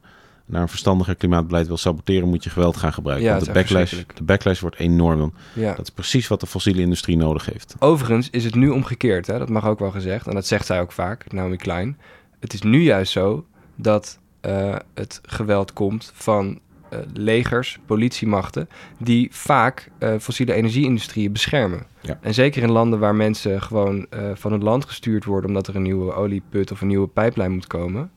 naar 0.46 0.62
een 0.62 0.68
verstandiger 0.68 1.14
klimaatbeleid 1.14 1.66
wil 1.66 1.76
saboteren, 1.76 2.28
moet 2.28 2.44
je 2.44 2.50
geweld 2.50 2.76
gaan 2.76 2.92
gebruiken. 2.92 3.26
Ja, 3.26 3.34
Want 3.34 3.46
de 3.46 3.52
backlash, 3.52 4.02
de 4.14 4.22
backlash 4.22 4.60
wordt 4.60 4.76
enorm. 4.76 5.18
Dan. 5.18 5.34
Ja. 5.52 5.74
Dat 5.74 5.86
is 5.86 5.90
precies 5.90 6.28
wat 6.28 6.40
de 6.40 6.46
fossiele 6.46 6.80
industrie 6.80 7.16
nodig 7.16 7.46
heeft. 7.46 7.74
Overigens 7.78 8.30
is 8.30 8.44
het 8.44 8.54
nu 8.54 8.68
omgekeerd, 8.68 9.26
hè? 9.26 9.38
dat 9.38 9.48
mag 9.48 9.66
ook 9.66 9.78
wel 9.78 9.90
gezegd. 9.90 10.26
En 10.26 10.34
dat 10.34 10.46
zegt 10.46 10.66
zij 10.66 10.80
ook 10.80 10.92
vaak, 10.92 11.32
Naomi 11.32 11.56
Klein. 11.56 11.98
Het 12.40 12.52
is 12.52 12.62
nu 12.62 12.82
juist 12.82 13.12
zo 13.12 13.44
dat 13.76 14.18
uh, 14.46 14.76
het 14.94 15.20
geweld 15.22 15.72
komt 15.72 16.10
van 16.14 16.58
uh, 16.92 16.98
legers, 17.12 17.78
politiemachten, 17.86 18.68
die 18.98 19.28
vaak 19.32 19.90
uh, 19.98 20.14
fossiele 20.20 20.52
energieindustrieën 20.52 21.32
beschermen. 21.32 21.86
Ja. 22.00 22.18
En 22.20 22.34
zeker 22.34 22.62
in 22.62 22.70
landen 22.70 22.98
waar 22.98 23.14
mensen 23.14 23.62
gewoon 23.62 24.06
van 24.34 24.52
het 24.52 24.62
land 24.62 24.84
gestuurd 24.84 25.24
worden 25.24 25.48
omdat 25.48 25.66
er 25.66 25.76
een 25.76 25.82
nieuwe 25.82 26.12
olieput 26.12 26.70
of 26.70 26.80
een 26.80 26.88
nieuwe 26.88 27.08
pijplijn 27.08 27.52
moet 27.52 27.66
komen. 27.66 28.10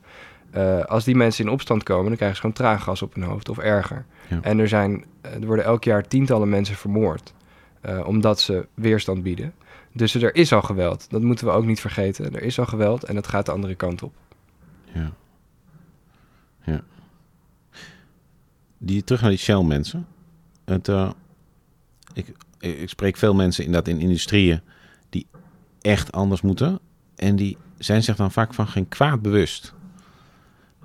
als 0.86 1.04
die 1.04 1.16
mensen 1.16 1.44
in 1.44 1.50
opstand 1.50 1.82
komen, 1.82 2.06
dan 2.06 2.16
krijgen 2.16 2.36
ze 2.36 2.42
gewoon 2.42 2.56
traangas 2.56 3.02
op 3.02 3.14
hun 3.14 3.24
hoofd 3.24 3.48
of 3.48 3.58
erger. 3.58 4.04
Ja. 4.28 4.38
En 4.42 4.58
er, 4.58 4.68
zijn, 4.68 5.04
er 5.20 5.46
worden 5.46 5.64
elk 5.64 5.84
jaar 5.84 6.08
tientallen 6.08 6.48
mensen 6.48 6.74
vermoord 6.74 7.34
omdat 8.04 8.40
ze 8.40 8.66
weerstand 8.74 9.22
bieden. 9.22 9.54
Dus 9.92 10.14
er 10.14 10.34
is 10.34 10.52
al 10.52 10.62
geweld. 10.62 11.10
Dat 11.10 11.22
moeten 11.22 11.46
we 11.46 11.52
ook 11.52 11.64
niet 11.64 11.80
vergeten. 11.80 12.34
Er 12.34 12.42
is 12.42 12.58
al 12.58 12.66
geweld 12.66 13.04
en 13.04 13.14
dat 13.14 13.26
gaat 13.26 13.46
de 13.46 13.52
andere 13.52 13.74
kant 13.74 14.02
op. 14.02 14.12
Ja. 14.92 15.12
Ja. 16.68 16.80
Die, 18.78 19.04
terug 19.04 19.20
naar 19.20 19.30
die 19.30 19.38
Shell-mensen. 19.38 20.06
Het, 20.64 20.88
uh, 20.88 21.10
ik, 22.12 22.32
ik 22.58 22.88
spreek 22.88 23.16
veel 23.16 23.34
mensen 23.34 23.64
inderdaad 23.64 23.94
in 23.94 24.00
industrieën 24.00 24.60
die 25.10 25.26
echt 25.80 26.12
anders 26.12 26.40
moeten. 26.40 26.78
En 27.16 27.36
die 27.36 27.56
zijn 27.78 28.02
zich 28.02 28.16
dan 28.16 28.32
vaak 28.32 28.54
van 28.54 28.68
geen 28.68 28.88
kwaad 28.88 29.22
bewust. 29.22 29.74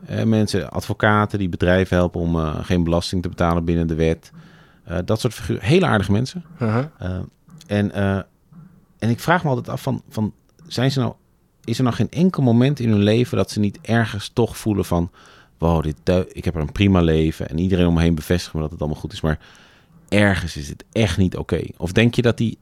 Uh, 0.10 0.24
mensen, 0.24 0.72
advocaten 0.72 1.40
die 1.40 1.50
bedrijven 1.50 1.98
helpen 1.98 2.22
om 2.22 2.36
uh, 2.36 2.60
geen 2.62 2.84
belasting 2.84 3.22
te 3.22 3.30
betalen 3.30 3.66
binnen 3.66 3.88
de 3.88 3.96
wet. 3.96 4.32
Uh, 4.90 4.98
dat 5.06 5.20
soort 5.20 5.34
figuren. 5.34 5.64
Hele 5.64 5.86
aardige 5.86 6.12
mensen. 6.12 6.44
-huh. 6.58 6.86
en, 7.68 7.94
en 9.00 9.10
ik 9.10 9.20
vraag 9.20 9.44
me 9.44 9.50
altijd 9.50 9.70
af 9.70 9.82
van, 9.82 10.02
van 10.10 10.34
zijn 10.68 10.92
ze 10.92 11.00
nou, 11.00 11.14
is 11.64 11.78
er 11.78 11.84
nog 11.84 11.96
geen 11.96 12.10
enkel 12.10 12.44
moment 12.44 12.80
in 12.80 12.90
hun 12.90 13.04
leven 13.04 13.38
dat 13.38 13.52
ze 13.52 13.60
niet 13.60 13.80
ergens 13.82 14.30
toch 14.30 14.58
voelen 14.58 14.86
van 14.86 15.12
wow, 15.64 15.84
dit, 15.84 16.28
ik 16.32 16.46
heb 16.46 16.56
er 16.56 16.62
een 16.62 16.72
prima 16.72 17.02
leven 17.02 17.50
en 17.50 17.58
iedereen 17.58 17.88
om 17.88 17.94
me 17.94 18.02
heen 18.02 18.16
bevestigt 18.16 18.54
me 18.54 18.62
dat 18.62 18.72
het 18.72 18.80
allemaal 18.80 19.00
goed 19.00 19.14
is, 19.14 19.22
maar 19.22 19.40
ergens 20.10 20.58
is 20.58 20.70
het 20.70 20.84
echt 20.92 21.18
niet 21.18 21.38
oké. 21.38 21.62
Of 21.78 21.92
denk 21.92 22.14
je 22.16 22.22
dat 22.22 22.38
die, 22.38 22.58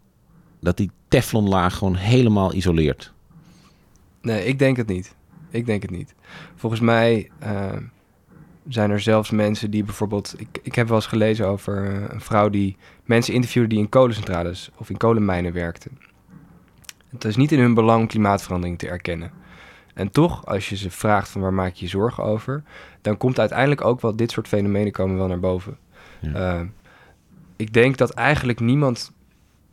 dat 0.60 0.78
die 0.78 0.92
teflonlaag 1.08 1.76
gewoon 1.76 1.96
helemaal 1.96 2.54
isoleert? 2.54 3.14
Nee, 4.22 4.46
ik 4.46 4.60
denk 4.60 4.78
het 4.78 4.88
niet. 4.88 5.16
Ik 5.50 5.66
denk 5.66 5.82
het 5.82 5.92
niet. 5.92 6.14
Volgens 6.56 6.82
mij 6.82 7.30
uh, 7.44 7.72
zijn 8.68 8.92
er 8.92 9.00
zelfs 9.00 9.30
mensen 9.30 9.72
die 9.72 9.84
bijvoorbeeld... 9.84 10.36
Ik, 10.38 10.60
ik 10.62 10.76
heb 10.76 10.88
wel 10.88 10.96
eens 10.96 11.06
gelezen 11.06 11.48
over 11.48 11.92
uh, 11.92 12.04
een 12.10 12.22
vrouw 12.22 12.50
die 12.50 12.78
mensen 13.06 13.34
interviewde 13.34 13.70
die 13.70 13.80
in 13.80 13.90
kolencentrales 13.90 14.70
of 14.78 14.90
in 14.90 14.98
kolenmijnen 14.98 15.54
werkten. 15.54 15.98
Het 17.10 17.26
is 17.26 17.36
niet 17.36 17.52
in 17.52 17.60
hun 17.60 17.74
belang 17.74 18.02
om 18.02 18.08
klimaatverandering 18.08 18.78
te 18.80 18.88
erkennen. 18.88 19.32
En 20.02 20.12
toch, 20.12 20.46
als 20.46 20.70
je 20.70 20.76
ze 20.76 20.92
vraagt 20.92 21.30
van 21.30 21.42
waar 21.42 21.54
maak 21.54 21.74
je 21.74 21.86
je 21.86 21.92
zorgen 21.92 22.24
over, 22.24 22.64
dan 23.02 23.18
komt 23.18 23.40
uiteindelijk 23.40 23.82
ook 23.82 24.02
wel 24.02 24.16
dit 24.16 24.32
soort 24.32 24.48
fenomenen 24.48 24.92
komen 24.92 25.18
wel 25.18 25.28
naar 25.28 25.40
boven. 25.40 25.78
Ja. 26.20 26.60
Uh, 26.60 26.68
ik 27.56 27.74
denk 27.74 27.98
dat 27.98 28.10
eigenlijk 28.10 28.60
niemand, 28.60 29.12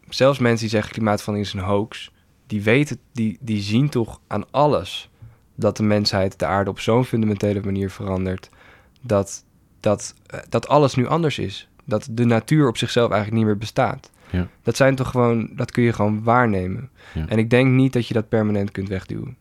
zelfs 0.08 0.38
mensen 0.38 0.60
die 0.60 0.68
zeggen 0.68 0.92
klimaatverandering 0.92 1.54
is 1.54 1.60
een 1.60 1.68
hoax, 1.68 2.12
die 2.46 2.62
weten, 2.62 2.98
die, 3.12 3.38
die 3.40 3.60
zien 3.60 3.88
toch 3.88 4.20
aan 4.26 4.50
alles 4.50 5.10
dat 5.54 5.76
de 5.76 5.82
mensheid 5.82 6.38
de 6.38 6.46
aarde 6.46 6.70
op 6.70 6.80
zo'n 6.80 7.04
fundamentele 7.04 7.60
manier 7.64 7.90
verandert, 7.90 8.50
dat, 9.00 9.44
dat, 9.80 10.14
dat 10.48 10.68
alles 10.68 10.94
nu 10.94 11.06
anders 11.06 11.38
is. 11.38 11.68
Dat 11.84 12.08
de 12.10 12.24
natuur 12.24 12.68
op 12.68 12.76
zichzelf 12.76 13.10
eigenlijk 13.10 13.40
niet 13.40 13.50
meer 13.50 13.58
bestaat. 13.58 14.10
Ja. 14.30 14.48
Dat 14.62 14.76
zijn 14.76 14.94
toch 14.94 15.10
gewoon, 15.10 15.50
dat 15.56 15.70
kun 15.70 15.82
je 15.82 15.92
gewoon 15.92 16.22
waarnemen. 16.22 16.90
Ja. 17.14 17.28
En 17.28 17.38
ik 17.38 17.50
denk 17.50 17.72
niet 17.72 17.92
dat 17.92 18.06
je 18.06 18.14
dat 18.14 18.28
permanent 18.28 18.70
kunt 18.70 18.88
wegduwen. 18.88 19.36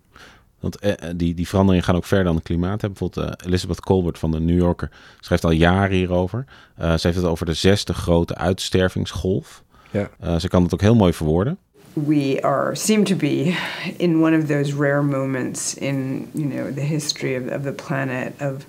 Want 0.60 0.80
eh, 0.80 0.94
die, 1.16 1.34
die 1.34 1.48
veranderingen 1.48 1.86
gaan 1.86 1.96
ook 1.96 2.06
verder 2.06 2.26
dan 2.26 2.36
het 2.36 2.44
klimaat. 2.44 2.82
Hè. 2.82 2.88
Bijvoorbeeld 2.88 3.28
uh, 3.28 3.48
Elizabeth 3.48 3.80
Colbert 3.80 4.20
van 4.20 4.32
de 4.32 4.40
New 4.40 4.58
Yorker 4.58 4.92
schrijft 5.20 5.44
al 5.44 5.52
jaren 5.52 5.96
hierover. 5.96 6.46
Uh, 6.82 6.98
ze 6.98 7.08
heeft 7.08 7.20
het 7.20 7.26
over 7.26 7.46
de 7.46 7.54
zesde 7.54 7.94
grote 7.94 8.36
uitstervingsgolf. 8.36 9.64
Ja. 9.92 10.40
ze 10.40 10.48
kan 10.48 10.64
het 10.64 10.74
ook 10.74 10.82
heel 10.82 10.96
mooi 10.96 11.14
verwoorden. 11.14 11.58
We 12.06 12.38
are 12.42 12.76
seem 12.76 13.04
to 13.04 13.16
be 13.16 13.58
in 13.98 14.22
one 14.22 14.34
of 14.38 14.46
those 14.46 14.76
rare 14.76 15.02
moments 15.02 15.74
in 15.74 16.28
you 16.34 16.48
know 16.48 16.72
the 16.72 16.82
history 16.82 17.36
of, 17.36 17.52
of 17.52 17.64
the 17.64 17.72
planet 17.72 18.34
of, 18.40 18.66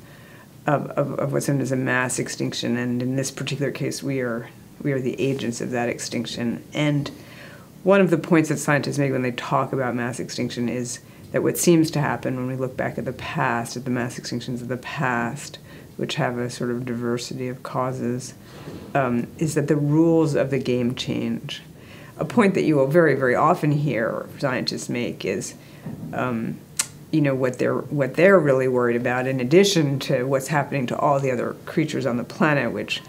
of, 0.67 0.91
of, 0.97 1.19
of 1.19 1.31
what's 1.31 1.47
known 1.47 1.61
as 1.61 1.73
a 1.73 1.77
mass 1.77 2.19
extinction, 2.19 2.77
and 2.77 3.03
in 3.03 3.17
this 3.17 3.31
particular 3.31 3.71
case, 3.71 4.03
we 4.03 4.21
are 4.21 4.49
we 4.83 4.93
are 4.93 5.01
the 5.01 5.15
agents 5.21 5.61
of 5.61 5.71
that 5.71 5.89
extinction. 5.89 6.63
And 6.73 7.11
one 7.83 8.01
of 8.01 8.09
the 8.11 8.17
points 8.17 8.49
that 8.49 8.59
scientists 8.59 8.99
make 8.99 9.13
when 9.13 9.23
they 9.23 9.33
talk 9.33 9.73
about 9.73 9.95
mass 9.95 10.21
extinction 10.21 10.69
is 10.69 11.01
that 11.33 11.43
what 11.43 11.59
seems 11.59 11.91
to 11.91 12.01
happen 12.01 12.37
when 12.37 12.47
we 12.47 12.57
look 12.57 12.77
back 12.77 12.99
at 12.99 13.05
the 13.05 13.13
past, 13.13 13.77
at 13.77 13.85
the 13.85 13.91
mass 13.91 14.19
extinctions 14.19 14.63
of 14.63 14.69
the 14.69 14.77
past, 14.77 15.59
which 15.97 16.15
have 16.15 16.39
a 16.39 16.49
sort 16.49 16.71
of 16.71 16.85
diversity 16.85 17.49
of 17.49 17.63
causes, 17.63 18.35
um, 18.95 19.27
is 19.39 19.55
that 19.55 19.69
the 19.69 19.77
rules 19.77 20.35
of 20.35 20.51
the 20.51 20.59
game 20.59 20.95
change. 20.95 21.63
A 22.19 22.25
point 22.25 22.55
that 22.55 22.63
you 22.63 22.77
will 22.77 22.87
very, 22.87 23.15
very 23.15 23.35
often 23.35 23.73
hear 23.73 24.27
scientists 24.39 24.89
make 24.89 25.25
is, 25.25 25.55
um, 26.13 26.59
you 27.11 27.21
know, 27.21 27.35
what 27.35 27.59
they're 27.59 27.79
what 27.79 28.15
they're 28.15 28.39
really 28.39 28.69
worried 28.69 28.97
about, 28.97 29.27
in 29.27 29.41
addition 29.41 29.99
to 30.01 30.25
what's 30.25 30.49
happening 30.49 30.87
to 30.87 30.99
all 30.99 31.21
the 31.21 31.31
other 31.31 31.55
creatures 31.65 32.07
on 32.07 32.17
the 32.17 32.25
planet, 32.25 32.73
which, 32.73 33.03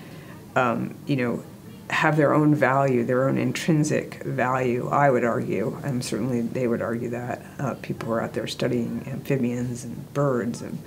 um, 0.55 0.95
you 1.05 1.15
know, 1.15 1.43
have 1.89 2.17
their 2.17 2.33
own 2.33 2.53
value, 2.53 3.03
their 3.03 3.27
own 3.27 3.37
intrinsic 3.37 4.23
value, 4.23 4.87
I 4.89 5.09
would 5.09 5.23
argue, 5.23 5.77
and 5.83 6.03
certainly 6.03 6.41
they 6.41 6.67
would 6.67 6.81
argue 6.81 7.09
that. 7.09 7.41
Uh, 7.57 7.73
people 7.81 8.13
are 8.13 8.21
out 8.21 8.33
there 8.33 8.47
studying 8.47 9.05
amphibians 9.07 9.83
and 9.83 10.13
birds, 10.13 10.61
and 10.61 10.77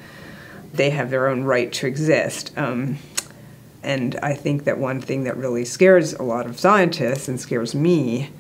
they 0.73 0.91
have 0.91 1.11
their 1.11 1.29
own 1.29 1.45
right 1.45 1.73
to 1.73 1.87
exist. 1.87 2.57
Um, 2.57 2.99
and 3.83 4.19
I 4.23 4.35
think 4.35 4.65
that 4.65 4.79
one 4.79 5.01
thing 5.01 5.25
that 5.25 5.37
really 5.37 5.65
scares 5.65 6.13
a 6.13 6.23
lot 6.23 6.47
of 6.47 6.59
scientists 6.59 7.27
and 7.27 7.41
scares 7.41 7.75
me 7.75 8.31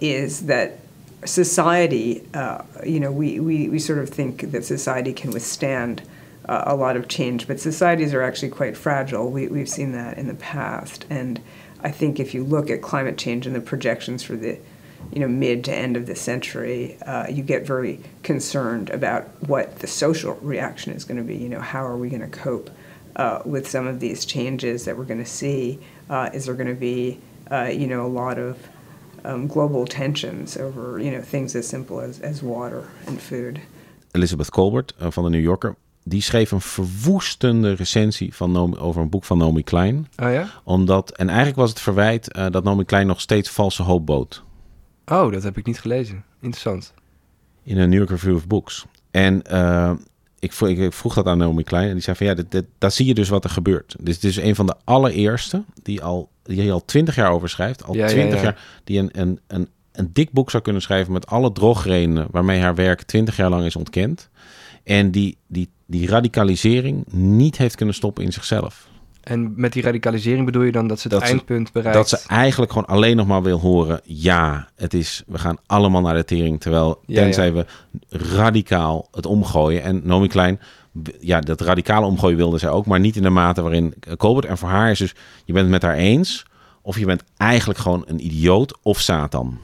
is 0.00 0.46
that 0.46 0.78
society, 1.26 2.26
uh, 2.34 2.62
you 2.84 2.98
know, 2.98 3.12
we, 3.12 3.40
we, 3.40 3.68
we 3.68 3.78
sort 3.78 3.98
of 3.98 4.08
think 4.08 4.50
that 4.52 4.64
society 4.64 5.12
can 5.12 5.30
withstand 5.32 6.02
uh, 6.46 6.64
a 6.66 6.74
lot 6.74 6.96
of 6.96 7.08
change, 7.08 7.46
but 7.46 7.60
societies 7.60 8.12
are 8.14 8.22
actually 8.22 8.50
quite 8.50 8.76
fragile. 8.76 9.30
We, 9.30 9.48
we've 9.48 9.68
seen 9.68 9.92
that 9.92 10.18
in 10.18 10.28
the 10.28 10.34
past. 10.34 11.06
And 11.08 11.40
I 11.84 11.90
think 11.90 12.18
if 12.18 12.34
you 12.34 12.42
look 12.42 12.70
at 12.70 12.82
climate 12.82 13.16
change 13.16 13.46
and 13.46 13.54
the 13.54 13.60
projections 13.60 14.22
for 14.22 14.34
the 14.34 14.58
you 15.12 15.20
know, 15.20 15.28
mid 15.28 15.64
to 15.64 15.74
end 15.74 15.96
of 15.96 16.06
the 16.06 16.16
century, 16.16 16.96
uh, 17.02 17.26
you 17.28 17.42
get 17.42 17.66
very 17.66 18.00
concerned 18.22 18.90
about 18.90 19.24
what 19.48 19.78
the 19.80 19.86
social 19.86 20.34
reaction 20.36 20.92
is 20.92 21.04
going 21.04 21.18
to 21.18 21.22
be. 21.22 21.36
You 21.36 21.48
know, 21.48 21.60
how 21.60 21.84
are 21.84 21.96
we 21.96 22.08
going 22.08 22.22
to 22.22 22.28
cope 22.28 22.70
uh, 23.16 23.42
with 23.44 23.68
some 23.68 23.86
of 23.86 24.00
these 24.00 24.24
changes 24.24 24.84
that 24.84 24.96
we're 24.96 25.04
going 25.04 25.22
to 25.22 25.30
see? 25.30 25.78
Uh, 26.08 26.30
is 26.32 26.46
there 26.46 26.54
going 26.54 26.68
to 26.68 26.74
be, 26.74 27.18
uh, 27.50 27.64
you 27.64 27.86
know, 27.86 28.04
a 28.06 28.08
lot 28.08 28.38
of 28.38 28.58
um, 29.24 29.46
global 29.46 29.86
tensions 29.86 30.56
over, 30.56 30.98
you 30.98 31.10
know, 31.10 31.22
things 31.22 31.54
as 31.54 31.66
simple 31.66 32.00
as, 32.00 32.20
as 32.20 32.42
water 32.42 32.88
and 33.06 33.20
food? 33.20 33.60
Elizabeth 34.14 34.50
Colbert 34.50 34.92
uh, 35.00 35.10
van 35.10 35.24
de 35.24 35.30
New 35.30 35.38
Yorker, 35.38 35.76
die 36.04 36.22
schreef 36.22 36.50
een 36.50 36.60
verwoestende 36.60 37.72
recensie 37.72 38.34
van 38.34 38.78
over 38.78 39.02
een 39.02 39.08
boek 39.08 39.24
van 39.24 39.38
Naomi 39.38 39.62
Klein. 39.62 40.08
Oh 40.22 40.32
ja? 40.32 40.48
Omdat, 40.64 41.10
en 41.10 41.28
eigenlijk 41.28 41.58
was 41.58 41.70
het 41.70 41.80
verwijt 41.80 42.36
uh, 42.36 42.46
dat 42.50 42.64
Naomi 42.64 42.84
Klein 42.84 43.06
nog 43.06 43.20
steeds 43.20 43.50
valse 43.50 43.82
hoop 43.82 44.06
bood. 44.06 44.44
Oh, 45.06 45.32
dat 45.32 45.42
heb 45.42 45.56
ik 45.56 45.66
niet 45.66 45.80
gelezen. 45.80 46.24
Interessant. 46.40 46.92
In 47.62 47.78
een 47.78 47.88
New 47.88 47.98
York 47.98 48.10
Review 48.10 48.34
of 48.34 48.46
Books. 48.46 48.86
En 49.10 49.42
uh, 49.50 49.90
ik, 50.38 50.52
vroeg, 50.52 50.68
ik, 50.68 50.92
vroeg 50.92 51.14
dat 51.14 51.26
aan 51.26 51.38
Naomi 51.38 51.62
Klein 51.62 51.88
en 51.88 51.94
die 51.94 52.02
zei 52.02 52.16
van 52.16 52.26
ja, 52.26 52.34
dit, 52.34 52.50
dit, 52.50 52.64
daar 52.78 52.90
zie 52.90 53.06
je 53.06 53.14
dus 53.14 53.28
wat 53.28 53.44
er 53.44 53.50
gebeurt. 53.50 53.96
Dus 54.00 54.14
het 54.14 54.24
is 54.24 54.36
een 54.36 54.54
van 54.54 54.66
de 54.66 54.74
allereerste 54.84 55.64
die 55.82 56.02
al, 56.02 56.28
die 56.42 56.72
al 56.72 56.84
twintig 56.84 57.14
jaar 57.14 57.30
over 57.30 57.48
schrijft. 57.48 57.84
Al 57.84 57.92
twintig 57.92 58.16
ja, 58.16 58.24
ja, 58.24 58.34
ja. 58.34 58.42
jaar 58.42 58.80
die 58.84 58.98
een, 58.98 59.08
een, 59.12 59.40
een, 59.46 59.68
een 59.92 60.10
dik 60.12 60.32
boek 60.32 60.50
zou 60.50 60.62
kunnen 60.62 60.82
schrijven 60.82 61.12
met 61.12 61.26
alle 61.26 61.52
drogredenen 61.52 62.26
waarmee 62.30 62.60
haar 62.60 62.74
werk 62.74 63.02
twintig 63.02 63.36
jaar 63.36 63.50
lang 63.50 63.64
is 63.64 63.76
ontkend. 63.76 64.28
En 64.82 65.10
die, 65.10 65.38
die, 65.46 65.68
die 65.86 66.08
radicalisering 66.08 67.04
niet 67.12 67.58
heeft 67.58 67.76
kunnen 67.76 67.94
stoppen 67.94 68.24
in 68.24 68.32
zichzelf. 68.32 68.88
En 69.24 69.52
met 69.56 69.72
die 69.72 69.82
radicalisering 69.82 70.44
bedoel 70.44 70.62
je 70.62 70.72
dan 70.72 70.86
dat 70.86 71.00
ze 71.00 71.08
het 71.08 71.20
dat 71.20 71.28
eindpunt 71.28 71.72
bereikt? 71.72 71.96
Dat 71.96 72.08
ze 72.08 72.20
eigenlijk 72.26 72.72
gewoon 72.72 72.88
alleen 72.88 73.16
nog 73.16 73.26
maar 73.26 73.42
wil 73.42 73.60
horen... 73.60 74.00
ja, 74.04 74.68
het 74.76 74.94
is, 74.94 75.22
we 75.26 75.38
gaan 75.38 75.58
allemaal 75.66 76.00
naar 76.00 76.14
de 76.14 76.24
tering. 76.24 76.60
Terwijl, 76.60 77.00
Ja, 77.06 77.22
tenzij 77.22 77.46
ja. 77.46 77.52
we 77.52 77.66
radicaal 78.08 79.08
het 79.12 79.26
omgooien. 79.26 79.82
En 79.82 80.00
Nomi 80.04 80.28
Klein, 80.28 80.60
ja, 81.20 81.40
dat 81.40 81.60
radicale 81.60 82.06
omgooien 82.06 82.36
wilde 82.36 82.58
zij 82.58 82.70
ook... 82.70 82.86
maar 82.86 83.00
niet 83.00 83.16
in 83.16 83.22
de 83.22 83.30
mate 83.30 83.62
waarin 83.62 83.94
Colbert... 84.16 84.46
en 84.46 84.58
voor 84.58 84.68
haar 84.68 84.90
is 84.90 84.98
dus, 84.98 85.14
je 85.44 85.52
bent 85.52 85.64
het 85.64 85.74
met 85.74 85.82
haar 85.82 85.96
eens... 85.96 86.44
of 86.82 86.98
je 86.98 87.06
bent 87.06 87.24
eigenlijk 87.36 87.78
gewoon 87.78 88.04
een 88.06 88.24
idioot 88.24 88.78
of 88.82 89.00
Satan. 89.00 89.58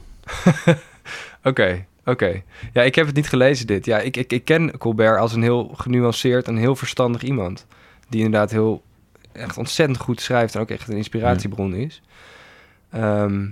Oké, 1.43 1.85
oké. 2.05 2.41
Ja, 2.73 2.81
ik 2.81 2.95
heb 2.95 3.05
het 3.05 3.15
niet 3.15 3.29
gelezen 3.29 3.67
dit. 3.67 3.85
Ja, 3.85 3.99
ik, 3.99 4.17
ik, 4.17 4.33
ik 4.33 4.45
ken 4.45 4.77
Colbert 4.77 5.19
als 5.19 5.33
een 5.33 5.41
heel 5.43 5.71
genuanceerd 5.77 6.47
en 6.47 6.55
heel 6.55 6.75
verstandig 6.75 7.21
iemand. 7.23 7.65
Die 8.09 8.23
inderdaad 8.23 8.51
heel, 8.51 8.81
echt 9.31 9.57
ontzettend 9.57 9.99
goed 9.99 10.21
schrijft 10.21 10.55
en 10.55 10.61
ook 10.61 10.69
echt 10.69 10.87
een 10.89 10.97
inspiratiebron 10.97 11.73
is. 11.75 12.01
Ehm, 12.91 13.45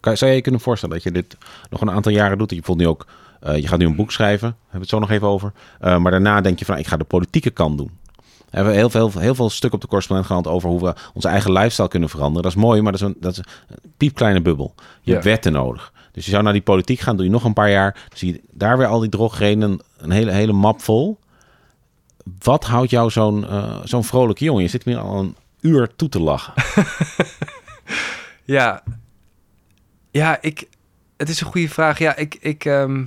Kan, 0.00 0.16
zou 0.16 0.30
je 0.30 0.36
je 0.36 0.42
kunnen 0.42 0.60
voorstellen 0.60 0.94
dat 0.94 1.04
je 1.04 1.12
dit 1.12 1.36
nog 1.70 1.80
een 1.80 1.90
aantal 1.90 2.12
jaren 2.12 2.38
doet? 2.38 2.50
Je 2.50 2.62
voelt 2.62 2.78
nu 2.78 2.86
ook, 2.86 3.06
eh, 3.40 3.56
je 3.56 3.68
gaat 3.68 3.78
nu 3.78 3.86
een 3.86 3.96
boek 3.96 4.12
schrijven, 4.12 4.48
daar 4.48 4.56
hebben 4.60 4.72
we 4.72 4.78
het 4.78 4.88
zo 4.88 4.98
nog 4.98 5.10
even 5.10 5.28
over. 5.28 5.52
Eh, 5.80 5.96
maar 5.98 6.10
daarna 6.10 6.40
denk 6.40 6.58
je 6.58 6.64
van, 6.64 6.78
ik 6.78 6.86
ga 6.86 6.96
de 6.96 7.04
politieke 7.04 7.50
kant 7.50 7.78
doen. 7.78 7.90
We 8.50 8.56
hebben 8.56 8.74
heel 8.74 8.90
veel, 8.90 9.10
heel 9.18 9.34
veel 9.34 9.50
stuk 9.50 9.72
op 9.72 9.80
de 9.80 9.86
correspondent 9.86 10.28
gehad 10.28 10.46
over 10.46 10.68
hoe 10.68 10.80
we 10.80 10.94
onze 11.14 11.28
eigen 11.28 11.52
lifestyle 11.52 11.88
kunnen 11.88 12.08
veranderen. 12.08 12.42
Dat 12.42 12.52
is 12.52 12.58
mooi, 12.62 12.82
maar 12.82 12.92
dat 12.92 13.00
is 13.00 13.06
een, 13.06 13.16
dat 13.20 13.32
is 13.32 13.38
een 13.38 13.90
piepkleine 13.96 14.40
bubbel. 14.42 14.74
Je 14.76 14.84
Ja. 15.02 15.12
hebt 15.12 15.24
wetten 15.24 15.52
nodig. 15.52 15.92
Dus 16.12 16.24
je 16.24 16.30
zou 16.30 16.42
naar 16.42 16.52
die 16.52 16.62
politiek 16.62 17.00
gaan, 17.00 17.16
doe 17.16 17.24
je 17.24 17.30
nog 17.30 17.44
een 17.44 17.52
paar 17.52 17.70
jaar. 17.70 18.06
Zie 18.14 18.32
je 18.32 18.40
daar 18.50 18.78
weer 18.78 18.86
al 18.86 19.00
die 19.00 19.10
drogreden, 19.10 19.80
een 19.96 20.10
hele, 20.10 20.30
hele 20.30 20.52
map 20.52 20.82
vol. 20.82 21.18
Wat 22.38 22.64
houdt 22.64 22.90
jou 22.90 23.10
zo'n 23.10 23.48
eh, 23.48 23.76
zo'n 23.84 24.04
vrolijke 24.04 24.44
jongen? 24.44 24.62
Je 24.62 24.68
zit 24.68 24.84
meer 24.84 24.98
al 24.98 25.18
een 25.18 25.36
uur 25.60 25.96
toe 25.96 26.08
te 26.08 26.20
lachen. 26.20 26.52
ja, 28.44 28.82
ja, 30.10 30.38
ik, 30.40 30.68
het 31.16 31.28
is 31.28 31.40
een 31.40 31.46
goede 31.46 31.68
vraag. 31.68 31.98
Ja, 31.98 32.16
ik, 32.16 32.36
ik, 32.40 32.64
ehm, 32.64 33.04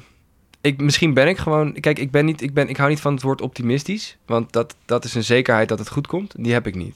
ik, 0.61 0.81
misschien 0.81 1.13
ben 1.13 1.27
ik 1.27 1.37
gewoon. 1.37 1.73
Kijk, 1.73 1.99
ik 1.99 2.11
ben 2.11 2.25
niet, 2.25 2.41
ik 2.41 2.53
ben, 2.53 2.69
ik 2.69 2.77
hou 2.77 2.89
niet 2.89 2.99
van 2.99 3.13
het 3.13 3.21
woord 3.21 3.41
optimistisch, 3.41 4.17
want 4.25 4.51
dat, 4.53 4.75
dat 4.85 5.05
is 5.05 5.15
een 5.15 5.23
zekerheid 5.23 5.69
dat 5.69 5.79
het 5.79 5.89
goed 5.89 6.07
komt. 6.07 6.33
Die 6.37 6.53
heb 6.53 6.67
ik 6.67 6.75
niet. 6.75 6.95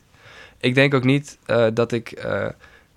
Ik 0.58 0.76
denk 0.76 0.94
ook 0.94 1.04
niet 1.04 1.38
eh, 1.46 1.68
dat 1.74 1.92
ik 1.92 2.12
eh, 2.12 2.48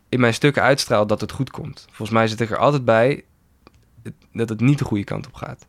in 0.09 0.21
mijn 0.21 0.35
stukken 0.35 0.63
uitstraal 0.63 1.07
dat 1.07 1.21
het 1.21 1.33
goed 1.33 1.51
komt. 1.51 1.87
Volgens 1.87 2.11
mij 2.11 2.29
zit 2.29 2.41
ik 2.41 2.51
er 2.51 2.59
altijd 2.59 2.85
bij 2.85 3.25
dat 4.33 4.49
het 4.49 4.61
niet 4.61 4.79
de 4.79 4.85
goede 4.85 5.05
kant 5.05 5.27
op 5.27 5.35
gaat. 5.35 5.67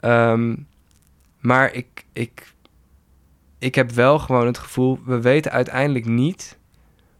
Ehm, 0.00 0.54
maar 1.40 1.72
ik, 1.72 2.04
ik, 2.12 2.52
ik 3.58 3.74
heb 3.74 3.90
wel 3.90 4.18
gewoon 4.18 4.46
het 4.46 4.58
gevoel, 4.58 4.98
we 5.04 5.20
weten 5.20 5.52
uiteindelijk 5.52 6.06
niet 6.06 6.58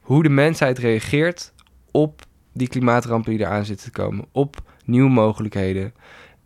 hoe 0.01 0.23
de 0.23 0.29
mensheid 0.29 0.79
reageert 0.79 1.53
op 1.91 2.23
die 2.53 2.69
klimaatrampen 2.69 3.31
die 3.31 3.41
eraan 3.41 3.65
zitten 3.65 3.93
te 3.93 4.01
komen, 4.03 4.25
op 4.33 4.63
nieuwe 4.85 5.11
mogelijkheden 5.11 5.95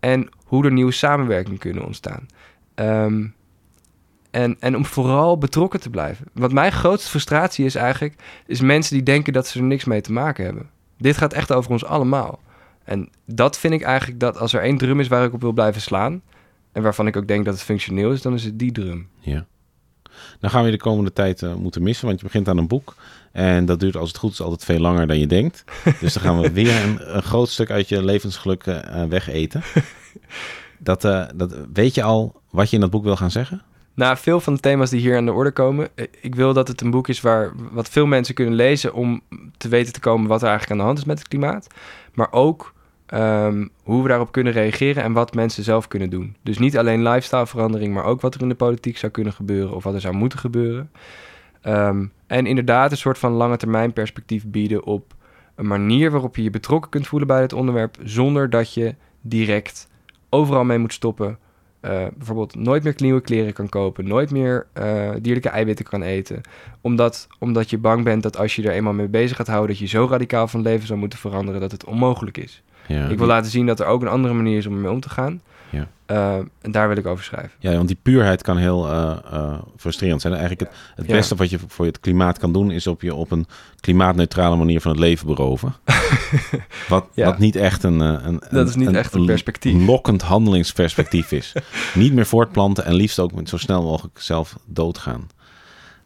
en 0.01 0.29
hoe 0.45 0.65
er 0.65 0.73
nieuwe 0.73 0.93
samenwerkingen 0.93 1.59
kunnen 1.59 1.85
ontstaan. 1.85 2.27
Ehm, 2.75 3.27
en, 4.39 4.57
en 4.61 4.77
om 4.77 4.85
vooral 4.85 5.39
betrokken 5.39 5.81
te 5.81 5.91
blijven. 5.91 6.27
Wat 6.33 6.53
mijn 6.53 6.73
grootste 6.73 7.11
frustratie 7.11 7.65
is 7.65 7.75
eigenlijk, 7.75 8.15
is 8.47 8.61
mensen 8.61 8.95
die 8.95 9.03
denken 9.03 9.33
dat 9.33 9.47
ze 9.47 9.59
er 9.59 9.65
niks 9.65 9.85
mee 9.85 10.01
te 10.01 10.13
maken 10.13 10.45
hebben. 10.45 10.71
Dit 10.99 11.17
gaat 11.17 11.33
echt 11.33 11.53
over 11.53 11.71
ons 11.71 11.85
allemaal. 11.85 12.41
En 12.85 13.09
dat 13.25 13.59
vind 13.59 13.75
ik 13.75 13.83
eigenlijk 13.83 14.21
dat 14.21 14.39
als 14.39 14.53
er 14.53 14.63
één 14.63 14.79
drum 14.79 15.01
is 15.01 15.09
waar 15.09 15.25
ik 15.25 15.33
op 15.33 15.41
wil 15.41 15.53
blijven 15.53 15.81
slaan, 15.81 16.23
en 16.73 16.83
waarvan 16.83 17.07
ik 17.07 17.17
ook 17.17 17.29
denk 17.29 17.45
dat 17.45 17.55
het 17.55 17.63
functioneel 17.63 18.13
is, 18.13 18.23
dan 18.23 18.35
is 18.35 18.45
het 18.45 18.59
die 18.59 18.73
drum. 18.73 19.09
Ja. 19.21 19.47
Dan 20.41 20.51
gaan 20.51 20.61
we 20.61 20.71
je 20.71 20.77
de 20.77 20.83
komende 20.83 21.13
tijd 21.13 21.43
eh, 21.43 21.55
moeten 21.55 21.83
missen, 21.83 22.07
want 22.07 22.19
je 22.19 22.27
begint 22.27 22.49
aan 22.49 22.59
een 22.59 22.69
boek. 22.69 22.95
En 23.33 23.65
dat 23.65 23.81
duurt 23.81 23.97
als 23.97 24.09
het 24.09 24.19
goed 24.19 24.33
is 24.33 24.41
altijd 24.41 24.65
veel 24.65 24.79
langer 24.79 25.07
dan 25.07 25.19
je 25.19 25.27
denkt. 25.27 25.65
Dus 26.01 26.13
dan 26.13 26.23
gaan 26.23 26.41
we 26.41 26.53
weer 26.53 26.83
een, 26.83 27.17
een 27.17 27.23
groot 27.23 27.49
stuk 27.49 27.71
uit 27.71 27.89
je 27.89 28.05
levensgeluk 28.05 28.67
eh, 28.67 29.05
wegeten. 29.05 29.63
Dat, 30.81 31.05
eh, 31.05 31.27
dat, 31.35 31.57
weet 31.73 31.95
je 31.95 32.03
al 32.03 32.41
wat 32.51 32.69
je 32.69 32.75
in 32.75 32.81
dat 32.81 32.91
boek 32.91 33.05
wil 33.05 33.17
gaan 33.17 33.31
zeggen? 33.31 33.63
Nou, 33.99 34.17
veel 34.17 34.41
van 34.41 34.55
de 34.55 34.61
thema's 34.61 34.91
die 34.91 35.01
hier 35.01 35.17
aan 35.17 35.25
de 35.27 35.33
orde 35.33 35.51
komen. 35.51 35.89
eh, 35.95 36.07
Ik 36.21 36.35
wil 36.35 36.53
dat 36.53 36.69
het 36.69 36.81
een 36.81 36.91
boek 36.91 37.09
is 37.09 37.21
waar 37.21 37.53
wat 37.71 37.89
veel 37.89 38.07
mensen 38.07 38.35
kunnen 38.35 38.55
lezen 38.55 38.95
om 38.95 39.21
te 39.57 39.69
weten 39.69 39.93
te 39.93 40.01
komen 40.01 40.29
wat 40.29 40.43
er 40.43 40.49
eigenlijk 40.49 40.73
aan 40.73 40.79
de 40.79 40.85
hand 40.93 40.99
is 40.99 41.05
met 41.05 41.19
het 41.19 41.29
klimaat. 41.29 41.67
Maar 42.15 42.33
ook 42.33 42.75
ehm, 43.07 43.67
hoe 43.83 44.03
we 44.03 44.09
daarop 44.09 44.33
kunnen 44.33 44.53
reageren 44.53 45.03
en 45.03 45.13
wat 45.13 45.35
mensen 45.35 45.65
zelf 45.65 45.89
kunnen 45.89 46.11
doen. 46.11 46.37
Dus 46.43 46.59
niet 46.59 46.79
alleen 46.79 47.03
lifestyleverandering, 47.09 47.95
maar 47.95 48.05
ook 48.05 48.21
wat 48.21 48.35
er 48.35 48.41
in 48.43 48.49
de 48.49 48.55
politiek 48.55 48.97
zou 48.99 49.13
kunnen 49.13 49.33
gebeuren 49.33 49.75
of 49.75 49.85
wat 49.85 49.95
er 49.95 50.01
zou 50.01 50.15
moeten 50.15 50.39
gebeuren. 50.39 50.91
Ehm, 51.61 52.07
en 52.27 52.47
inderdaad 52.47 52.91
een 52.91 52.97
soort 52.97 53.19
van 53.19 53.33
lange 53.33 53.57
termijn 53.57 53.93
perspectief 53.93 54.47
bieden 54.47 54.85
op 54.85 55.15
een 55.55 55.67
manier 55.67 56.11
waarop 56.11 56.37
je 56.37 56.43
je 56.43 56.51
betrokken 56.51 56.91
kunt 56.91 57.07
voelen 57.07 57.29
bij 57.29 57.41
dit 57.41 57.53
onderwerp, 57.53 57.97
zonder 58.03 58.51
dat 58.51 58.75
je 58.75 58.95
direct 59.21 59.89
overal 60.29 60.65
mee 60.65 60.79
moet 60.79 60.93
stoppen. 60.93 61.39
Eh, 61.89 62.07
bijvoorbeeld 62.17 62.55
nooit 62.55 62.83
meer 62.83 62.95
nieuwe 62.97 63.21
kleren 63.21 63.53
kan 63.53 63.69
kopen, 63.69 64.09
nooit 64.09 64.31
meer 64.31 64.67
eh, 64.73 65.11
dierlijke 65.21 65.49
eiwitten 65.49 65.85
kan 65.85 66.03
eten. 66.03 66.41
Omdat, 66.81 67.29
omdat 67.39 67.71
je 67.71 67.79
bang 67.79 68.05
bent 68.05 68.23
dat 68.23 68.37
als 68.37 68.57
je 68.57 68.63
er 68.63 68.73
eenmaal 68.73 68.93
mee 68.93 69.09
bezig 69.09 69.37
gaat 69.37 69.47
houden, 69.47 69.69
dat 69.69 69.79
je 69.79 69.87
zo 69.87 70.07
radicaal 70.11 70.49
van 70.49 70.63
leven 70.63 70.87
zou 70.87 70.99
moeten 70.99 71.19
veranderen 71.19 71.61
dat 71.61 71.71
het 71.71 71.85
onmogelijk 71.85 72.37
is. 72.37 72.63
Ja, 72.87 73.07
Ik 73.09 73.19
wil 73.19 73.27
laten 73.27 73.51
zien 73.51 73.67
dat 73.67 73.81
er 73.81 73.87
ook 73.87 74.03
een 74.03 74.09
andere 74.09 74.35
manier 74.35 74.57
is 74.57 74.67
om 74.67 74.75
ermee 74.75 74.91
om 74.91 75.01
te 75.01 75.09
gaan. 75.09 75.41
Ja. 75.71 75.89
Eh, 76.07 76.35
en 76.61 76.71
daar 76.71 76.89
wil 76.89 76.97
ik 76.97 77.07
over 77.07 77.25
schrijven. 77.25 77.51
Ja, 77.59 77.73
want 77.77 77.89
die 77.89 77.99
puurheid 78.03 78.43
kan 78.43 78.57
heel 78.57 78.89
eh, 78.89 79.17
eh, 79.33 79.59
frustrerend 79.77 80.21
zijn. 80.21 80.33
Eigenlijk 80.35 80.71
het, 80.71 80.79
het 80.95 81.07
Ja. 81.07 81.13
beste 81.13 81.35
wat 81.35 81.51
je 81.51 81.59
voor 81.67 81.87
het 81.87 82.01
klimaat 82.01 82.39
kan 82.39 82.53
doen... 82.53 82.71
is 82.71 82.87
op 82.87 83.03
je 83.03 83.15
op 83.15 83.31
een 83.31 83.47
klimaatneutrale 83.81 84.57
manier 84.57 84.81
van 84.81 84.91
het 84.91 85.01
leven 85.01 85.27
beroven. 85.27 85.75
wat, 86.89 87.07
Ja. 87.15 87.25
wat 87.25 87.39
niet 87.39 87.57
echt 87.57 87.83
een... 87.83 88.01
een 88.01 88.43
Dat 88.51 88.69
is 88.69 88.75
niet 88.75 88.95
echt 88.95 89.15
een 89.15 89.27
perspectief. 89.27 89.87
lokkend 89.87 90.23
handelingsperspectief 90.23 91.33
is. 91.33 91.53
niet 91.95 92.13
meer 92.13 92.27
voortplanten 92.27 92.85
en 92.85 92.95
liefst 92.95 93.19
ook 93.19 93.33
met 93.33 93.49
zo 93.49 93.57
snel 93.57 93.83
mogelijk 93.83 94.21
zelf 94.21 94.59
doodgaan. 94.67 95.29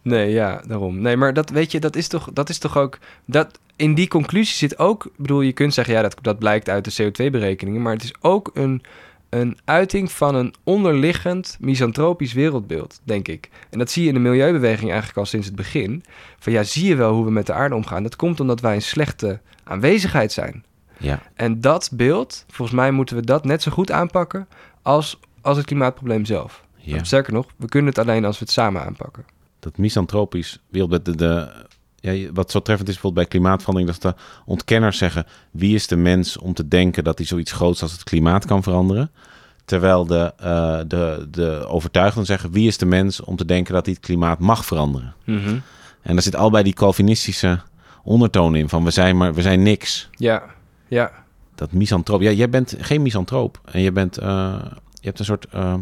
Nee, 0.02 0.30
ja, 0.30 0.62
daarom. 0.66 1.00
Nee, 1.00 1.16
maar 1.16 1.34
dat 1.34 1.50
weet 1.50 1.72
je, 1.72 1.80
dat 1.80 1.96
is 1.96 2.08
toch, 2.08 2.28
dat 2.32 2.48
is 2.48 2.58
toch 2.58 2.76
ook. 2.76 2.98
Dat, 3.24 3.58
in 3.76 3.94
die 3.94 4.08
conclusie 4.08 4.56
zit 4.56 4.78
ook. 4.78 5.04
Ik 5.04 5.12
bedoel, 5.16 5.40
je 5.40 5.52
kunt 5.52 5.74
zeggen, 5.74 5.94
ja, 5.94 6.02
dat, 6.02 6.16
dat 6.22 6.38
blijkt 6.38 6.68
uit 6.68 6.96
de 6.96 7.02
CO2-berekeningen. 7.12 7.82
Maar 7.82 7.92
het 7.92 8.02
is 8.02 8.14
ook 8.20 8.50
een, 8.54 8.82
een 9.32 9.58
uiting 9.64 10.12
van 10.12 10.34
een 10.34 10.54
onderliggend 10.64 11.56
misantropisch 11.60 12.32
wereldbeeld, 12.32 13.00
denk 13.04 13.28
ik. 13.28 13.50
En 13.70 13.78
dat 13.78 13.90
zie 13.90 14.02
je 14.02 14.08
in 14.08 14.14
de 14.14 14.20
milieubeweging 14.20 14.88
eigenlijk 14.90 15.18
al 15.18 15.26
sinds 15.26 15.46
het 15.46 15.56
begin. 15.56 16.04
Van 16.38 16.52
ja, 16.52 16.62
zie 16.62 16.88
je 16.88 16.96
wel 16.96 17.14
hoe 17.14 17.24
we 17.24 17.30
met 17.30 17.46
de 17.46 17.52
aarde 17.52 17.74
omgaan? 17.74 18.02
Dat 18.02 18.16
komt 18.16 18.40
omdat 18.40 18.60
wij 18.60 18.74
een 18.74 18.82
slechte 18.82 19.40
aanwezigheid 19.64 20.32
zijn. 20.32 20.64
Ja, 20.98 21.22
En 21.34 21.60
dat 21.60 21.90
beeld, 21.92 22.44
volgens 22.48 22.76
mij 22.76 22.90
moeten 22.90 23.16
we 23.16 23.22
dat 23.22 23.44
net 23.44 23.62
zo 23.62 23.70
goed 23.70 23.90
aanpakken 23.90 24.48
als, 24.82 25.18
als 25.40 25.56
het 25.56 25.66
klimaatprobleem 25.66 26.24
zelf. 26.24 26.64
ja. 26.76 27.04
Sterker 27.04 27.32
nog, 27.32 27.46
we 27.56 27.68
kunnen 27.68 27.90
het 27.94 27.98
alleen 27.98 28.24
als 28.24 28.38
we 28.38 28.44
het 28.44 28.54
samen 28.54 28.84
aanpakken. 28.84 29.24
dat 29.58 29.78
misantropisch 29.78 30.62
wereldbeeld... 30.68 31.04
De, 31.04 31.16
de, 31.16 31.66
ja, 32.02 32.32
wat 32.32 32.50
zo 32.50 32.60
treffend 32.60 32.88
is 32.88 32.94
bijvoorbeeld 32.94 33.28
bij 33.28 33.38
klimaatverandering, 33.38 33.98
dat 33.98 34.16
de 34.16 34.22
ontkenners 34.44 34.98
zeggen: 34.98 35.26
wie 35.50 35.74
is 35.74 35.86
de 35.86 35.96
mens 35.96 36.38
om 36.38 36.54
te 36.54 36.68
denken 36.68 37.04
dat 37.04 37.18
hij 37.18 37.26
zoiets 37.26 37.52
groots 37.52 37.82
als 37.82 37.92
het 37.92 38.02
klimaat 38.02 38.46
kan 38.46 38.62
veranderen? 38.62 39.10
Terwijl 39.64 40.06
de, 40.06 40.32
uh, 40.42 40.80
de, 40.86 41.26
de 41.30 41.66
overtuigenden 41.68 42.26
zeggen: 42.26 42.52
wie 42.52 42.66
is 42.66 42.78
de 42.78 42.86
mens 42.86 43.20
om 43.20 43.36
te 43.36 43.44
denken 43.44 43.74
dat 43.74 43.84
hij 43.84 43.94
het 43.94 44.04
klimaat 44.04 44.38
mag 44.38 44.64
veranderen? 44.64 45.14
Mhm. 45.24 45.58
En 46.02 46.12
daar 46.12 46.22
zit 46.22 46.36
al 46.36 46.50
bij 46.50 46.62
die 46.62 46.72
Calvinistische 46.72 47.60
ondertoon 48.02 48.54
in 48.54 48.68
van 48.68 48.84
we 48.84 48.90
zijn 48.90 49.16
maar 49.16 49.34
we 49.34 49.42
zijn 49.42 49.62
niks. 49.62 50.08
Ja, 50.16 50.42
ja. 50.88 51.12
Dat 51.54 51.72
misantroop. 51.72 52.20
Ja, 52.20 52.30
jij 52.30 52.48
bent 52.48 52.74
geen 52.78 53.02
misantroop 53.02 53.60
en 53.64 53.80
je 53.80 53.92
bent 53.92 54.20
uh, 54.20 54.54
je 54.92 55.06
hebt 55.08 55.18
een 55.18 55.24
soort 55.24 55.46
uh, 55.54 55.74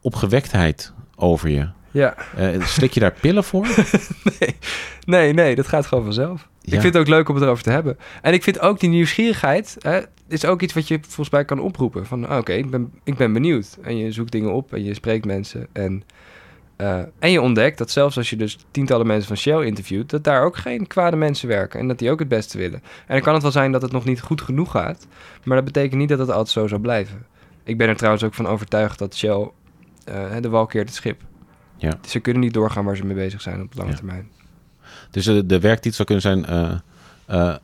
opgewektheid 0.00 0.92
over 1.16 1.48
je. 1.48 1.68
Ja. 1.90 2.14
Uh, 2.38 2.64
slik 2.64 2.92
je 2.92 3.00
daar 3.00 3.14
pillen 3.20 3.44
voor? 3.44 3.68
nee. 4.38 4.56
nee, 5.04 5.32
nee, 5.32 5.54
dat 5.54 5.68
gaat 5.68 5.86
gewoon 5.86 6.04
vanzelf. 6.04 6.48
Ja. 6.60 6.74
Ik 6.74 6.80
vind 6.80 6.94
het 6.94 7.02
ook 7.02 7.08
leuk 7.08 7.28
om 7.28 7.34
het 7.34 7.44
erover 7.44 7.62
te 7.62 7.70
hebben. 7.70 7.98
En 8.22 8.32
ik 8.32 8.42
vind 8.42 8.60
ook 8.60 8.80
die 8.80 8.88
nieuwsgierigheid 8.88 9.76
hè, 9.78 10.00
is 10.28 10.44
ook 10.44 10.62
iets 10.62 10.72
wat 10.72 10.88
je 10.88 10.98
volgens 11.02 11.30
mij 11.30 11.44
kan 11.44 11.60
oproepen. 11.60 12.06
Van 12.06 12.24
oké, 12.24 12.34
okay, 12.34 12.56
ik, 12.58 12.70
ben, 12.70 12.92
ik 13.04 13.16
ben 13.16 13.32
benieuwd. 13.32 13.78
En 13.82 13.96
je 13.96 14.12
zoekt 14.12 14.32
dingen 14.32 14.52
op 14.52 14.72
en 14.72 14.84
je 14.84 14.94
spreekt 14.94 15.24
mensen. 15.24 15.66
En, 15.72 16.02
uh, 16.76 16.98
en 17.18 17.30
je 17.30 17.40
ontdekt 17.40 17.78
dat 17.78 17.90
zelfs 17.90 18.16
als 18.16 18.30
je 18.30 18.36
dus 18.36 18.58
tientallen 18.70 19.06
mensen 19.06 19.28
van 19.28 19.36
Shell 19.36 19.66
interviewt, 19.66 20.10
dat 20.10 20.24
daar 20.24 20.44
ook 20.44 20.56
geen 20.56 20.86
kwade 20.86 21.16
mensen 21.16 21.48
werken. 21.48 21.80
En 21.80 21.88
dat 21.88 21.98
die 21.98 22.10
ook 22.10 22.18
het 22.18 22.28
beste 22.28 22.58
willen. 22.58 22.82
En 22.82 23.14
dan 23.14 23.20
kan 23.20 23.34
het 23.34 23.42
wel 23.42 23.52
zijn 23.52 23.72
dat 23.72 23.82
het 23.82 23.92
nog 23.92 24.04
niet 24.04 24.20
goed 24.20 24.40
genoeg 24.40 24.70
gaat. 24.70 25.06
Maar 25.44 25.56
dat 25.56 25.64
betekent 25.64 26.00
niet 26.00 26.08
dat 26.08 26.18
het 26.18 26.30
altijd 26.30 26.48
zo 26.48 26.66
zou 26.66 26.80
blijven. 26.80 27.26
Ik 27.64 27.78
ben 27.78 27.88
er 27.88 27.96
trouwens 27.96 28.24
ook 28.24 28.34
van 28.34 28.46
overtuigd 28.46 28.98
dat 28.98 29.16
Shell 29.16 29.50
uh, 30.08 30.36
de 30.40 30.48
wal 30.48 30.66
keert 30.66 30.88
het 30.88 30.96
schip. 30.96 31.20
Ja. 31.80 31.98
Dus 32.00 32.10
ze 32.10 32.20
kunnen 32.20 32.42
niet 32.42 32.54
doorgaan 32.54 32.84
waar 32.84 32.96
ze 32.96 33.04
mee 33.04 33.14
bezig 33.14 33.40
zijn 33.40 33.62
op 33.62 33.74
lange 33.74 33.90
ja. 33.90 33.96
termijn. 33.96 34.28
Dus 35.10 35.26
uh, 35.26 35.40
de 35.44 35.60
werktitel 35.60 36.04
zou 36.04 36.20
kunnen 36.20 36.44
zijn 36.46 36.80
uh, 37.30 37.54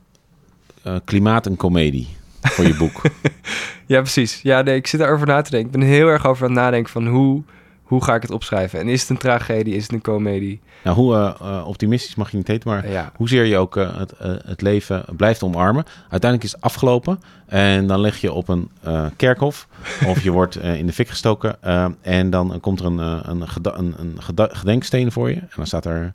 Klimaat 1.04 1.46
en 1.46 1.56
Comedie 1.56 2.08
voor 2.40 2.64
je 2.64 2.76
boek. 2.76 3.02
ja, 3.86 4.00
precies. 4.00 4.42
Ja, 4.42 4.62
nee, 4.62 4.76
ik 4.76 4.86
zit 4.86 5.00
erover 5.00 5.26
na 5.26 5.42
te 5.42 5.50
denken. 5.50 5.72
Ik 5.72 5.78
ben 5.78 5.88
heel 5.88 6.08
erg 6.08 6.26
over 6.26 6.44
aan 6.44 6.50
het 6.50 6.60
nadenken 6.60 6.92
van 6.92 7.06
hoe, 7.06 7.42
hoe 7.86 8.04
ga 8.04 8.14
ik 8.14 8.22
het 8.22 8.30
opschrijven? 8.30 8.80
En 8.80 8.88
is 8.88 9.00
het 9.00 9.10
een 9.10 9.18
tragedie? 9.18 9.74
Is 9.74 9.82
het 9.82 9.92
een 9.92 10.00
comedie? 10.00 10.60
Nou, 10.84 10.96
hoe 10.96 11.64
optimistisch 11.64 12.14
mag 12.14 12.30
je 12.30 12.36
niet 12.36 12.46
heten, 12.46 12.70
maar 12.70 12.90
ja. 12.90 13.12
hoezeer 13.16 13.44
je 13.44 13.56
ook 13.56 13.74
het, 13.74 14.12
het 14.44 14.60
leven 14.62 15.04
blijft 15.16 15.42
omarmen. 15.42 15.84
Uiteindelijk 16.00 16.44
is 16.44 16.52
het 16.52 16.60
afgelopen 16.60 17.20
en 17.46 17.86
dan 17.86 18.00
lig 18.00 18.20
je 18.20 18.32
op 18.32 18.48
een 18.48 18.70
kerkhof 19.16 19.68
of 20.10 20.22
je 20.22 20.30
wordt 20.30 20.56
in 20.56 20.86
de 20.86 20.92
fik 20.92 21.08
gestoken 21.08 21.62
en 22.02 22.30
dan 22.30 22.60
komt 22.60 22.80
er 22.80 22.86
een, 22.86 22.98
een, 22.98 23.46
een, 23.62 23.94
een 23.98 24.18
gedenksteen 24.56 25.12
voor 25.12 25.28
je 25.28 25.36
en 25.36 25.48
dan 25.56 25.66
staat 25.66 25.84
er... 25.84 26.14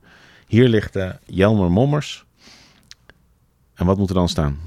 Hier 0.51 0.67
ligt 0.67 0.97
Jelmer 1.25 1.71
Mommers. 1.71 2.25
En 3.73 3.85
wat 3.85 3.97
moet 3.97 4.09
er 4.09 4.15
dan 4.15 4.29
staan? 4.29 4.59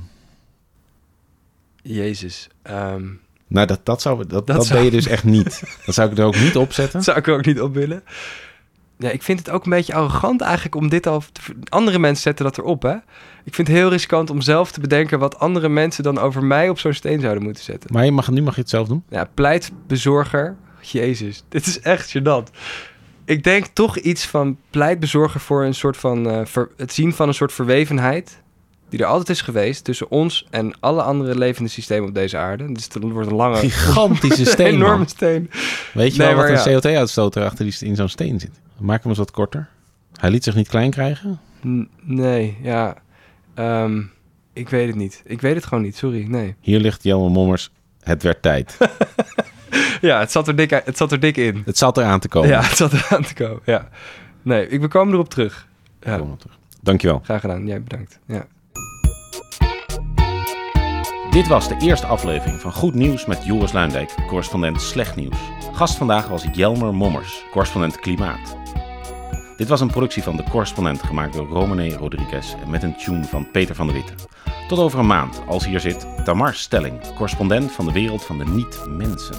Jezus. 1.82 2.48
Um, 2.62 3.20
nou, 3.46 3.66
dat, 3.66 3.80
dat, 3.82 4.02
zou, 4.02 4.18
dat, 4.18 4.30
dat, 4.30 4.46
dat 4.46 4.66
zou... 4.66 4.84
je 4.84 4.90
dus 4.90 5.06
echt 5.06 5.24
niet. 5.24 5.62
Dat 5.86 5.94
zou 5.94 6.10
ik 6.10 6.18
er 6.18 6.24
ook 6.24 6.40
niet 6.40 6.56
op 6.56 6.72
zetten. 6.72 6.92
Dat 6.92 7.04
zou 7.04 7.18
ik 7.18 7.26
er 7.26 7.34
ook 7.34 7.44
niet 7.44 7.60
op 7.60 7.74
willen. 7.74 8.02
Ja, 8.98 9.10
ik 9.10 9.22
vind 9.22 9.38
het 9.38 9.50
ook 9.50 9.64
een 9.64 9.70
beetje 9.70 9.94
arrogant 9.94 10.40
eigenlijk 10.40 10.74
om 10.74 10.88
dit 10.88 11.06
al... 11.06 11.22
Te... 11.32 11.40
Andere 11.68 11.98
mensen 11.98 12.22
zetten 12.22 12.44
dat 12.44 12.58
erop, 12.58 12.82
hè? 12.82 12.94
Ik 13.44 13.54
vind 13.54 13.68
het 13.68 13.76
heel 13.76 13.90
riskant 13.90 14.30
om 14.30 14.40
zelf 14.40 14.72
te 14.72 14.80
bedenken... 14.80 15.18
wat 15.18 15.38
andere 15.38 15.68
mensen 15.68 16.04
dan 16.04 16.18
over 16.18 16.44
mij 16.44 16.68
op 16.68 16.78
zo'n 16.78 16.92
steen 16.92 17.20
zouden 17.20 17.42
moeten 17.42 17.64
zetten. 17.64 17.92
Maar 17.92 18.04
je 18.04 18.12
mag, 18.12 18.30
nu 18.30 18.42
mag 18.42 18.54
je 18.54 18.60
het 18.60 18.70
zelf 18.70 18.88
doen. 18.88 19.04
Ja, 19.08 19.28
pleitbezorger. 19.34 20.56
Jezus, 20.80 21.44
dit 21.48 21.66
is 21.66 21.80
echt 21.80 22.18
gênant 22.18 22.50
ik 23.24 23.44
denk 23.44 23.66
toch 23.66 23.98
iets 23.98 24.26
van 24.26 24.58
pleitbezorger 24.70 25.40
voor 25.40 25.64
een 25.64 25.74
soort 25.74 25.96
van 25.96 26.26
uh, 26.26 26.40
ver, 26.44 26.70
het 26.76 26.92
zien 26.92 27.12
van 27.12 27.28
een 27.28 27.34
soort 27.34 27.52
verwevenheid 27.52 28.42
die 28.88 29.00
er 29.00 29.06
altijd 29.06 29.28
is 29.28 29.40
geweest 29.40 29.84
tussen 29.84 30.10
ons 30.10 30.46
en 30.50 30.74
alle 30.80 31.02
andere 31.02 31.38
levende 31.38 31.70
systemen 31.70 32.08
op 32.08 32.14
deze 32.14 32.36
aarde. 32.36 32.72
Dus 32.72 32.84
het 32.84 33.02
wordt 33.02 33.30
een 33.30 33.36
lange, 33.36 33.56
gigantische 33.56 34.44
steen, 34.54 34.66
een 34.66 34.74
enorme 34.74 35.08
steen. 35.08 35.50
Weet 35.94 36.14
je 36.14 36.22
nee, 36.22 36.34
wel 36.34 36.36
wat 36.36 36.66
een 36.66 36.72
ja. 36.72 36.80
CO2-uitstoot 36.80 37.36
erachter 37.36 37.64
die 37.64 37.88
in 37.88 37.96
zo'n 37.96 38.08
steen 38.08 38.40
zit? 38.40 38.60
Maak 38.78 39.00
hem 39.00 39.08
eens 39.08 39.18
wat 39.18 39.30
korter. 39.30 39.68
Hij 40.16 40.30
liet 40.30 40.44
zich 40.44 40.54
niet 40.54 40.68
klein 40.68 40.90
krijgen. 40.90 41.40
N 41.66 41.88
nee, 42.02 42.56
ja, 42.62 42.96
um, 43.54 44.10
ik 44.52 44.68
weet 44.68 44.86
het 44.86 44.96
niet. 44.96 45.22
Ik 45.24 45.40
weet 45.40 45.54
het 45.54 45.66
gewoon 45.66 45.84
niet. 45.84 45.96
Sorry, 45.96 46.26
nee. 46.26 46.54
Hier 46.60 46.80
ligt 46.80 47.02
Jelme 47.02 47.28
Mommers. 47.28 47.70
Het 48.00 48.22
werd 48.22 48.42
tijd. 48.42 48.78
ja, 50.00 50.18
het 50.18 50.32
zat, 50.32 50.48
er 50.48 50.56
dik, 50.56 50.70
het 50.70 50.96
zat 50.96 51.12
er 51.12 51.20
dik 51.20 51.36
in. 51.36 51.62
Het 51.64 51.78
zat 51.78 51.98
er 51.98 52.04
aan 52.04 52.20
te 52.20 52.28
komen. 52.28 52.48
Ja, 52.48 52.62
het 52.62 52.76
zat 52.76 52.92
er 52.92 53.06
aan 53.10 53.22
te 53.22 53.34
komen. 53.34 53.60
Ja. 53.64 53.88
Nee, 54.42 54.68
ik, 54.68 54.80
we 54.80 54.88
komen 54.88 55.14
erop 55.14 55.30
terug. 55.30 55.68
Ja. 56.00 56.18
Kom 56.18 56.38
terug. 56.38 56.58
Dankjewel. 56.80 57.20
Graag 57.24 57.40
gedaan. 57.40 57.66
Jij 57.66 57.82
bedankt. 57.82 58.18
Ja. 58.26 58.46
Dit 61.34 61.46
was 61.46 61.68
de 61.68 61.76
eerste 61.76 62.06
aflevering 62.06 62.60
van 62.60 62.72
Goed 62.72 62.94
Nieuws 62.94 63.26
met 63.26 63.44
Joris 63.44 63.72
Luindijk, 63.72 64.14
correspondent 64.26 64.82
Slecht 64.82 65.16
Nieuws. 65.16 65.36
Gast 65.72 65.96
vandaag 65.96 66.28
was 66.28 66.44
Jelmer 66.52 66.94
Mommers, 66.94 67.44
correspondent 67.50 68.00
Klimaat. 68.00 68.56
Dit 69.56 69.68
was 69.68 69.80
een 69.80 69.90
productie 69.90 70.22
van 70.22 70.36
De 70.36 70.42
Correspondent, 70.50 71.02
gemaakt 71.02 71.32
door 71.32 71.48
Romane 71.48 71.96
Rodriguez 71.96 72.54
en 72.62 72.70
met 72.70 72.82
een 72.82 72.96
tune 72.96 73.24
van 73.24 73.50
Peter 73.50 73.74
van 73.74 73.86
der 73.86 73.96
Witte. 73.96 74.12
Tot 74.68 74.78
over 74.78 74.98
een 74.98 75.06
maand, 75.06 75.42
als 75.48 75.66
hier 75.66 75.80
zit 75.80 76.06
Tamar 76.24 76.54
Stelling, 76.54 77.14
correspondent 77.14 77.72
van 77.72 77.86
de 77.86 77.92
wereld 77.92 78.24
van 78.24 78.38
de 78.38 78.44
niet-mensen. 78.44 79.36